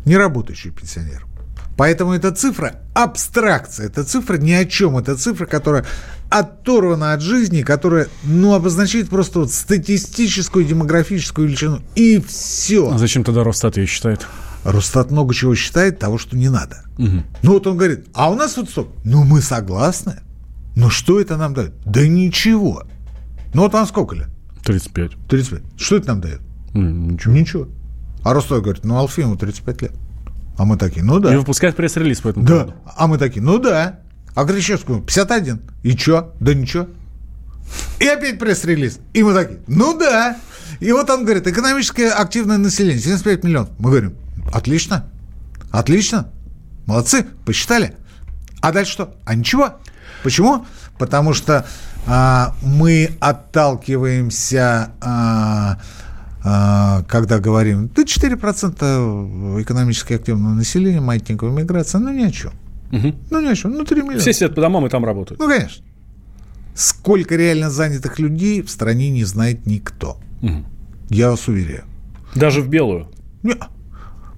Неработающий 0.04 0.70
пенсионер. 0.70 1.25
Поэтому 1.76 2.12
эта 2.12 2.32
цифра 2.32 2.80
абстракция, 2.94 3.86
это 3.86 4.04
цифра 4.04 4.38
ни 4.38 4.52
о 4.52 4.64
чем, 4.64 4.96
это 4.96 5.16
цифра, 5.16 5.46
которая 5.46 5.84
оторвана 6.30 7.12
от 7.12 7.20
жизни, 7.20 7.62
которая, 7.62 8.08
ну, 8.24 8.54
обозначает 8.54 9.08
просто 9.08 9.40
вот 9.40 9.52
статистическую 9.52 10.64
демографическую 10.64 11.48
величину, 11.48 11.80
и 11.94 12.18
все. 12.26 12.90
А 12.92 12.98
зачем 12.98 13.24
тогда 13.24 13.44
Росстат 13.44 13.76
ее 13.76 13.86
считает? 13.86 14.26
Росстат 14.64 15.10
много 15.10 15.34
чего 15.34 15.54
считает 15.54 15.98
того, 15.98 16.18
что 16.18 16.36
не 16.36 16.48
надо. 16.48 16.82
Угу. 16.98 17.22
Ну, 17.42 17.52
вот 17.52 17.66
он 17.66 17.76
говорит, 17.76 18.06
а 18.14 18.30
у 18.30 18.34
нас 18.34 18.56
вот 18.56 18.70
столько. 18.70 18.90
Ну, 19.04 19.24
мы 19.24 19.40
согласны. 19.40 20.20
Но 20.74 20.90
что 20.90 21.20
это 21.20 21.36
нам 21.36 21.54
дает? 21.54 21.72
Да 21.84 22.06
ничего. 22.06 22.84
Ну, 23.54 23.62
вот 23.62 23.72
вам 23.72 23.86
сколько 23.86 24.16
лет? 24.16 24.28
35. 24.64 25.12
35. 25.28 25.62
Что 25.78 25.96
это 25.96 26.08
нам 26.08 26.20
дает? 26.20 26.40
Ничего. 26.74 27.32
Ничего. 27.32 27.68
А 28.24 28.34
Ростов 28.34 28.62
говорит, 28.62 28.84
ну, 28.84 28.96
Алфиму 28.96 29.36
35 29.36 29.82
лет. 29.82 29.92
А 30.56 30.64
мы 30.64 30.76
такие, 30.76 31.04
ну 31.04 31.18
да. 31.20 31.32
И 31.32 31.36
выпускает 31.36 31.76
пресс-релиз 31.76 32.20
по 32.20 32.28
этому 32.28 32.46
Да. 32.46 32.52
поводу. 32.54 32.74
А 32.96 33.06
мы 33.06 33.18
такие, 33.18 33.42
ну 33.42 33.58
да. 33.58 34.00
А 34.34 34.44
Кричевскому 34.44 35.02
51. 35.02 35.60
И 35.82 35.96
чё? 35.96 36.32
Да 36.40 36.54
ничего. 36.54 36.86
И 38.00 38.06
опять 38.06 38.38
пресс-релиз. 38.38 38.98
И 39.12 39.22
мы 39.22 39.34
такие, 39.34 39.60
ну 39.66 39.98
да. 39.98 40.36
И 40.80 40.92
вот 40.92 41.08
он 41.10 41.24
говорит, 41.24 41.46
экономически 41.46 42.02
активное 42.02 42.58
население, 42.58 43.00
75 43.00 43.44
миллионов. 43.44 43.70
Мы 43.78 43.90
говорим, 43.90 44.14
отлично, 44.52 45.06
отлично, 45.70 46.30
молодцы, 46.86 47.26
посчитали. 47.44 47.94
А 48.60 48.72
дальше 48.72 48.92
что? 48.92 49.14
А 49.24 49.34
ничего. 49.34 49.76
Почему? 50.22 50.66
Потому 50.98 51.34
что 51.34 51.66
а, 52.06 52.54
мы 52.62 53.10
отталкиваемся, 53.20 54.90
а, 55.00 55.78
когда 57.08 57.38
говорим, 57.40 57.88
да 57.94 58.02
4% 58.02 59.62
экономически 59.62 60.12
активного 60.14 60.52
населения, 60.54 61.00
маятниковая 61.00 61.52
миграция, 61.52 61.98
ну 62.00 62.12
ни 62.12 62.22
о 62.24 62.30
чем. 62.30 62.52
Ну 62.90 63.40
ни 63.40 63.48
о 63.48 63.54
чем, 63.54 63.72
ну 63.72 63.84
3 63.84 64.02
миллиона. 64.02 64.18
Все 64.20 64.32
сидят 64.32 64.54
по 64.54 64.60
домам 64.60 64.86
и 64.86 64.88
там 64.88 65.04
работают. 65.04 65.40
Ну, 65.40 65.48
конечно. 65.48 65.84
Сколько 66.74 67.36
реально 67.36 67.70
занятых 67.70 68.18
людей 68.18 68.62
в 68.62 68.70
стране 68.70 69.10
не 69.10 69.24
знает 69.24 69.66
никто. 69.66 70.18
Я 71.08 71.30
вас 71.30 71.48
уверяю. 71.48 71.84
Даже 72.34 72.60
в 72.60 72.68
белую. 72.68 73.08
Не, 73.42 73.54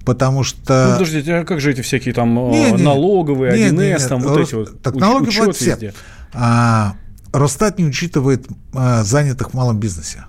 Потому 0.05 0.37
Ну, 0.39 0.43
что... 0.43 0.91
подождите, 0.93 1.35
а 1.35 1.43
как 1.45 1.59
же 1.61 1.71
эти 1.71 1.81
всякие 1.81 2.13
там 2.13 2.37
э, 2.39 2.51
Не, 2.51 2.71
не, 2.71 2.83
налоговые, 2.83 3.51
Не, 3.53 3.67
1С, 3.67 3.71
не, 3.97 4.01
не, 4.01 4.07
там 4.07 4.21
вот 4.21 4.37
Рос- 4.37 4.47
эти 4.47 4.55
вот 4.55 4.81
Так 4.81 4.95
уч- 4.95 4.99
налоги 4.99 5.27
учет 5.27 5.43
платят 5.43 5.55
все. 5.61 5.71
везде. 5.71 5.93
А, 6.33 6.95
Росстат 7.33 7.77
не 7.77 7.85
учитывает 7.85 8.47
а, 8.73 9.03
занятых 9.03 9.51
в 9.51 9.53
малом 9.53 9.79
бизнесе. 9.79 10.25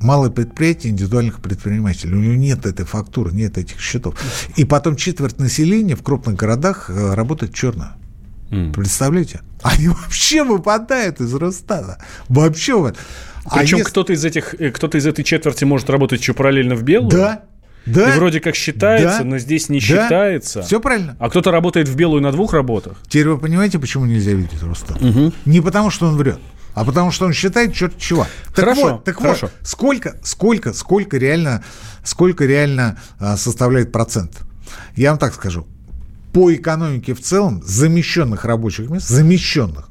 Малое 0.00 0.30
предприятие 0.30 0.92
индивидуальных 0.92 1.40
предпринимателей. 1.40 2.14
У 2.14 2.20
него 2.20 2.34
нет 2.34 2.66
этой 2.66 2.84
фактуры, 2.84 3.32
нет 3.32 3.58
этих 3.58 3.80
счетов. 3.80 4.14
И 4.56 4.64
потом 4.64 4.96
четверть 4.96 5.38
населения 5.38 5.94
в 5.96 6.02
крупных 6.02 6.36
городах 6.36 6.90
э, 6.90 7.14
работает 7.14 7.54
черно. 7.54 7.92
М. 8.50 8.72
Представляете? 8.72 9.40
Они 9.62 9.88
вообще 9.88 10.42
выпадают 10.44 11.20
из 11.20 11.32
Росстата. 11.34 11.98
Вообще 12.28 12.74
вот. 12.76 12.96
А 13.44 13.58
Причем 13.58 13.78
если- 13.78 13.90
кто-то 13.90 14.12
из 14.12 14.24
этих, 14.24 14.54
э, 14.60 14.70
кто-то 14.70 14.98
из 14.98 15.06
этой 15.06 15.22
четверти 15.24 15.64
может 15.64 15.88
работать 15.90 16.20
еще 16.20 16.32
параллельно 16.34 16.74
в 16.74 16.82
белую. 16.82 17.10
Да, 17.10 17.42
да. 17.86 18.14
И 18.14 18.16
вроде 18.18 18.40
как 18.40 18.54
считается, 18.54 19.18
Да. 19.20 19.24
но 19.24 19.38
здесь 19.38 19.68
не 19.68 19.78
Да. 19.80 19.84
считается. 19.84 20.62
Все 20.62 20.80
правильно. 20.80 21.16
А 21.18 21.28
кто-то 21.30 21.50
работает 21.50 21.88
в 21.88 21.96
белую 21.96 22.22
на 22.22 22.30
двух 22.30 22.52
работах. 22.52 22.98
Теперь 23.08 23.28
вы 23.28 23.38
понимаете, 23.38 23.78
почему 23.78 24.06
нельзя 24.06 24.32
видеть 24.32 24.62
Росстат? 24.62 24.98
Не 25.44 25.60
потому, 25.60 25.90
что 25.90 26.06
он 26.06 26.16
врет, 26.16 26.38
а 26.74 26.84
потому, 26.84 27.10
что 27.10 27.26
он 27.26 27.32
считает 27.32 27.74
черт 27.74 27.98
чего. 27.98 28.26
Так 28.54 28.64
Хорошо, 28.64 28.92
вот, 28.94 29.04
так 29.04 29.18
хорошо. 29.18 29.46
вот, 29.46 29.68
сколько, 29.68 30.16
сколько, 30.22 30.72
сколько 30.72 31.16
реально, 31.18 31.62
сколько 32.04 32.44
реально 32.44 32.98
а, 33.18 33.36
составляет 33.36 33.92
процент? 33.92 34.42
Я 34.96 35.10
вам 35.10 35.18
так 35.18 35.34
скажу. 35.34 35.66
По 36.32 36.52
экономике 36.54 37.14
в 37.14 37.20
целом 37.20 37.62
замещенных 37.64 38.44
рабочих 38.44 38.88
мест, 38.88 39.08
замещенных, 39.08 39.88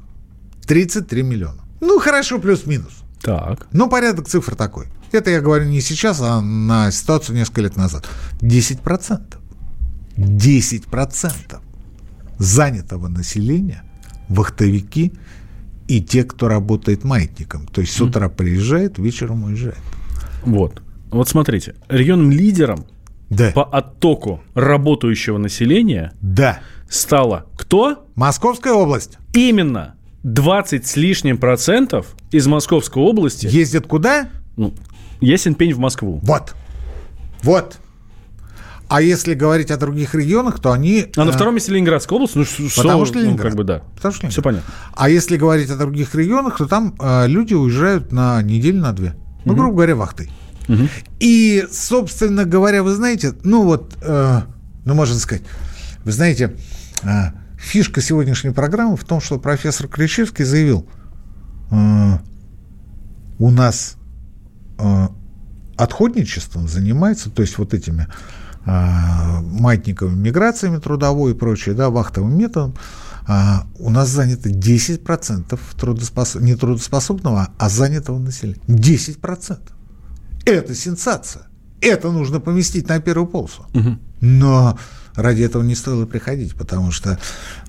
33 0.66 1.22
миллиона. 1.22 1.62
Ну, 1.80 2.00
хорошо, 2.00 2.38
плюс-минус. 2.38 2.92
Так. 3.20 3.68
Но 3.72 3.88
порядок 3.88 4.28
цифр 4.28 4.56
такой. 4.56 4.88
Это 5.12 5.30
я 5.30 5.40
говорю 5.40 5.66
не 5.66 5.80
сейчас, 5.80 6.20
а 6.20 6.40
на 6.40 6.90
ситуацию 6.90 7.36
несколько 7.36 7.60
лет 7.60 7.76
назад. 7.76 8.08
10%. 8.40 9.36
10% 10.16 11.60
занятого 12.38 13.08
населения 13.08 13.84
вахтовики 14.28 15.12
и 15.88 16.00
те, 16.02 16.24
кто 16.24 16.48
работает 16.48 17.04
маятником. 17.04 17.66
То 17.66 17.80
есть 17.80 17.92
с 17.94 18.00
утра 18.00 18.28
приезжает, 18.28 18.98
вечером 18.98 19.44
уезжает. 19.44 19.78
Вот. 20.44 20.82
Вот 21.10 21.28
смотрите, 21.28 21.74
регионным 21.88 22.30
лидером 22.30 22.86
Да. 23.30 23.50
по 23.52 23.64
оттоку 23.64 24.40
работающего 24.54 25.38
населения 25.38 26.12
Да. 26.20 26.60
стала 26.88 27.46
кто? 27.56 28.06
Московская 28.14 28.72
область 28.72 29.18
Именно 29.34 29.94
20 30.22 30.86
с 30.86 30.96
лишним 30.96 31.38
процентов 31.38 32.14
из 32.30 32.46
Московской 32.46 33.02
области. 33.02 33.46
ездит 33.46 33.86
куда? 33.86 34.28
Ну, 34.56 34.72
ясен 35.20 35.54
пень 35.54 35.74
в 35.74 35.78
Москву. 35.78 36.20
Вот. 36.22 36.54
Вот. 37.42 37.78
А 38.92 39.00
если 39.00 39.32
говорить 39.32 39.70
о 39.70 39.78
других 39.78 40.14
регионах, 40.14 40.60
то 40.60 40.70
они... 40.70 41.06
А 41.16 41.24
на 41.24 41.30
э, 41.30 41.32
втором 41.32 41.54
месте 41.54 41.72
Ленинградская 41.72 42.14
область, 42.14 42.36
ну, 42.36 42.44
Потому 42.76 43.06
что 43.06 43.14
ну, 43.14 43.24
Ленинград. 43.24 43.48
как 43.48 43.56
бы 43.56 43.64
да. 43.64 43.82
Потому 43.96 44.12
что 44.12 44.28
Все 44.28 44.42
Ленинград. 44.42 44.44
понятно. 44.44 44.74
А 44.94 45.08
если 45.08 45.38
говорить 45.38 45.70
о 45.70 45.76
других 45.76 46.14
регионах, 46.14 46.58
то 46.58 46.66
там 46.66 46.94
э, 47.00 47.26
люди 47.26 47.54
уезжают 47.54 48.12
на 48.12 48.42
неделю, 48.42 48.82
на 48.82 48.92
две. 48.92 49.14
Ну, 49.46 49.54
грубо 49.54 49.76
говоря, 49.76 49.96
вахтой. 49.96 50.30
И, 51.20 51.66
собственно 51.72 52.44
говоря, 52.44 52.82
вы 52.82 52.94
знаете, 52.94 53.32
ну 53.44 53.64
вот, 53.64 53.96
э, 54.02 54.40
ну, 54.84 54.94
можно 54.94 55.14
сказать, 55.16 55.42
вы 56.04 56.12
знаете, 56.12 56.54
э, 57.02 57.08
фишка 57.56 58.02
сегодняшней 58.02 58.50
программы 58.50 58.98
в 58.98 59.04
том, 59.04 59.22
что 59.22 59.38
профессор 59.38 59.88
Кричевский 59.88 60.44
заявил, 60.44 60.86
э, 61.70 62.18
у 63.38 63.50
нас 63.50 63.96
э, 64.78 65.08
отходничеством 65.78 66.68
занимается, 66.68 67.30
то 67.30 67.40
есть 67.40 67.56
вот 67.56 67.72
этими 67.72 68.06
маятниковыми 68.64 70.28
миграциями 70.28 70.78
трудовой 70.78 71.32
и 71.32 71.34
прочее, 71.34 71.74
да, 71.74 71.90
вахтовым 71.90 72.36
методом, 72.36 72.74
а, 73.26 73.66
у 73.78 73.90
нас 73.90 74.08
занято 74.08 74.50
10% 74.50 75.58
трудоспос... 75.78 76.34
не 76.36 76.54
трудоспособного, 76.54 77.48
а 77.58 77.68
занятого 77.68 78.18
населения. 78.18 78.60
10%. 78.66 79.58
Это 80.44 80.74
сенсация. 80.74 81.46
Это 81.80 82.10
нужно 82.10 82.40
поместить 82.40 82.88
на 82.88 83.00
первую 83.00 83.26
полосу. 83.26 83.66
Но 84.20 84.78
ради 85.14 85.42
этого 85.42 85.62
не 85.62 85.74
стоило 85.74 86.06
приходить, 86.06 86.54
потому 86.54 86.90
что 86.90 87.18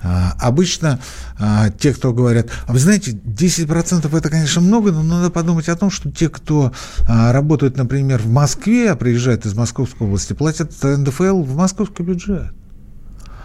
а, 0.02 0.34
обычно 0.40 1.00
а, 1.38 1.70
те, 1.70 1.92
кто 1.92 2.12
говорят, 2.12 2.48
а 2.66 2.72
вы 2.72 2.78
знаете, 2.78 3.12
10% 3.12 4.16
это, 4.16 4.28
конечно, 4.28 4.60
много, 4.60 4.92
но 4.92 5.02
надо 5.02 5.30
подумать 5.30 5.68
о 5.68 5.76
том, 5.76 5.90
что 5.90 6.10
те, 6.10 6.28
кто 6.28 6.72
а, 7.08 7.32
работают, 7.32 7.76
например, 7.76 8.20
в 8.20 8.30
Москве, 8.30 8.90
а 8.90 8.96
приезжают 8.96 9.46
из 9.46 9.54
Московской 9.54 10.06
области, 10.06 10.32
платят 10.32 10.72
НДФЛ 10.82 11.42
в 11.42 11.56
московский 11.56 12.02
бюджет. 12.02 12.52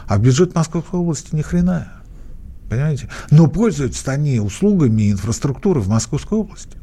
А 0.07 0.17
бюджет 0.17 0.55
Московской 0.55 0.99
области 0.99 1.35
ни 1.35 1.41
хрена. 1.41 1.93
Понимаете? 2.69 3.09
Но 3.31 3.47
пользуются 3.47 4.11
они 4.11 4.39
услугами 4.39 5.03
и 5.03 5.11
инфраструктурой 5.11 5.83
в 5.83 5.89
Московской 5.89 6.37
области. 6.37 6.77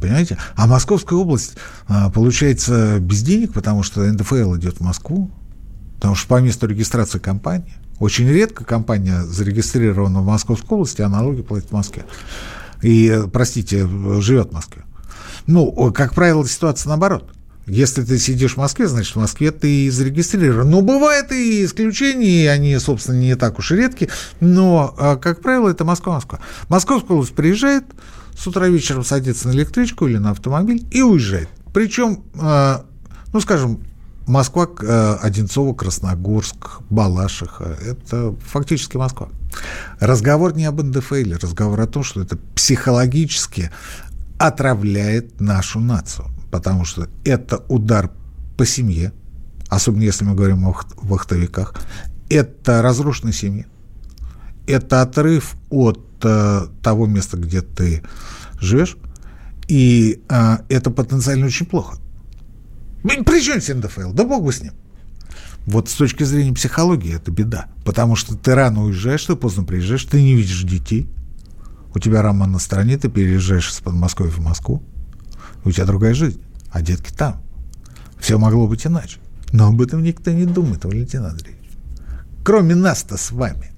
Понимаете? 0.00 0.36
А 0.54 0.66
Московская 0.66 1.18
область, 1.18 1.56
а, 1.88 2.10
получается, 2.10 2.98
без 3.00 3.22
денег, 3.22 3.52
потому 3.54 3.82
что 3.82 4.00
НДФЛ 4.04 4.56
идет 4.56 4.78
в 4.78 4.80
Москву, 4.80 5.30
потому 5.96 6.14
что 6.14 6.28
по 6.28 6.40
месту 6.40 6.66
регистрации 6.66 7.18
компании. 7.18 7.74
Очень 7.98 8.28
редко 8.28 8.64
компания 8.64 9.22
зарегистрирована 9.22 10.20
в 10.20 10.26
Московской 10.26 10.76
области, 10.76 11.02
а 11.02 11.08
налоги 11.08 11.42
платит 11.42 11.70
в 11.70 11.72
Москве. 11.72 12.04
И, 12.82 13.22
простите, 13.32 13.88
живет 14.20 14.50
в 14.50 14.52
Москве. 14.52 14.84
Ну, 15.46 15.92
как 15.92 16.14
правило, 16.14 16.46
ситуация 16.46 16.90
наоборот. 16.90 17.32
Если 17.66 18.04
ты 18.04 18.18
сидишь 18.18 18.54
в 18.54 18.56
Москве, 18.58 18.86
значит, 18.86 19.16
в 19.16 19.18
Москве 19.18 19.50
ты 19.50 19.86
и 19.86 19.90
зарегистрирован. 19.90 20.70
Но 20.70 20.82
бывают 20.82 21.32
и 21.32 21.64
исключения, 21.64 22.44
и 22.44 22.46
они, 22.46 22.78
собственно, 22.78 23.16
не 23.16 23.34
так 23.34 23.58
уж 23.58 23.72
и 23.72 23.76
редки. 23.76 24.08
Но, 24.40 24.94
а, 24.96 25.16
как 25.16 25.40
правило, 25.40 25.68
это 25.68 25.84
Москва-Москва. 25.84 26.38
Московская 26.68 27.14
область 27.14 27.34
приезжает, 27.34 27.84
с 28.38 28.46
утра 28.46 28.68
вечером 28.68 29.04
садится 29.04 29.48
на 29.48 29.52
электричку 29.52 30.06
или 30.06 30.18
на 30.18 30.30
автомобиль 30.30 30.86
и 30.92 31.02
уезжает. 31.02 31.48
Причем, 31.74 32.22
а, 32.38 32.84
ну, 33.32 33.40
скажем, 33.40 33.80
Москва, 34.26 34.68
э, 34.80 35.16
Одинцово, 35.22 35.72
Красногорск, 35.72 36.80
Балашиха– 36.90 37.78
это 37.80 38.34
фактически 38.44 38.96
Москва. 38.96 39.28
Разговор 40.00 40.54
не 40.56 40.64
об 40.64 40.82
НДФЛ, 40.82 41.34
разговор 41.40 41.80
о 41.80 41.86
том, 41.86 42.02
что 42.02 42.20
это 42.22 42.36
психологически 42.54 43.70
отравляет 44.38 45.40
нашу 45.40 45.80
нацию, 45.80 46.26
потому 46.50 46.84
что 46.84 47.08
это 47.24 47.64
удар 47.68 48.10
по 48.56 48.66
семье, 48.66 49.12
особенно 49.68 50.02
если 50.02 50.24
мы 50.24 50.34
говорим 50.34 50.64
о 50.64 50.72
вахт- 50.72 50.94
вахтовиках, 50.96 51.74
это 52.28 52.82
разрушенная 52.82 53.32
семья, 53.32 53.64
это 54.66 55.02
отрыв 55.02 55.56
от 55.70 56.00
э, 56.24 56.66
того 56.82 57.06
места, 57.06 57.36
где 57.36 57.60
ты 57.60 58.02
живешь, 58.58 58.96
И 59.68 60.22
а, 60.28 60.60
это 60.68 60.90
потенциально 60.90 61.46
очень 61.46 61.66
плохо. 61.66 61.98
При 63.06 63.42
чем 63.42 63.60
здесь 63.60 63.76
НДФЛ? 63.76 64.12
Да 64.12 64.24
бог 64.24 64.44
бы 64.44 64.52
с 64.52 64.62
ним. 64.62 64.72
Вот 65.66 65.88
с 65.88 65.94
точки 65.94 66.22
зрения 66.22 66.52
психологии 66.52 67.14
это 67.14 67.30
беда. 67.30 67.66
Потому 67.84 68.16
что 68.16 68.36
ты 68.36 68.54
рано 68.54 68.84
уезжаешь, 68.84 69.24
ты 69.24 69.34
поздно 69.34 69.64
приезжаешь, 69.64 70.04
ты 70.04 70.22
не 70.22 70.34
видишь 70.34 70.62
детей. 70.62 71.08
У 71.94 71.98
тебя 71.98 72.22
роман 72.22 72.52
на 72.52 72.58
стороне, 72.58 72.98
ты 72.98 73.08
переезжаешь 73.08 73.70
из 73.70 73.80
Подмосковья 73.80 74.30
в 74.30 74.38
Москву. 74.38 74.82
У 75.64 75.72
тебя 75.72 75.86
другая 75.86 76.14
жизнь, 76.14 76.40
а 76.70 76.82
детки 76.82 77.12
там. 77.12 77.42
Все 78.18 78.38
могло 78.38 78.66
быть 78.68 78.86
иначе. 78.86 79.18
Но 79.52 79.68
об 79.68 79.80
этом 79.80 80.02
никто 80.02 80.30
не 80.30 80.44
думает, 80.44 80.84
Валентин 80.84 81.24
Андреевич. 81.24 81.70
Кроме 82.44 82.74
нас-то 82.74 83.16
с 83.16 83.30
вами. 83.32 83.72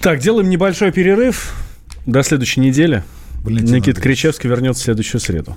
Так, 0.00 0.20
делаем 0.20 0.50
небольшой 0.50 0.92
перерыв. 0.92 1.54
До 2.06 2.22
следующей 2.22 2.60
недели. 2.60 3.02
Валентин 3.42 3.76
Никита 3.76 3.98
Андреевич. 3.98 4.02
Кричевский 4.02 4.48
вернется 4.48 4.82
в 4.82 4.84
следующую 4.84 5.20
среду. 5.20 5.56